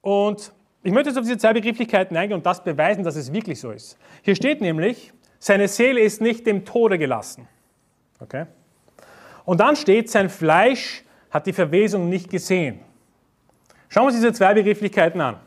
Und 0.00 0.52
ich 0.86 0.92
möchte 0.92 1.08
jetzt 1.08 1.16
auf 1.16 1.24
diese 1.24 1.36
zwei 1.36 1.52
Begrifflichkeiten 1.52 2.16
eingehen 2.16 2.36
und 2.36 2.46
das 2.46 2.62
beweisen, 2.62 3.02
dass 3.02 3.16
es 3.16 3.32
wirklich 3.32 3.58
so 3.58 3.72
ist. 3.72 3.98
Hier 4.22 4.36
steht 4.36 4.60
nämlich, 4.60 5.12
seine 5.40 5.66
Seele 5.66 6.00
ist 6.00 6.20
nicht 6.20 6.46
dem 6.46 6.64
Tode 6.64 6.96
gelassen. 6.96 7.48
Okay? 8.20 8.46
Und 9.44 9.58
dann 9.58 9.74
steht, 9.74 10.08
sein 10.08 10.30
Fleisch 10.30 11.02
hat 11.28 11.48
die 11.48 11.52
Verwesung 11.52 12.08
nicht 12.08 12.30
gesehen. 12.30 12.78
Schauen 13.88 14.04
wir 14.04 14.06
uns 14.06 14.14
diese 14.14 14.32
zwei 14.32 14.54
Begrifflichkeiten 14.54 15.20
an. 15.20 15.40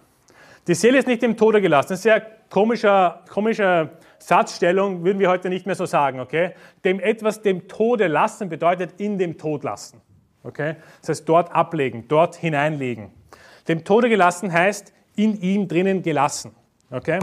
Die 0.68 0.76
Seele 0.76 0.98
ist 0.98 1.08
nicht 1.08 1.22
dem 1.22 1.38
Tode 1.38 1.62
gelassen. 1.62 1.88
Das 1.92 2.00
ist 2.00 2.04
sehr 2.04 2.20
komische, 2.50 3.16
komische 3.30 3.92
Satzstellung, 4.18 5.06
würden 5.06 5.20
wir 5.20 5.30
heute 5.30 5.48
nicht 5.48 5.66
mehr 5.66 5.76
so 5.76 5.86
sagen. 5.86 6.20
Okay? 6.20 6.52
Dem 6.84 7.00
etwas 7.00 7.42
dem 7.42 7.70
Tode 7.70 8.08
lassen 8.08 8.50
bedeutet 8.50 9.00
in 9.00 9.18
dem 9.18 9.38
Tod 9.38 9.64
lassen. 9.64 10.02
Okay? 10.44 10.76
Das 11.00 11.12
heißt 11.12 11.30
dort 11.30 11.56
ablegen, 11.56 12.10
dort 12.10 12.36
hineinlegen. 12.36 13.12
Dem 13.70 13.86
Tode 13.86 14.10
gelassen 14.10 14.52
heißt 14.52 14.94
in 15.24 15.40
ihm 15.42 15.68
drinnen 15.68 16.02
gelassen. 16.02 16.52
Okay? 16.90 17.20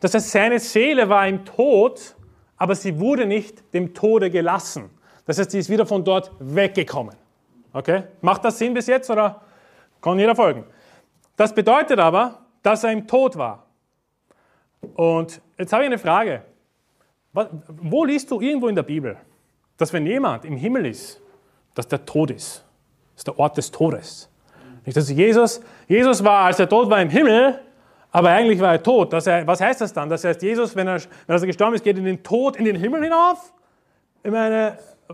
Das 0.00 0.14
heißt, 0.14 0.30
seine 0.30 0.58
Seele 0.58 1.08
war 1.08 1.26
im 1.26 1.44
Tod, 1.44 2.16
aber 2.56 2.74
sie 2.74 2.98
wurde 3.00 3.26
nicht 3.26 3.74
dem 3.74 3.94
Tode 3.94 4.30
gelassen. 4.30 4.90
Das 5.24 5.38
heißt, 5.38 5.50
sie 5.50 5.58
ist 5.58 5.68
wieder 5.68 5.86
von 5.86 6.04
dort 6.04 6.30
weggekommen. 6.38 7.16
Okay? 7.72 8.04
Macht 8.20 8.44
das 8.44 8.58
Sinn 8.58 8.74
bis 8.74 8.86
jetzt 8.86 9.10
oder 9.10 9.42
Kann 10.00 10.18
jeder 10.18 10.36
folgen. 10.36 10.64
Das 11.36 11.52
bedeutet 11.54 11.98
aber, 11.98 12.38
dass 12.62 12.84
er 12.84 12.92
im 12.92 13.06
Tod 13.06 13.36
war. 13.36 13.66
Und 14.94 15.40
jetzt 15.58 15.72
habe 15.72 15.82
ich 15.82 15.86
eine 15.88 15.98
Frage. 15.98 16.42
Wo 17.32 18.04
liest 18.04 18.30
du 18.30 18.40
irgendwo 18.40 18.68
in 18.68 18.76
der 18.76 18.84
Bibel, 18.84 19.16
dass 19.76 19.92
wenn 19.92 20.06
jemand 20.06 20.44
im 20.44 20.56
Himmel 20.56 20.86
ist, 20.86 21.20
dass 21.74 21.88
der 21.88 22.04
Tod 22.06 22.30
ist? 22.30 22.64
Das 23.14 23.20
ist 23.20 23.26
der 23.26 23.38
Ort 23.38 23.56
des 23.56 23.70
Todes. 23.70 24.30
Nicht, 24.84 24.96
dass 24.96 25.10
Jesus, 25.10 25.60
Jesus 25.88 26.22
war, 26.22 26.46
als 26.46 26.58
er 26.58 26.68
tot 26.68 26.90
war, 26.90 27.00
im 27.00 27.10
Himmel, 27.10 27.60
aber 28.10 28.30
eigentlich 28.30 28.60
war 28.60 28.72
er 28.72 28.82
tot. 28.82 29.12
Er, 29.12 29.46
was 29.46 29.60
heißt 29.60 29.80
das 29.80 29.92
dann? 29.92 30.08
Das 30.08 30.24
heißt, 30.24 30.42
Jesus, 30.42 30.74
wenn 30.74 30.88
er, 30.88 31.00
wenn 31.26 31.36
er 31.36 31.46
gestorben 31.46 31.74
ist, 31.74 31.84
geht 31.84 31.98
in 31.98 32.04
den 32.04 32.22
Tod, 32.22 32.56
in 32.56 32.64
den 32.64 32.76
Himmel 32.76 33.04
hinauf? 33.04 33.52
Ich 34.22 34.30
meine, 34.30 34.78
äh, 35.08 35.12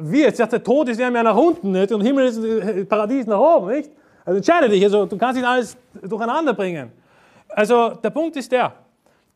wie? 0.00 0.22
Jetzt 0.22 0.36
sagt 0.36 0.52
der 0.52 0.62
Tod 0.62 0.88
ist 0.88 1.00
ja 1.00 1.10
mehr 1.10 1.22
nach 1.22 1.36
unten 1.36 1.72
nicht? 1.72 1.90
und 1.92 2.02
Himmel 2.02 2.26
ist 2.26 2.38
äh, 2.38 2.84
Paradies 2.84 3.26
nach 3.26 3.38
oben, 3.38 3.68
nicht? 3.68 3.90
Also 4.24 4.36
entscheide 4.36 4.68
dich, 4.68 4.84
also 4.84 5.06
du 5.06 5.16
kannst 5.16 5.36
nicht 5.36 5.48
alles 5.48 5.76
durcheinander 6.00 6.54
bringen. 6.54 6.92
Also 7.48 7.90
der 7.90 8.10
Punkt 8.10 8.36
ist 8.36 8.52
der, 8.52 8.72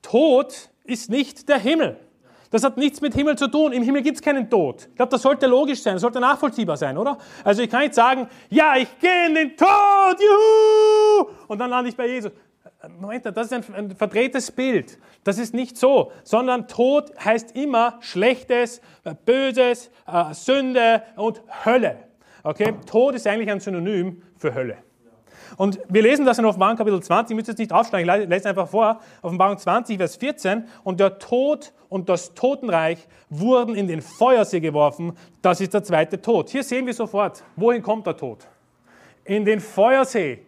Tod 0.01 0.55
ist 0.84 1.11
nicht 1.11 1.49
der 1.49 1.59
Himmel. 1.59 1.97
Das 2.51 2.65
hat 2.65 2.77
nichts 2.77 3.01
mit 3.01 3.15
Himmel 3.15 3.37
zu 3.37 3.49
tun. 3.49 3.73
Im 3.73 3.83
Himmel 3.83 4.03
gibt 4.03 4.17
es 4.17 4.23
keinen 4.23 4.49
Tod. 4.49 4.87
Ich 4.91 4.97
glaube, 4.97 5.11
das 5.11 5.23
sollte 5.23 5.47
logisch 5.47 5.83
sein, 5.83 5.95
das 5.95 6.03
sollte 6.03 6.21
nachvollziehbar 6.21 6.77
sein, 6.77 6.97
oder? 6.97 7.19
Also 7.45 7.63
ich 7.63 7.71
kann 7.71 7.83
nicht 7.83 7.95
sagen, 7.95 8.29
ja, 8.51 8.77
ich 8.77 8.99
gehe 8.99 9.27
in 9.27 9.35
den 9.35 9.57
Tod, 9.57 9.69
juhu, 10.19 11.31
und 11.49 11.59
dann 11.59 11.71
lande 11.71 11.89
ich 11.91 11.97
bei 11.97 12.07
Jesus. 12.07 12.33
Moment, 13.01 13.27
das 13.27 13.51
ist 13.51 13.53
ein, 13.53 13.75
ein 13.75 13.97
verdrehtes 13.97 14.51
Bild. 14.51 14.99
Das 15.25 15.39
ist 15.39 15.55
nicht 15.55 15.77
so, 15.77 16.13
sondern 16.23 16.69
Tod 16.69 17.13
heißt 17.25 17.57
immer 17.57 17.99
Schlechtes, 18.01 18.81
äh, 19.05 19.15
Böses, 19.25 19.91
äh, 20.07 20.33
Sünde 20.33 21.03
und 21.17 21.43
Hölle. 21.65 21.97
Okay? 22.45 22.75
Tod 22.87 23.17
ist 23.17 23.27
eigentlich 23.27 23.51
ein 23.51 23.61
Synonym 23.61 24.23
für 24.37 24.55
Hölle. 24.55 24.79
Und 25.57 25.79
wir 25.89 26.03
lesen 26.03 26.25
das 26.25 26.39
in 26.39 26.45
Offenbarung 26.45 26.77
Kapitel 26.77 27.03
20, 27.03 27.31
ich 27.31 27.37
müsste 27.37 27.53
jetzt 27.53 27.59
nicht 27.59 27.73
aufsteigen, 27.73 28.09
ich 28.23 28.29
lese 28.29 28.49
einfach 28.49 28.69
vor, 28.69 29.01
Offenbarung 29.23 29.59
20, 29.59 29.97
Vers 29.97 30.17
14, 30.17 30.65
und 30.85 31.01
der 31.01 31.19
Tod 31.19 31.73
und 31.89 32.09
das 32.09 32.35
Totenreich 32.35 33.07
wurden 33.31 33.75
in 33.75 33.89
den 33.89 34.03
Feuersee 34.03 34.61
geworfen, 34.61 35.17
das 35.43 35.61
ist 35.61 35.75
der 35.75 35.83
zweite 35.83 36.21
Tod. 36.21 36.51
Hier 36.51 36.63
sehen 36.63 36.87
wir 36.87 36.95
sofort, 36.95 37.43
wohin 37.57 37.83
kommt 37.83 38.07
der 38.07 38.17
Tod? 38.17 38.47
In 39.25 39.45
den 39.45 39.61
Feuersee. 39.61 40.41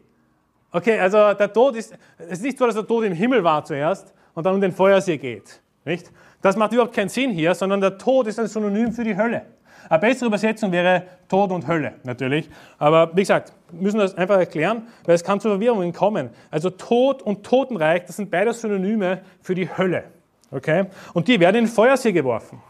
Okay, 0.71 0.99
also 0.99 1.33
der 1.35 1.53
Tod 1.53 1.77
ist, 1.77 1.95
es 2.19 2.33
ist 2.33 2.43
nicht 2.43 2.59
so, 2.59 2.67
dass 2.67 2.75
der 2.75 2.87
Tod 2.87 3.05
im 3.05 3.13
Himmel 3.13 3.43
war 3.43 3.65
zuerst 3.65 4.13
und 4.35 4.45
dann 4.45 4.57
in 4.57 4.61
den 4.61 4.73
Feuersee 4.73 5.17
geht. 5.17 5.61
Nicht? 5.85 6.13
Das 6.43 6.57
macht 6.57 6.73
überhaupt 6.73 6.95
keinen 6.95 7.09
Sinn 7.09 7.31
hier, 7.31 7.55
sondern 7.55 7.81
der 7.81 7.97
Tod 7.99 8.27
ist 8.27 8.39
ein 8.39 8.47
Synonym 8.47 8.93
für 8.93 9.05
die 9.05 9.17
Hölle. 9.17 9.43
Eine 9.89 9.99
bessere 10.01 10.27
Übersetzung 10.27 10.71
wäre 10.71 11.05
Tod 11.29 11.51
und 11.51 11.67
Hölle, 11.67 11.95
natürlich. 12.05 12.51
Aber 12.79 13.11
wie 13.17 13.23
gesagt, 13.23 13.53
müssen 13.73 13.99
das 13.99 14.17
einfach 14.17 14.39
erklären, 14.39 14.89
weil 15.05 15.15
es 15.15 15.25
kann 15.25 15.41
zu 15.41 15.49
Verwirrungen 15.49 15.93
kommen. 15.93 16.31
Also 16.51 16.71
Tod 16.71 17.23
und 17.23 17.45
Totenreich, 17.45 18.05
das 18.07 18.17
sind 18.17 18.31
beide 18.31 18.53
Synonyme 18.53 19.23
für 19.43 19.55
die 19.55 19.69
Hölle. 19.69 20.05
Okay? 20.51 20.87
Und 21.15 21.29
die 21.29 21.39
werden 21.41 21.57
in 21.57 21.65
den 21.65 21.71
Feuersee 21.71 22.13
geworfen. 22.13 22.61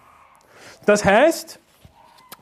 Das 0.87 1.05
heißt, 1.05 1.61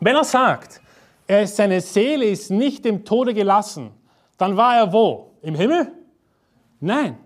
wenn 0.00 0.16
er 0.16 0.24
sagt, 0.24 0.80
er 1.26 1.42
ist, 1.42 1.57
seine 1.57 1.80
Seele 1.80 2.24
ist 2.26 2.50
nicht 2.50 2.86
im 2.86 3.04
Tode 3.04 3.34
gelassen, 3.34 3.90
dann 4.38 4.57
war 4.57 4.76
er 4.76 4.92
wo? 4.92 5.32
Im 5.42 5.54
Himmel? 5.54 5.92
Nein, 6.80 7.18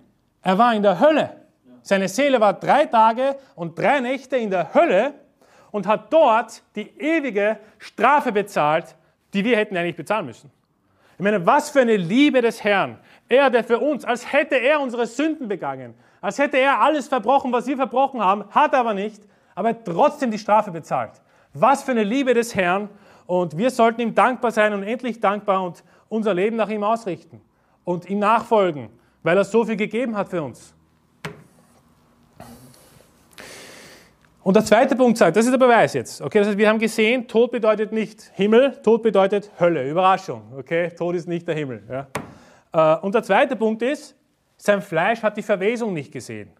er 0.42 0.58
war 0.58 0.74
in 0.74 0.82
der 0.82 1.00
Hölle. 1.00 1.36
Seine 1.82 2.08
Seele 2.08 2.40
war 2.40 2.54
drei 2.54 2.86
Tage 2.86 3.36
und 3.54 3.78
drei 3.78 4.00
Nächte 4.00 4.36
in 4.36 4.50
der 4.50 4.74
Hölle 4.74 5.14
und 5.70 5.86
hat 5.86 6.12
dort 6.12 6.62
die 6.76 6.88
ewige 6.98 7.58
Strafe 7.78 8.32
bezahlt, 8.32 8.94
die 9.32 9.44
wir 9.44 9.56
hätten 9.56 9.76
eigentlich 9.76 9.96
bezahlen 9.96 10.26
müssen. 10.26 10.50
Ich 11.20 11.22
meine, 11.22 11.44
was 11.44 11.68
für 11.68 11.82
eine 11.82 11.98
Liebe 11.98 12.40
des 12.40 12.64
Herrn. 12.64 12.96
Er, 13.28 13.50
der 13.50 13.62
für 13.62 13.78
uns, 13.78 14.06
als 14.06 14.32
hätte 14.32 14.54
er 14.54 14.80
unsere 14.80 15.06
Sünden 15.06 15.48
begangen, 15.48 15.92
als 16.22 16.38
hätte 16.38 16.56
er 16.56 16.80
alles 16.80 17.08
verbrochen, 17.08 17.52
was 17.52 17.66
wir 17.66 17.76
verbrochen 17.76 18.24
haben, 18.24 18.46
hat 18.52 18.72
er 18.72 18.80
aber 18.80 18.94
nicht, 18.94 19.22
aber 19.54 19.84
trotzdem 19.84 20.30
die 20.30 20.38
Strafe 20.38 20.70
bezahlt. 20.70 21.20
Was 21.52 21.82
für 21.82 21.90
eine 21.90 22.04
Liebe 22.04 22.32
des 22.32 22.54
Herrn. 22.54 22.88
Und 23.26 23.58
wir 23.58 23.70
sollten 23.70 24.00
ihm 24.00 24.14
dankbar 24.14 24.50
sein 24.50 24.72
und 24.72 24.82
endlich 24.82 25.20
dankbar 25.20 25.62
und 25.62 25.84
unser 26.08 26.32
Leben 26.32 26.56
nach 26.56 26.70
ihm 26.70 26.82
ausrichten 26.82 27.42
und 27.84 28.08
ihm 28.08 28.18
nachfolgen, 28.18 28.88
weil 29.22 29.36
er 29.36 29.44
so 29.44 29.66
viel 29.66 29.76
gegeben 29.76 30.16
hat 30.16 30.28
für 30.28 30.42
uns. 30.42 30.74
Und 34.42 34.56
der 34.56 34.64
zweite 34.64 34.96
Punkt 34.96 35.18
sagt, 35.18 35.36
das 35.36 35.44
ist 35.44 35.52
der 35.52 35.58
Beweis 35.58 35.92
jetzt. 35.92 36.22
Okay, 36.22 36.38
das 36.38 36.48
heißt, 36.48 36.58
wir 36.58 36.68
haben 36.68 36.78
gesehen, 36.78 37.28
Tod 37.28 37.50
bedeutet 37.50 37.92
nicht 37.92 38.32
Himmel, 38.34 38.80
Tod 38.82 39.02
bedeutet 39.02 39.50
Hölle. 39.60 39.88
Überraschung. 39.88 40.42
Okay, 40.56 40.90
Tod 40.90 41.14
ist 41.14 41.28
nicht 41.28 41.46
der 41.46 41.54
Himmel. 41.54 41.82
Ja. 41.90 42.96
Äh, 42.96 43.00
und 43.00 43.14
der 43.14 43.22
zweite 43.22 43.54
Punkt 43.54 43.82
ist, 43.82 44.16
sein 44.56 44.80
Fleisch 44.80 45.22
hat 45.22 45.36
die 45.36 45.42
Verwesung 45.42 45.92
nicht 45.92 46.10
gesehen. 46.10 46.50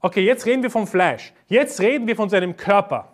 Okay, 0.00 0.24
jetzt 0.24 0.46
reden 0.46 0.62
wir 0.62 0.70
vom 0.70 0.86
Fleisch. 0.86 1.32
Jetzt 1.48 1.80
reden 1.80 2.06
wir 2.06 2.14
von 2.14 2.28
seinem 2.28 2.56
Körper. 2.56 3.12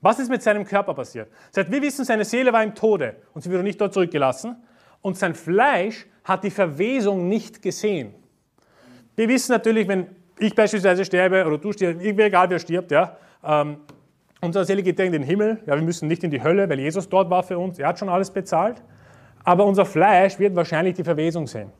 Was 0.00 0.18
ist 0.18 0.30
mit 0.30 0.42
seinem 0.42 0.64
Körper 0.64 0.94
passiert? 0.94 1.30
Seit 1.50 1.70
wir 1.70 1.80
wissen, 1.82 2.04
seine 2.04 2.24
Seele 2.24 2.52
war 2.52 2.62
im 2.62 2.74
Tode 2.74 3.16
und 3.34 3.42
sie 3.42 3.50
wurde 3.50 3.62
nicht 3.62 3.80
dort 3.80 3.92
zurückgelassen. 3.92 4.56
Und 5.02 5.18
sein 5.18 5.34
Fleisch 5.34 6.06
hat 6.24 6.42
die 6.44 6.50
Verwesung 6.50 7.28
nicht 7.28 7.60
gesehen. 7.62 8.14
Wir 9.14 9.28
wissen 9.28 9.52
natürlich, 9.52 9.88
wenn 9.88 10.06
ich 10.38 10.54
beispielsweise 10.54 11.04
sterbe 11.04 11.46
oder 11.46 11.58
du 11.58 11.72
stirbst, 11.72 12.04
egal 12.04 12.50
wer 12.50 12.58
stirbt, 12.58 12.90
ja, 12.90 13.16
ähm, 13.44 13.78
unsere 14.40 14.64
Seele 14.64 14.82
geht 14.82 14.98
in 15.00 15.12
den 15.12 15.22
Himmel. 15.22 15.60
Ja, 15.66 15.74
wir 15.74 15.82
müssen 15.82 16.08
nicht 16.08 16.22
in 16.24 16.30
die 16.30 16.42
Hölle, 16.42 16.68
weil 16.68 16.78
Jesus 16.78 17.08
dort 17.08 17.30
war 17.30 17.42
für 17.42 17.58
uns. 17.58 17.78
Er 17.78 17.88
hat 17.88 17.98
schon 17.98 18.08
alles 18.08 18.30
bezahlt. 18.30 18.82
Aber 19.44 19.64
unser 19.64 19.86
Fleisch 19.86 20.38
wird 20.38 20.56
wahrscheinlich 20.56 20.94
die 20.94 21.04
Verwesung 21.04 21.46
sehen. 21.46 21.70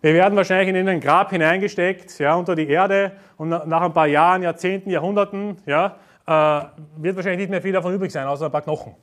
Wir 0.00 0.14
werden 0.14 0.36
wahrscheinlich 0.36 0.68
in 0.68 0.88
ein 0.88 1.00
Grab 1.00 1.30
hineingesteckt, 1.30 2.18
ja, 2.20 2.34
unter 2.36 2.54
die 2.54 2.68
Erde 2.68 3.12
und 3.36 3.48
nach 3.48 3.82
ein 3.82 3.92
paar 3.92 4.06
Jahren, 4.06 4.42
Jahrzehnten, 4.42 4.90
Jahrhunderten, 4.90 5.56
ja, 5.66 5.96
äh, 6.26 6.64
wird 6.98 7.16
wahrscheinlich 7.16 7.40
nicht 7.40 7.50
mehr 7.50 7.62
viel 7.62 7.72
davon 7.72 7.92
übrig 7.94 8.12
sein, 8.12 8.26
außer 8.26 8.46
ein 8.46 8.52
paar 8.52 8.62
Knochen, 8.62 8.94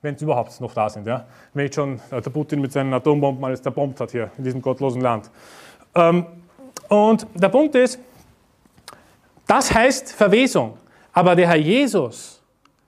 wenn 0.00 0.14
es 0.14 0.22
überhaupt 0.22 0.58
noch 0.60 0.72
da 0.72 0.88
sind. 0.88 1.06
Ja. 1.06 1.26
Wenn 1.52 1.64
nicht 1.64 1.74
schon 1.74 2.00
äh, 2.10 2.22
der 2.22 2.30
Putin 2.30 2.62
mit 2.62 2.72
seinen 2.72 2.94
Atombomben 2.94 3.44
alles 3.44 3.60
zerbombt 3.60 4.00
hat 4.00 4.12
hier 4.12 4.30
in 4.38 4.44
diesem 4.44 4.62
gottlosen 4.62 5.02
Land. 5.02 5.30
Ähm, 5.94 6.24
und 6.88 7.26
der 7.34 7.50
Punkt 7.50 7.74
ist, 7.74 7.98
das 9.48 9.74
heißt 9.74 10.12
Verwesung. 10.12 10.78
Aber 11.12 11.34
der 11.34 11.48
Herr 11.48 11.56
Jesus, 11.56 12.40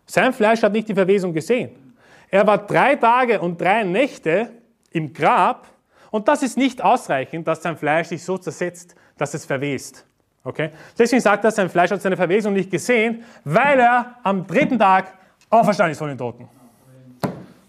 sein 0.07 0.33
Fleisch 0.33 0.63
hat 0.63 0.73
nicht 0.73 0.89
die 0.89 0.95
Verwesung 0.95 1.33
gesehen. 1.33 1.95
Er 2.29 2.47
war 2.47 2.59
drei 2.59 2.95
Tage 2.95 3.41
und 3.41 3.61
drei 3.61 3.83
Nächte 3.83 4.51
im 4.93 5.13
Grab 5.13 5.67
und 6.11 6.29
das 6.29 6.43
ist 6.43 6.57
nicht 6.57 6.83
ausreichend, 6.83 7.49
dass 7.49 7.63
sein 7.63 7.77
Fleisch 7.77 8.09
sich 8.09 8.23
so 8.23 8.39
zersetzt, 8.39 8.95
dass 9.17 9.35
es 9.35 9.45
verwest. 9.45 10.05
Okay? 10.45 10.71
Deswegen 10.99 11.21
sagt 11.21 11.45
er, 11.45 11.51
sein 11.51 11.69
Fleisch 11.69 11.91
hat 11.91 12.03
seine 12.03 12.17
Verwesung 12.17 12.53
nicht 12.53 12.71
gesehen, 12.71 13.25
weil 13.45 13.81
er 13.81 14.17
am 14.23 14.47
dritten 14.47 14.79
Tag 14.79 15.13
auferstanden 15.49 15.93
ist 15.93 15.99
von 15.99 16.09
den 16.09 16.19
Toten. 16.19 16.49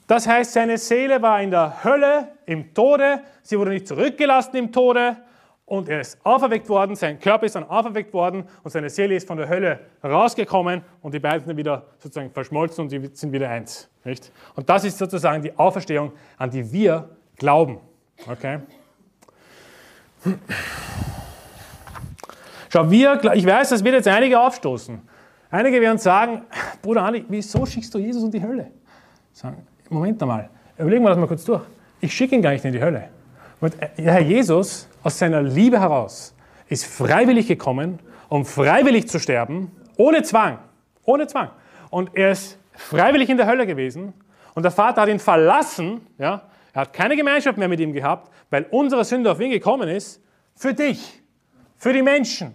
Das 0.08 0.28
heißt, 0.28 0.54
seine 0.54 0.78
Seele 0.78 1.22
war 1.22 1.42
in 1.42 1.52
der 1.52 1.84
Hölle, 1.84 2.30
im 2.46 2.74
Tode, 2.74 3.22
sie 3.42 3.58
wurde 3.58 3.72
nicht 3.72 3.88
zurückgelassen 3.88 4.58
im 4.58 4.72
Tode, 4.72 5.18
und 5.72 5.88
er 5.88 6.02
ist 6.02 6.18
auferweckt 6.26 6.68
worden, 6.68 6.98
sein 6.98 7.18
Körper 7.18 7.46
ist 7.46 7.56
dann 7.56 7.64
auferweckt 7.64 8.14
worden 8.14 8.44
und 8.62 8.72
seine 8.72 8.90
Seele 8.90 9.16
ist 9.16 9.26
von 9.26 9.38
der 9.38 9.48
Hölle 9.48 9.80
rausgekommen 10.04 10.82
und 11.02 11.14
die 11.14 11.20
beiden 11.20 11.48
sind 11.48 11.56
wieder 11.56 11.86
sozusagen 11.98 12.30
verschmolzen 12.30 12.84
und 12.84 12.90
sie 12.90 13.10
sind 13.14 13.32
wieder 13.32 13.50
eins. 13.50 13.88
Nicht? 14.04 14.34
Und 14.58 14.70
das 14.70 14.84
ist 14.84 14.98
sozusagen 14.98 15.42
die 15.42 15.58
Auferstehung, 15.58 16.12
an 16.38 16.50
die 16.50 16.70
wir 16.74 17.08
glauben. 17.38 17.78
Okay? 18.30 18.60
Schau, 22.68 22.92
wir, 22.92 23.34
ich 23.34 23.46
weiß, 23.46 23.70
das 23.70 23.82
wird 23.82 23.96
jetzt 23.96 24.10
einige 24.10 24.42
aufstoßen. 24.42 25.00
Einige 25.50 25.80
werden 25.80 26.00
sagen, 26.00 26.42
Bruder 26.82 27.04
Andi, 27.04 27.24
wieso 27.30 27.66
schickst 27.66 27.94
du 27.94 27.98
Jesus 27.98 28.24
in 28.26 28.32
die 28.32 28.44
Hölle? 28.44 28.72
Sagen, 29.32 29.66
Moment 29.90 30.22
einmal, 30.22 30.50
überlegen 30.78 31.02
wir 31.02 31.12
das 31.12 31.18
mal 31.18 31.28
kurz 31.28 31.46
durch. 31.46 31.62
Ich 32.02 32.14
schicke 32.14 32.36
ihn 32.36 32.42
gar 32.42 32.52
nicht 32.52 32.66
in 32.66 32.74
die 32.74 32.82
Hölle. 32.82 33.08
Und 33.62 33.74
der 33.80 34.14
Herr 34.14 34.20
Jesus 34.20 34.90
aus 35.04 35.20
seiner 35.20 35.42
Liebe 35.42 35.80
heraus 35.80 36.36
ist 36.68 36.86
freiwillig 36.86 37.48
gekommen, 37.48 38.00
um 38.30 38.46
freiwillig 38.46 39.08
zu 39.08 39.20
sterben, 39.20 39.72
ohne 39.98 40.24
Zwang. 40.24 40.60
Ohne 41.04 41.28
Zwang. 41.28 41.50
Und 41.90 42.12
er 42.16 42.32
ist 42.32 42.58
freiwillig 42.74 43.30
in 43.30 43.38
der 43.38 43.48
Hölle 43.48 43.68
gewesen 43.68 44.14
und 44.54 44.64
der 44.64 44.72
Vater 44.72 45.02
hat 45.02 45.10
ihn 45.10 45.20
verlassen. 45.20 46.08
Ja? 46.18 46.44
Er 46.74 46.82
hat 46.82 46.94
keine 46.94 47.16
Gemeinschaft 47.16 47.58
mehr 47.58 47.68
mit 47.68 47.80
ihm 47.80 47.94
gehabt, 47.94 48.32
weil 48.50 48.66
unsere 48.72 49.04
Sünde 49.04 49.32
auf 49.32 49.40
ihn 49.40 49.52
gekommen 49.52 49.90
ist. 49.90 50.22
Für 50.56 50.74
dich, 50.74 51.22
für 51.78 51.92
die 51.92 52.02
Menschen. 52.02 52.54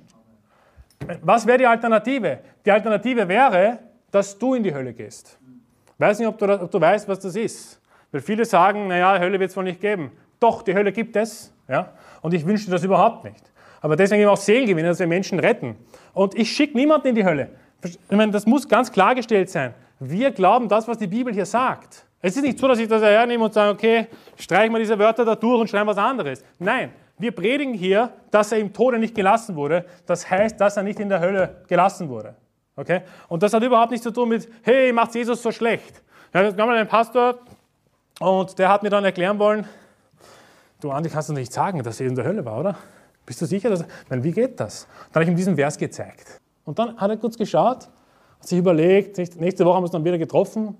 Was 1.22 1.46
wäre 1.46 1.58
die 1.58 1.66
Alternative? 1.66 2.38
Die 2.64 2.70
Alternative 2.70 3.28
wäre, 3.28 3.78
dass 4.10 4.38
du 4.38 4.54
in 4.54 4.62
die 4.62 4.72
Hölle 4.72 4.92
gehst. 4.92 5.38
Ich 5.86 6.00
weiß 6.00 6.18
nicht, 6.18 6.28
ob 6.28 6.38
du, 6.38 6.62
ob 6.62 6.70
du 6.70 6.80
weißt, 6.80 7.08
was 7.08 7.20
das 7.20 7.36
ist. 7.36 7.80
Weil 8.12 8.20
viele 8.20 8.44
sagen, 8.44 8.88
naja, 8.88 9.18
Hölle 9.18 9.38
wird 9.40 9.50
es 9.50 9.56
wohl 9.56 9.64
nicht 9.64 9.80
geben. 9.80 10.12
Doch, 10.40 10.62
die 10.62 10.74
Hölle 10.74 10.92
gibt 10.92 11.16
es. 11.16 11.52
Ja? 11.68 11.92
Und 12.26 12.34
ich 12.34 12.44
wünsche 12.44 12.68
das 12.68 12.82
überhaupt 12.82 13.22
nicht. 13.22 13.52
Aber 13.80 13.94
deswegen 13.94 14.22
eben 14.22 14.30
auch 14.32 14.36
Seelengewinn, 14.36 14.84
dass 14.84 14.98
wir 14.98 15.06
Menschen 15.06 15.38
retten. 15.38 15.76
Und 16.12 16.36
ich 16.36 16.50
schicke 16.50 16.76
niemanden 16.76 17.06
in 17.06 17.14
die 17.14 17.24
Hölle. 17.24 17.50
Ich 17.84 18.00
meine, 18.10 18.32
das 18.32 18.46
muss 18.46 18.68
ganz 18.68 18.90
klargestellt 18.90 19.48
sein. 19.48 19.74
Wir 20.00 20.32
glauben 20.32 20.68
das, 20.68 20.88
was 20.88 20.98
die 20.98 21.06
Bibel 21.06 21.32
hier 21.32 21.46
sagt. 21.46 22.04
Es 22.20 22.34
ist 22.34 22.42
nicht 22.42 22.58
so, 22.58 22.66
dass 22.66 22.80
ich 22.80 22.88
das 22.88 23.00
hernehme 23.00 23.44
und 23.44 23.54
sage, 23.54 23.70
okay, 23.72 24.06
streichen 24.36 24.72
wir 24.72 24.80
diese 24.80 24.98
Wörter 24.98 25.24
da 25.24 25.36
durch 25.36 25.60
und 25.60 25.70
schreiben 25.70 25.86
was 25.86 25.98
anderes. 25.98 26.42
Nein, 26.58 26.90
wir 27.16 27.30
predigen 27.30 27.74
hier, 27.74 28.10
dass 28.32 28.50
er 28.50 28.58
im 28.58 28.72
Tode 28.72 28.98
nicht 28.98 29.14
gelassen 29.14 29.54
wurde. 29.54 29.84
Das 30.04 30.28
heißt, 30.28 30.60
dass 30.60 30.76
er 30.76 30.82
nicht 30.82 30.98
in 30.98 31.08
der 31.08 31.20
Hölle 31.20 31.62
gelassen 31.68 32.08
wurde. 32.08 32.34
Okay? 32.74 33.02
Und 33.28 33.44
das 33.44 33.52
hat 33.52 33.62
überhaupt 33.62 33.92
nichts 33.92 34.02
zu 34.02 34.10
tun 34.10 34.30
mit, 34.30 34.48
hey, 34.62 34.92
macht 34.92 35.14
Jesus 35.14 35.40
so 35.40 35.52
schlecht. 35.52 36.02
Ja, 36.34 36.42
es 36.42 36.56
gab 36.56 36.66
mal 36.66 36.76
einen 36.76 36.88
Pastor 36.88 37.36
und 38.18 38.58
der 38.58 38.68
hat 38.68 38.82
mir 38.82 38.90
dann 38.90 39.04
erklären 39.04 39.38
wollen, 39.38 39.64
du 40.80 40.90
Andi, 40.90 41.08
kannst 41.08 41.28
du 41.28 41.32
nicht 41.32 41.52
sagen, 41.52 41.82
dass 41.82 42.00
er 42.00 42.06
in 42.06 42.14
der 42.14 42.24
Hölle 42.24 42.44
war, 42.44 42.60
oder? 42.60 42.76
Bist 43.24 43.40
du 43.40 43.46
sicher? 43.46 43.70
Dass, 43.70 43.80
ich 43.80 44.10
meine, 44.10 44.22
wie 44.22 44.32
geht 44.32 44.60
das? 44.60 44.86
Dann 45.12 45.14
habe 45.14 45.24
ich 45.24 45.30
ihm 45.30 45.36
diesen 45.36 45.56
Vers 45.56 45.76
gezeigt. 45.76 46.40
Und 46.64 46.78
dann 46.78 46.96
hat 46.96 47.10
er 47.10 47.16
kurz 47.16 47.36
geschaut, 47.36 47.88
hat 48.38 48.48
sich 48.48 48.58
überlegt, 48.58 49.18
nächste 49.18 49.64
Woche 49.64 49.74
haben 49.74 49.82
wir 49.82 49.86
uns 49.86 49.92
dann 49.92 50.04
wieder 50.04 50.18
getroffen 50.18 50.76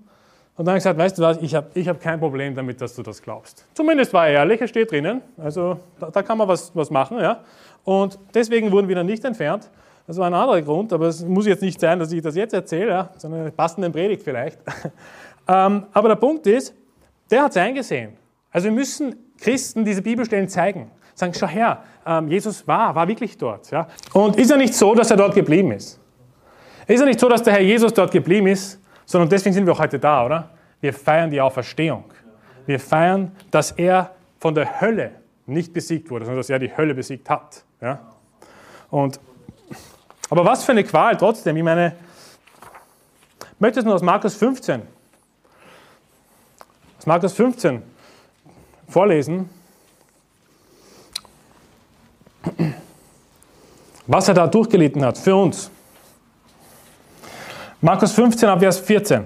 und 0.57 0.65
dann 0.65 0.71
habe 0.71 0.79
ich 0.79 0.83
gesagt, 0.83 0.97
weißt 0.97 1.17
du 1.19 1.21
was, 1.21 1.37
ich 1.37 1.53
habe 1.53 1.67
ich 1.75 1.87
hab 1.87 2.01
kein 2.01 2.19
Problem 2.19 2.55
damit, 2.55 2.81
dass 2.81 2.95
du 2.95 3.03
das 3.03 3.21
glaubst. 3.21 3.63
Zumindest 3.75 4.11
war 4.11 4.27
er 4.27 4.39
ehrlich, 4.39 4.59
er 4.59 4.67
steht 4.67 4.91
drinnen, 4.91 5.21
also 5.37 5.79
da, 5.99 6.09
da 6.09 6.23
kann 6.23 6.35
man 6.35 6.47
was, 6.47 6.75
was 6.75 6.89
machen. 6.89 7.19
Ja? 7.19 7.43
Und 7.83 8.17
deswegen 8.33 8.71
wurden 8.71 8.87
wir 8.87 8.95
dann 8.95 9.05
nicht 9.05 9.23
entfernt. 9.23 9.69
Das 10.07 10.17
war 10.17 10.25
ein 10.25 10.33
anderer 10.33 10.61
Grund, 10.63 10.91
aber 10.93 11.07
es 11.07 11.23
muss 11.23 11.45
jetzt 11.45 11.61
nicht 11.61 11.79
sein, 11.79 11.99
dass 11.99 12.11
ich 12.11 12.23
das 12.23 12.35
jetzt 12.35 12.55
erzähle, 12.55 12.89
ja? 12.89 13.09
sondern 13.17 13.41
eine 13.41 13.51
passende 13.51 13.91
Predigt 13.91 14.23
vielleicht. 14.23 14.57
ähm, 15.47 15.83
aber 15.93 16.07
der 16.07 16.15
Punkt 16.15 16.47
ist, 16.47 16.73
der 17.29 17.43
hat 17.43 17.51
es 17.51 17.57
eingesehen. 17.57 18.13
Also 18.49 18.65
wir 18.65 18.71
müssen 18.71 19.15
Christen 19.39 19.85
diese 19.85 20.01
Bibelstellen 20.01 20.49
zeigen. 20.49 20.91
Sagen, 21.13 21.33
schau 21.33 21.47
her, 21.47 21.83
ähm, 22.05 22.27
Jesus 22.27 22.67
war, 22.67 22.93
war 22.93 23.07
wirklich 23.07 23.37
dort. 23.37 23.71
Ja? 23.71 23.87
Und 24.13 24.35
ist 24.35 24.51
ja 24.51 24.57
nicht 24.57 24.73
so, 24.73 24.93
dass 24.93 25.09
er 25.09 25.17
dort 25.17 25.35
geblieben 25.35 25.71
ist. 25.71 25.99
Ist 26.85 26.99
ja 26.99 27.05
nicht 27.05 27.19
so, 27.19 27.27
dass 27.27 27.43
der 27.43 27.53
Herr 27.53 27.61
Jesus 27.61 27.93
dort 27.93 28.11
geblieben 28.11 28.47
ist, 28.47 28.79
sondern 29.05 29.29
deswegen 29.29 29.53
sind 29.53 29.65
wir 29.65 29.73
auch 29.73 29.79
heute 29.79 29.99
da, 29.99 30.25
oder? 30.25 30.49
Wir 30.79 30.93
feiern 30.93 31.31
die 31.31 31.41
Auferstehung. 31.41 32.03
Wir 32.65 32.79
feiern, 32.79 33.31
dass 33.49 33.71
er 33.71 34.11
von 34.39 34.53
der 34.53 34.79
Hölle 34.79 35.11
nicht 35.47 35.73
besiegt 35.73 36.09
wurde, 36.09 36.25
sondern 36.25 36.39
dass 36.39 36.49
er 36.49 36.59
die 36.59 36.75
Hölle 36.75 36.93
besiegt 36.93 37.29
hat. 37.29 37.63
Ja? 37.81 37.99
Und, 38.89 39.19
aber 40.29 40.45
was 40.45 40.63
für 40.63 40.73
eine 40.73 40.83
Qual 40.83 41.17
trotzdem. 41.17 41.57
Ich 41.57 41.63
meine, 41.63 41.95
ich 43.39 43.59
möchte 43.59 43.79
es 43.79 43.85
nur 43.85 43.95
aus 43.95 44.03
Markus 44.03 44.35
15, 44.35 44.81
aus 46.99 47.05
Markus 47.05 47.33
15 47.33 47.81
vorlesen, 48.87 49.49
was 54.05 54.27
er 54.27 54.33
da 54.33 54.47
durchgelitten 54.47 55.03
hat 55.03 55.17
für 55.17 55.35
uns. 55.35 55.69
Markus 57.81 58.11
15 58.13 58.49
ab 58.49 58.59
Vers 58.59 58.79
14. 58.79 59.25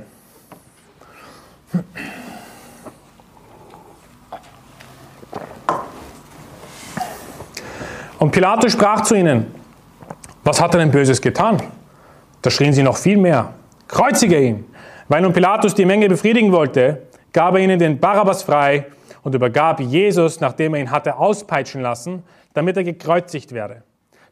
Und 8.19 8.31
Pilatus 8.31 8.73
sprach 8.73 9.01
zu 9.01 9.15
ihnen, 9.15 9.47
was 10.43 10.61
hat 10.61 10.73
er 10.75 10.79
denn 10.79 10.91
Böses 10.91 11.21
getan? 11.21 11.61
Da 12.41 12.49
schrien 12.49 12.73
sie 12.73 12.83
noch 12.83 12.97
viel 12.97 13.17
mehr, 13.17 13.53
kreuzige 13.87 14.39
ihn. 14.39 14.65
Weil 15.07 15.21
nun 15.21 15.33
Pilatus 15.33 15.73
die 15.73 15.85
Menge 15.85 16.07
befriedigen 16.07 16.51
wollte, 16.51 17.03
gab 17.33 17.55
er 17.55 17.61
ihnen 17.61 17.79
den 17.79 17.99
Barabbas 17.99 18.43
frei 18.43 18.85
und 19.23 19.35
übergab 19.35 19.79
Jesus, 19.79 20.39
nachdem 20.39 20.73
er 20.73 20.81
ihn 20.81 20.91
hatte 20.91 21.17
auspeitschen 21.17 21.81
lassen, 21.81 22.23
damit 22.53 22.77
er 22.77 22.83
gekreuzigt 22.83 23.51
werde. 23.51 23.83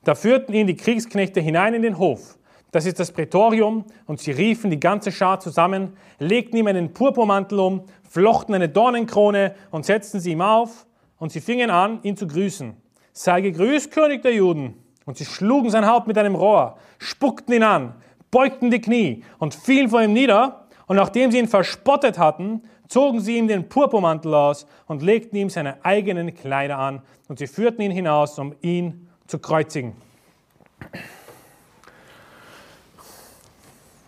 Da 0.03 0.15
führten 0.15 0.53
ihn 0.53 0.67
die 0.67 0.75
Kriegsknechte 0.75 1.41
hinein 1.41 1.73
in 1.73 1.81
den 1.81 1.97
Hof 1.97 2.39
das 2.71 2.85
ist 2.85 2.99
das 2.99 3.11
Prätorium, 3.11 3.85
und 4.05 4.19
sie 4.19 4.31
riefen 4.31 4.69
die 4.69 4.79
ganze 4.79 5.11
Schar 5.11 5.39
zusammen, 5.39 5.97
legten 6.19 6.57
ihm 6.57 6.67
einen 6.67 6.93
Purpurmantel 6.93 7.59
um, 7.59 7.83
flochten 8.07 8.53
eine 8.53 8.69
Dornenkrone 8.69 9.55
und 9.71 9.85
setzten 9.85 10.19
sie 10.19 10.31
ihm 10.31 10.41
auf, 10.41 10.85
und 11.17 11.31
sie 11.31 11.41
fingen 11.41 11.71
an, 11.71 11.99
ihn 12.03 12.15
zu 12.15 12.27
grüßen. 12.27 12.75
Sei 13.11 13.41
gegrüßt, 13.41 13.91
König 13.91 14.21
der 14.21 14.33
Juden. 14.33 14.75
Und 15.05 15.17
sie 15.17 15.25
schlugen 15.25 15.71
sein 15.71 15.87
Haupt 15.87 16.07
mit 16.07 16.17
einem 16.17 16.35
Rohr, 16.35 16.77
spuckten 16.99 17.55
ihn 17.55 17.63
an, 17.63 17.95
beugten 18.29 18.69
die 18.69 18.79
Knie 18.79 19.23
und 19.39 19.55
fielen 19.55 19.89
vor 19.89 20.03
ihm 20.03 20.13
nieder, 20.13 20.67
und 20.85 20.95
nachdem 20.95 21.31
sie 21.31 21.39
ihn 21.39 21.47
verspottet 21.47 22.19
hatten, 22.19 22.61
zogen 22.89 23.21
sie 23.21 23.37
ihm 23.37 23.47
den 23.47 23.69
Purpurmantel 23.69 24.33
aus 24.33 24.65
und 24.87 25.01
legten 25.01 25.37
ihm 25.37 25.49
seine 25.49 25.83
eigenen 25.85 26.33
Kleider 26.33 26.77
an, 26.77 27.01
und 27.29 27.39
sie 27.39 27.47
führten 27.47 27.81
ihn 27.81 27.91
hinaus, 27.91 28.37
um 28.39 28.55
ihn 28.61 29.07
zu 29.27 29.37
kreuzigen. 29.39 29.93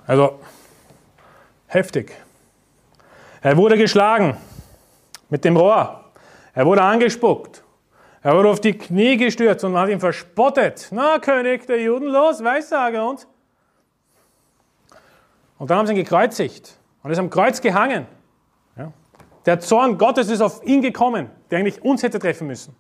Also 0.08 0.40
heftig. 1.68 2.12
Er 3.42 3.56
wurde 3.56 3.78
geschlagen 3.78 4.36
mit 5.30 5.46
dem 5.46 5.56
Rohr. 5.56 6.04
Er 6.54 6.66
wurde 6.66 6.82
angespuckt. 6.82 7.64
Er 8.24 8.36
wurde 8.36 8.50
auf 8.50 8.60
die 8.60 8.74
Knie 8.78 9.18
gestürzt 9.18 9.64
und 9.64 9.74
man 9.74 9.84
hat 9.84 9.90
ihn 9.90 10.00
verspottet. 10.00 10.90
Na, 10.92 11.20
König 11.20 11.66
der 11.66 11.82
Juden, 11.82 12.08
los, 12.08 12.44
Weissage 12.44 13.04
uns. 13.04 13.28
Und 15.58 15.70
dann 15.70 15.78
haben 15.78 15.88
sie 15.88 15.94
ihn 15.94 16.00
gekreuzigt 16.00 16.76
und 17.04 17.12
ist 17.12 17.20
am 17.20 17.30
Kreuz 17.30 17.62
gehangen. 17.62 18.08
Der 19.46 19.60
Zorn 19.60 19.98
Gottes 19.98 20.30
ist 20.30 20.42
auf 20.42 20.64
ihn 20.64 20.82
gekommen, 20.82 21.30
der 21.50 21.60
eigentlich 21.60 21.84
uns 21.84 22.04
hätte 22.04 22.20
treffen 22.20 22.48
müssen. 22.48 22.76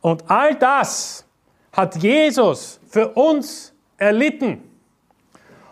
Und 0.00 0.30
all 0.30 0.54
das 0.54 1.26
hat 1.72 1.96
Jesus 1.96 2.80
für 2.88 3.08
uns 3.08 3.74
erlitten. 3.96 4.62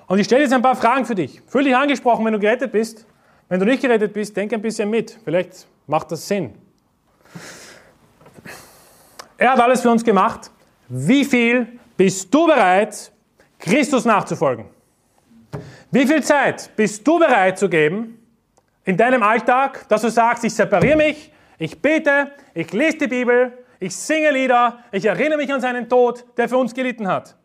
Und 0.09 0.19
ich 0.19 0.27
stelle 0.27 0.43
jetzt 0.43 0.53
ein 0.53 0.63
paar 0.63 0.77
Fragen 0.77 1.05
für 1.05 1.15
dich. 1.15 1.41
Fühl 1.47 1.65
dich 1.65 1.77
angesprochen, 1.77 2.25
wenn 2.25 2.33
du 2.33 2.39
gerettet 2.39 2.73
bist. 2.73 3.07
Wenn 3.49 3.61
du 3.61 3.67
nicht 3.67 3.83
gerettet 3.83 4.13
bist, 4.13 4.37
denk 4.37 4.53
ein 4.53 4.63
bisschen 4.63 4.91
mit. 4.91 5.19
Vielleicht 5.25 5.67
macht 5.87 6.11
das 6.11 6.27
Sinn. 6.27 6.55
Er 9.39 9.53
hat 9.53 9.61
alles 9.61 9.83
für 9.83 9.91
uns 9.91 10.03
gemacht. 10.03 10.51
Wie 10.89 11.25
viel 11.25 11.79
bist 11.97 12.33
du 12.33 12.47
bereit, 12.47 13.13
Christus 13.59 14.05
nachzufolgen? 14.05 14.67
Wie 15.91 16.07
viel 16.07 16.23
Zeit 16.23 16.71
bist 16.77 17.07
du 17.07 17.19
bereit 17.19 17.59
zu 17.59 17.69
geben 17.69 18.26
in 18.87 18.97
deinem 18.97 19.23
Alltag, 19.23 19.87
dass 19.89 20.03
du 20.03 20.09
sagst, 20.09 20.45
ich 20.45 20.55
separiere 20.55 20.97
mich, 20.97 21.33
ich 21.59 21.83
bete, 21.83 22.31
ich 22.55 22.73
lese 22.73 22.99
die 22.99 23.09
Bibel, 23.09 23.59
ich 23.81 23.95
singe 23.95 24.31
Lieder, 24.31 24.79
ich 24.93 25.05
erinnere 25.05 25.37
mich 25.37 25.53
an 25.53 25.61
seinen 25.61 25.89
Tod, 25.89 26.25
der 26.37 26.49
für 26.49 26.57
uns 26.57 26.73
gelitten 26.73 27.07
hat? 27.07 27.37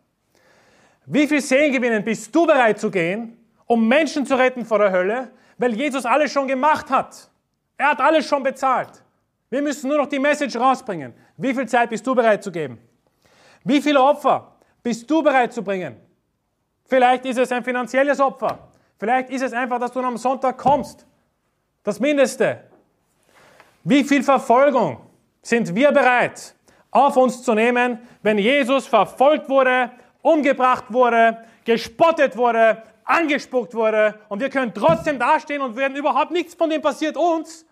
Wie 1.05 1.27
viel 1.27 1.41
Seelengewinnen 1.41 2.03
bist 2.03 2.33
du 2.33 2.45
bereit 2.45 2.79
zu 2.79 2.91
gehen, 2.91 3.37
um 3.65 3.87
Menschen 3.87 4.25
zu 4.25 4.35
retten 4.35 4.63
vor 4.63 4.77
der 4.77 4.91
Hölle, 4.91 5.31
weil 5.57 5.73
Jesus 5.73 6.05
alles 6.05 6.31
schon 6.31 6.47
gemacht 6.47 6.89
hat? 6.91 7.29
Er 7.75 7.89
hat 7.89 7.99
alles 7.99 8.25
schon 8.27 8.43
bezahlt. 8.43 9.03
Wir 9.49 9.63
müssen 9.63 9.89
nur 9.89 9.97
noch 9.97 10.07
die 10.07 10.19
Message 10.19 10.55
rausbringen. 10.55 11.13
Wie 11.37 11.53
viel 11.53 11.67
Zeit 11.67 11.89
bist 11.89 12.05
du 12.05 12.13
bereit 12.13 12.43
zu 12.43 12.51
geben? 12.51 12.77
Wie 13.63 13.81
viele 13.81 14.01
Opfer 14.01 14.55
bist 14.83 15.09
du 15.09 15.23
bereit 15.23 15.51
zu 15.51 15.63
bringen? 15.63 15.97
Vielleicht 16.85 17.25
ist 17.25 17.39
es 17.39 17.51
ein 17.51 17.63
finanzielles 17.63 18.19
Opfer. 18.19 18.59
Vielleicht 18.99 19.31
ist 19.31 19.41
es 19.41 19.53
einfach, 19.53 19.79
dass 19.79 19.91
du 19.91 19.99
am 20.01 20.17
Sonntag 20.17 20.57
kommst. 20.57 21.07
Das 21.83 21.99
Mindeste. 21.99 22.63
Wie 23.83 24.03
viel 24.03 24.23
Verfolgung 24.23 25.01
sind 25.41 25.73
wir 25.73 25.91
bereit 25.91 26.55
auf 26.91 27.17
uns 27.17 27.41
zu 27.41 27.53
nehmen, 27.53 27.99
wenn 28.21 28.37
Jesus 28.37 28.85
verfolgt 28.85 29.49
wurde, 29.49 29.91
umgebracht 30.21 30.85
wurde, 30.89 31.37
gespottet 31.65 32.37
wurde, 32.37 32.83
angespuckt 33.05 33.73
wurde 33.73 34.19
und 34.29 34.39
wir 34.39 34.49
können 34.49 34.73
trotzdem 34.73 35.17
dastehen 35.17 35.61
und 35.61 35.75
werden 35.75 35.97
überhaupt 35.97 36.31
nichts 36.31 36.53
von 36.53 36.69
dem 36.69 36.81
passiert 36.81 37.17
uns 37.17 37.65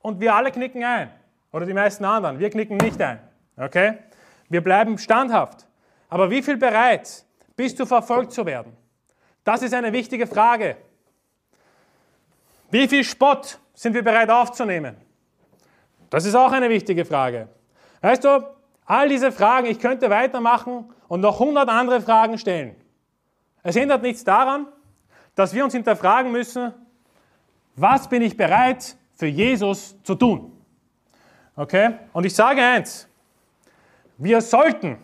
und 0.00 0.20
wir 0.20 0.34
alle 0.34 0.52
knicken 0.52 0.84
ein. 0.84 1.10
Oder 1.52 1.66
die 1.66 1.72
meisten 1.72 2.04
anderen. 2.04 2.38
Wir 2.38 2.50
knicken 2.50 2.76
nicht 2.76 3.00
ein. 3.00 3.18
Okay? 3.56 3.98
Wir 4.48 4.62
bleiben 4.62 4.98
standhaft. 4.98 5.66
Aber 6.08 6.30
wie 6.30 6.42
viel 6.42 6.56
bereit 6.56 7.24
bist 7.56 7.80
du 7.80 7.86
verfolgt 7.86 8.32
zu 8.32 8.46
werden? 8.46 8.76
Das 9.42 9.62
ist 9.62 9.74
eine 9.74 9.92
wichtige 9.92 10.26
Frage. 10.26 10.76
Wie 12.70 12.88
viel 12.88 13.04
Spott 13.04 13.58
sind 13.74 13.94
wir 13.94 14.02
bereit 14.02 14.30
aufzunehmen? 14.30 14.96
Das 16.10 16.24
ist 16.24 16.34
auch 16.34 16.52
eine 16.52 16.68
wichtige 16.68 17.04
Frage. 17.04 17.48
Weißt 18.00 18.24
du, 18.24 18.46
all 18.84 19.08
diese 19.08 19.32
Fragen, 19.32 19.66
ich 19.66 19.78
könnte 19.78 20.10
weitermachen 20.10 20.92
und 21.08 21.20
noch 21.20 21.38
hundert 21.38 21.68
andere 21.68 22.00
Fragen 22.00 22.38
stellen. 22.38 22.76
Es 23.62 23.76
ändert 23.76 24.02
nichts 24.02 24.24
daran, 24.24 24.68
dass 25.34 25.52
wir 25.52 25.64
uns 25.64 25.74
hinterfragen 25.74 26.30
müssen, 26.32 26.72
was 27.74 28.08
bin 28.08 28.22
ich 28.22 28.36
bereit 28.36 28.96
für 29.14 29.26
Jesus 29.26 30.00
zu 30.02 30.14
tun? 30.14 30.52
Okay? 31.56 31.94
Und 32.12 32.24
ich 32.24 32.34
sage 32.34 32.62
eins, 32.62 33.08
wir 34.18 34.40
sollten 34.40 34.98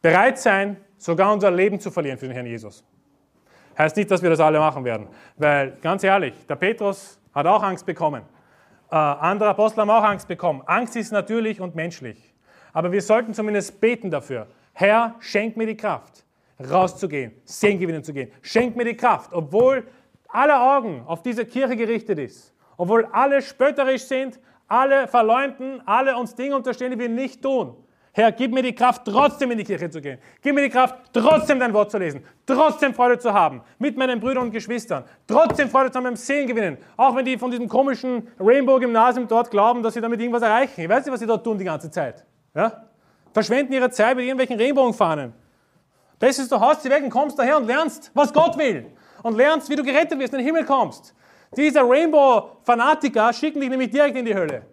bereit 0.00 0.38
sein, 0.38 0.76
sogar 0.96 1.32
unser 1.32 1.50
Leben 1.50 1.80
zu 1.80 1.90
verlieren 1.90 2.18
für 2.18 2.26
den 2.26 2.34
Herrn 2.34 2.46
Jesus. 2.46 2.84
Heißt 3.78 3.96
nicht, 3.96 4.10
dass 4.10 4.22
wir 4.22 4.30
das 4.30 4.40
alle 4.40 4.58
machen 4.58 4.84
werden. 4.84 5.08
Weil, 5.36 5.76
ganz 5.80 6.04
ehrlich, 6.04 6.34
der 6.46 6.56
Petrus 6.56 7.18
hat 7.34 7.46
auch 7.46 7.62
Angst 7.62 7.86
bekommen. 7.86 8.22
Äh, 8.90 8.96
andere 8.96 9.48
Apostel 9.50 9.80
haben 9.80 9.90
auch 9.90 10.04
Angst 10.04 10.28
bekommen. 10.28 10.62
Angst 10.66 10.96
ist 10.96 11.12
natürlich 11.12 11.60
und 11.60 11.74
menschlich. 11.74 12.34
Aber 12.72 12.92
wir 12.92 13.02
sollten 13.02 13.34
zumindest 13.34 13.80
beten 13.80 14.10
dafür, 14.10 14.46
Herr, 14.74 15.14
schenk 15.20 15.56
mir 15.56 15.66
die 15.66 15.76
Kraft, 15.76 16.24
rauszugehen, 16.70 17.32
Segen 17.44 17.78
gewinnen 17.78 18.02
zu 18.02 18.12
gehen. 18.12 18.30
Schenk 18.40 18.76
mir 18.76 18.84
die 18.84 18.96
Kraft, 18.96 19.32
obwohl 19.32 19.86
aller 20.28 20.76
Augen 20.76 21.02
auf 21.06 21.22
diese 21.22 21.44
Kirche 21.44 21.76
gerichtet 21.76 22.18
ist, 22.18 22.54
obwohl 22.76 23.06
alle 23.12 23.42
spötterisch 23.42 24.04
sind, 24.04 24.40
alle 24.66 25.06
verleumden, 25.06 25.82
alle 25.86 26.16
uns 26.16 26.34
Dinge 26.34 26.56
unterstellen, 26.56 26.92
die 26.92 26.98
wir 26.98 27.08
nicht 27.08 27.42
tun. 27.42 27.76
Herr, 28.14 28.30
gib 28.30 28.52
mir 28.52 28.62
die 28.62 28.74
Kraft, 28.74 29.06
trotzdem 29.06 29.50
in 29.52 29.58
die 29.58 29.64
Kirche 29.64 29.88
zu 29.88 29.98
gehen. 30.02 30.18
Gib 30.42 30.54
mir 30.54 30.60
die 30.60 30.68
Kraft, 30.68 30.96
trotzdem 31.14 31.58
dein 31.58 31.72
Wort 31.72 31.90
zu 31.90 31.96
lesen. 31.96 32.22
Trotzdem 32.44 32.92
Freude 32.92 33.18
zu 33.18 33.32
haben 33.32 33.62
mit 33.78 33.96
meinen 33.96 34.20
Brüdern 34.20 34.44
und 34.44 34.50
Geschwistern. 34.50 35.04
Trotzdem 35.26 35.70
Freude 35.70 35.90
zu 35.90 35.96
haben 35.96 36.04
beim 36.04 36.16
Sehen 36.16 36.46
gewinnen. 36.46 36.76
Auch 36.98 37.16
wenn 37.16 37.24
die 37.24 37.38
von 37.38 37.50
diesem 37.50 37.68
komischen 37.68 38.28
Rainbow-Gymnasium 38.38 39.26
dort 39.28 39.50
glauben, 39.50 39.82
dass 39.82 39.94
sie 39.94 40.02
damit 40.02 40.20
irgendwas 40.20 40.42
erreichen. 40.42 40.82
Ich 40.82 40.88
weiß 40.90 41.06
nicht, 41.06 41.12
was 41.12 41.20
sie 41.20 41.26
dort 41.26 41.42
tun 41.42 41.56
die 41.56 41.64
ganze 41.64 41.90
Zeit. 41.90 42.26
Ja? 42.54 42.84
Verschwenden 43.32 43.72
ihre 43.72 43.90
Zeit 43.90 44.14
mit 44.14 44.26
irgendwelchen 44.26 44.58
Regenbogenfahnen. 44.58 45.32
Das 46.18 46.38
ist, 46.38 46.52
du 46.52 46.60
haust 46.60 46.82
sie 46.82 46.90
weg 46.90 47.02
und 47.02 47.10
kommst 47.10 47.38
daher 47.38 47.56
und 47.56 47.66
lernst, 47.66 48.10
was 48.12 48.30
Gott 48.30 48.58
will. 48.58 48.92
Und 49.22 49.38
lernst, 49.38 49.70
wie 49.70 49.76
du 49.76 49.82
gerettet 49.82 50.18
wirst, 50.18 50.34
in 50.34 50.40
den 50.40 50.46
Himmel 50.46 50.66
kommst. 50.66 51.14
Diese 51.56 51.80
Rainbow-Fanatiker 51.80 53.32
schicken 53.32 53.60
dich 53.60 53.70
nämlich 53.70 53.90
direkt 53.90 54.16
in 54.18 54.26
die 54.26 54.34
Hölle. 54.34 54.66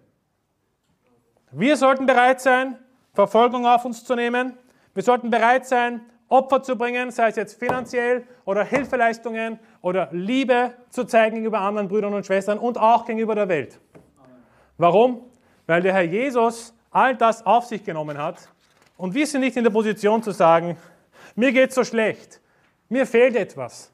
Wir 1.51 1.77
sollten 1.77 2.05
bereit 2.05 2.41
sein, 2.41 2.77
Verfolgung 3.19 3.65
auf 3.65 3.83
uns 3.83 4.05
zu 4.05 4.15
nehmen. 4.15 4.53
Wir 4.93 5.03
sollten 5.03 5.29
bereit 5.29 5.67
sein, 5.67 5.99
Opfer 6.29 6.63
zu 6.63 6.77
bringen, 6.77 7.11
sei 7.11 7.27
es 7.27 7.35
jetzt 7.35 7.59
finanziell 7.59 8.25
oder 8.45 8.63
Hilfeleistungen 8.63 9.59
oder 9.81 10.07
Liebe 10.13 10.73
zu 10.89 11.03
zeigen 11.03 11.35
gegenüber 11.35 11.59
anderen 11.59 11.89
Brüdern 11.89 12.13
und 12.13 12.25
Schwestern 12.25 12.59
und 12.59 12.77
auch 12.77 13.03
gegenüber 13.03 13.35
der 13.35 13.49
Welt. 13.49 13.77
Warum? 14.77 15.25
Weil 15.67 15.81
der 15.81 15.91
Herr 15.91 16.03
Jesus 16.03 16.73
all 16.91 17.13
das 17.17 17.45
auf 17.45 17.65
sich 17.65 17.83
genommen 17.83 18.17
hat 18.17 18.47
und 18.95 19.13
wir 19.13 19.27
sind 19.27 19.41
nicht 19.41 19.57
in 19.57 19.65
der 19.65 19.71
Position 19.71 20.23
zu 20.23 20.31
sagen, 20.31 20.77
mir 21.35 21.51
geht 21.51 21.73
so 21.73 21.83
schlecht, 21.83 22.39
mir 22.87 23.05
fehlt 23.05 23.35
etwas, 23.35 23.91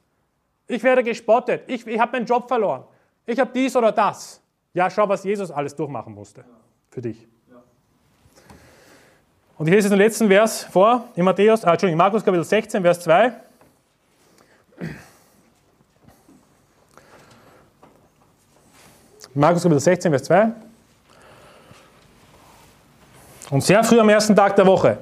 ich 0.67 0.83
werde 0.83 1.03
gespottet, 1.03 1.63
ich, 1.65 1.87
ich 1.87 1.99
habe 1.99 2.11
meinen 2.11 2.27
Job 2.27 2.47
verloren, 2.47 2.83
ich 3.25 3.39
habe 3.39 3.49
dies 3.51 3.75
oder 3.75 3.91
das. 3.91 4.39
Ja, 4.75 4.87
schau, 4.91 5.09
was 5.09 5.23
Jesus 5.23 5.49
alles 5.49 5.75
durchmachen 5.75 6.13
musste 6.13 6.45
für 6.91 7.01
dich. 7.01 7.27
Und 9.57 9.67
ich 9.67 9.73
lese 9.73 9.87
jetzt 9.87 9.91
den 9.91 9.99
letzten 9.99 10.27
Vers 10.27 10.63
vor, 10.65 11.05
in 11.15 11.23
Matthäus, 11.23 11.63
ah, 11.63 11.71
Entschuldigung, 11.71 11.97
Markus 11.97 12.25
Kapitel 12.25 12.43
16, 12.43 12.81
Vers 12.81 12.99
2. 12.99 13.31
Markus 19.33 19.63
Kapitel 19.63 19.79
16, 19.79 20.11
Vers 20.11 20.23
2. 20.23 20.51
Und 23.51 23.63
sehr 23.63 23.81
früh 23.83 23.99
am 23.99 24.09
ersten 24.09 24.35
Tag 24.35 24.57
der 24.57 24.65
Woche, 24.65 24.97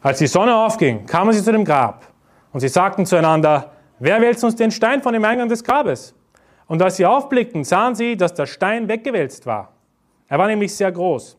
als 0.00 0.18
die 0.18 0.28
Sonne 0.28 0.54
aufging, 0.54 1.04
kamen 1.06 1.32
sie 1.32 1.42
zu 1.42 1.50
dem 1.50 1.64
Grab 1.64 2.06
und 2.52 2.60
sie 2.60 2.68
sagten 2.68 3.04
zueinander, 3.04 3.72
wer 3.98 4.20
wälzt 4.20 4.44
uns 4.44 4.54
den 4.54 4.70
Stein 4.70 5.02
von 5.02 5.12
dem 5.12 5.24
Eingang 5.24 5.48
des 5.48 5.64
Grabes? 5.64 6.14
Und 6.68 6.80
als 6.82 6.96
sie 6.96 7.06
aufblickten, 7.06 7.64
sahen 7.64 7.96
sie, 7.96 8.16
dass 8.16 8.34
der 8.34 8.46
Stein 8.46 8.86
weggewälzt 8.86 9.44
war. 9.44 9.72
Er 10.28 10.38
war 10.38 10.46
nämlich 10.46 10.74
sehr 10.74 10.92
groß. 10.92 11.36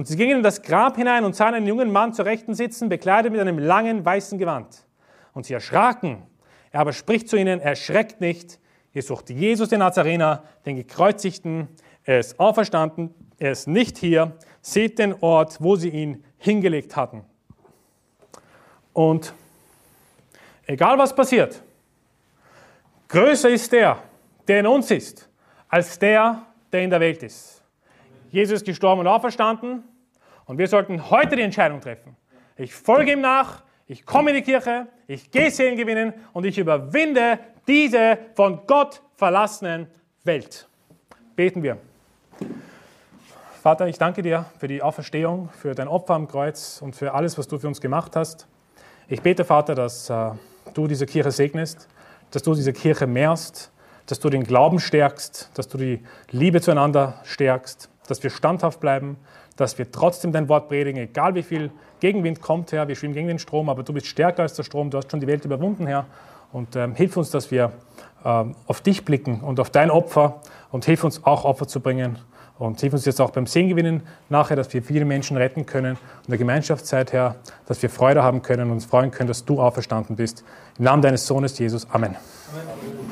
Und 0.00 0.06
sie 0.06 0.16
gingen 0.16 0.38
in 0.38 0.42
das 0.42 0.62
Grab 0.62 0.96
hinein 0.96 1.26
und 1.26 1.36
sahen 1.36 1.52
einen 1.52 1.66
jungen 1.66 1.92
Mann 1.92 2.14
zur 2.14 2.24
Rechten 2.24 2.54
sitzen, 2.54 2.88
bekleidet 2.88 3.32
mit 3.32 3.40
einem 3.42 3.58
langen 3.58 4.02
weißen 4.02 4.38
Gewand. 4.38 4.86
Und 5.34 5.44
sie 5.44 5.52
erschraken. 5.52 6.22
Er 6.70 6.80
aber 6.80 6.94
spricht 6.94 7.28
zu 7.28 7.36
ihnen, 7.36 7.60
erschreckt 7.60 8.18
nicht, 8.18 8.58
ihr 8.94 9.02
sucht 9.02 9.28
Jesus 9.28 9.68
den 9.68 9.80
Nazarener, 9.80 10.42
den 10.64 10.76
Gekreuzigten, 10.76 11.68
er 12.04 12.18
ist 12.18 12.40
auferstanden, 12.40 13.14
er 13.38 13.52
ist 13.52 13.68
nicht 13.68 13.98
hier, 13.98 14.32
seht 14.62 14.98
den 14.98 15.14
Ort, 15.20 15.58
wo 15.60 15.76
sie 15.76 15.90
ihn 15.90 16.24
hingelegt 16.38 16.96
hatten. 16.96 17.22
Und 18.94 19.34
egal 20.64 20.96
was 20.96 21.14
passiert, 21.14 21.62
größer 23.08 23.50
ist 23.50 23.70
der, 23.70 23.98
der 24.48 24.60
in 24.60 24.66
uns 24.66 24.90
ist, 24.90 25.28
als 25.68 25.98
der, 25.98 26.40
der 26.72 26.84
in 26.84 26.88
der 26.88 27.00
Welt 27.00 27.22
ist. 27.22 27.62
Jesus 28.30 28.60
ist 28.60 28.64
gestorben 28.64 29.00
und 29.00 29.06
auferstanden 29.06 29.84
und 30.50 30.58
wir 30.58 30.66
sollten 30.66 31.10
heute 31.10 31.36
die 31.36 31.42
Entscheidung 31.42 31.80
treffen. 31.80 32.16
Ich 32.56 32.74
folge 32.74 33.12
ihm 33.12 33.20
nach, 33.20 33.62
ich 33.86 34.04
komme 34.04 34.30
in 34.30 34.36
die 34.36 34.42
Kirche, 34.42 34.88
ich 35.06 35.30
gehe 35.30 35.48
Seelen 35.48 35.76
gewinnen 35.76 36.12
und 36.32 36.44
ich 36.44 36.58
überwinde 36.58 37.38
diese 37.68 38.18
von 38.34 38.66
Gott 38.66 39.00
verlassenen 39.14 39.86
Welt. 40.24 40.66
Beten 41.36 41.62
wir. 41.62 41.78
Vater, 43.62 43.86
ich 43.86 43.96
danke 43.96 44.22
dir 44.22 44.46
für 44.58 44.66
die 44.66 44.82
Auferstehung, 44.82 45.50
für 45.50 45.76
dein 45.76 45.86
Opfer 45.86 46.14
am 46.14 46.26
Kreuz 46.26 46.82
und 46.82 46.96
für 46.96 47.14
alles, 47.14 47.38
was 47.38 47.46
du 47.46 47.60
für 47.60 47.68
uns 47.68 47.80
gemacht 47.80 48.16
hast. 48.16 48.48
Ich 49.06 49.22
bete, 49.22 49.44
Vater, 49.44 49.76
dass 49.76 50.10
äh, 50.10 50.32
du 50.74 50.88
diese 50.88 51.06
Kirche 51.06 51.30
segnest, 51.30 51.86
dass 52.32 52.42
du 52.42 52.56
diese 52.56 52.72
Kirche 52.72 53.06
mehrst, 53.06 53.70
dass 54.06 54.18
du 54.18 54.28
den 54.28 54.42
Glauben 54.42 54.80
stärkst, 54.80 55.52
dass 55.54 55.68
du 55.68 55.78
die 55.78 56.02
Liebe 56.32 56.60
zueinander 56.60 57.20
stärkst, 57.22 57.88
dass 58.08 58.20
wir 58.24 58.30
standhaft 58.30 58.80
bleiben, 58.80 59.16
dass 59.60 59.76
wir 59.76 59.92
trotzdem 59.92 60.32
dein 60.32 60.48
Wort 60.48 60.68
predigen, 60.68 61.02
egal 61.02 61.34
wie 61.34 61.42
viel 61.42 61.70
Gegenwind 62.00 62.40
kommt, 62.40 62.72
Herr. 62.72 62.88
Wir 62.88 62.96
schwimmen 62.96 63.14
gegen 63.14 63.28
den 63.28 63.38
Strom, 63.38 63.68
aber 63.68 63.82
du 63.82 63.92
bist 63.92 64.06
stärker 64.06 64.42
als 64.42 64.54
der 64.54 64.62
Strom. 64.62 64.90
Du 64.90 64.96
hast 64.96 65.10
schon 65.10 65.20
die 65.20 65.26
Welt 65.26 65.44
überwunden, 65.44 65.86
Herr. 65.86 66.06
Und 66.50 66.76
ähm, 66.76 66.94
hilf 66.94 67.16
uns, 67.16 67.30
dass 67.30 67.50
wir 67.50 67.72
ähm, 68.24 68.54
auf 68.66 68.80
dich 68.80 69.04
blicken 69.04 69.40
und 69.40 69.60
auf 69.60 69.70
dein 69.70 69.90
Opfer 69.90 70.40
und 70.70 70.86
hilf 70.86 71.04
uns 71.04 71.24
auch 71.24 71.44
Opfer 71.44 71.68
zu 71.68 71.80
bringen. 71.80 72.18
Und 72.58 72.80
hilf 72.80 72.92
uns 72.92 73.04
jetzt 73.04 73.20
auch 73.20 73.30
beim 73.30 73.46
Sehengewinnen 73.46 74.02
nachher, 74.28 74.56
dass 74.56 74.72
wir 74.74 74.82
viele 74.82 75.04
Menschen 75.04 75.36
retten 75.36 75.64
können 75.64 75.92
und 75.92 76.28
der 76.28 76.38
Gemeinschaftszeit, 76.38 77.12
Herr, 77.12 77.36
dass 77.66 77.80
wir 77.82 77.88
Freude 77.88 78.22
haben 78.22 78.42
können 78.42 78.64
und 78.64 78.72
uns 78.72 78.84
freuen 78.84 79.10
können, 79.10 79.28
dass 79.28 79.44
du 79.44 79.60
auferstanden 79.60 80.16
bist. 80.16 80.44
Im 80.78 80.84
Namen 80.84 81.02
deines 81.02 81.26
Sohnes 81.26 81.58
Jesus. 81.58 81.88
Amen. 81.90 82.16
Amen. 82.16 83.09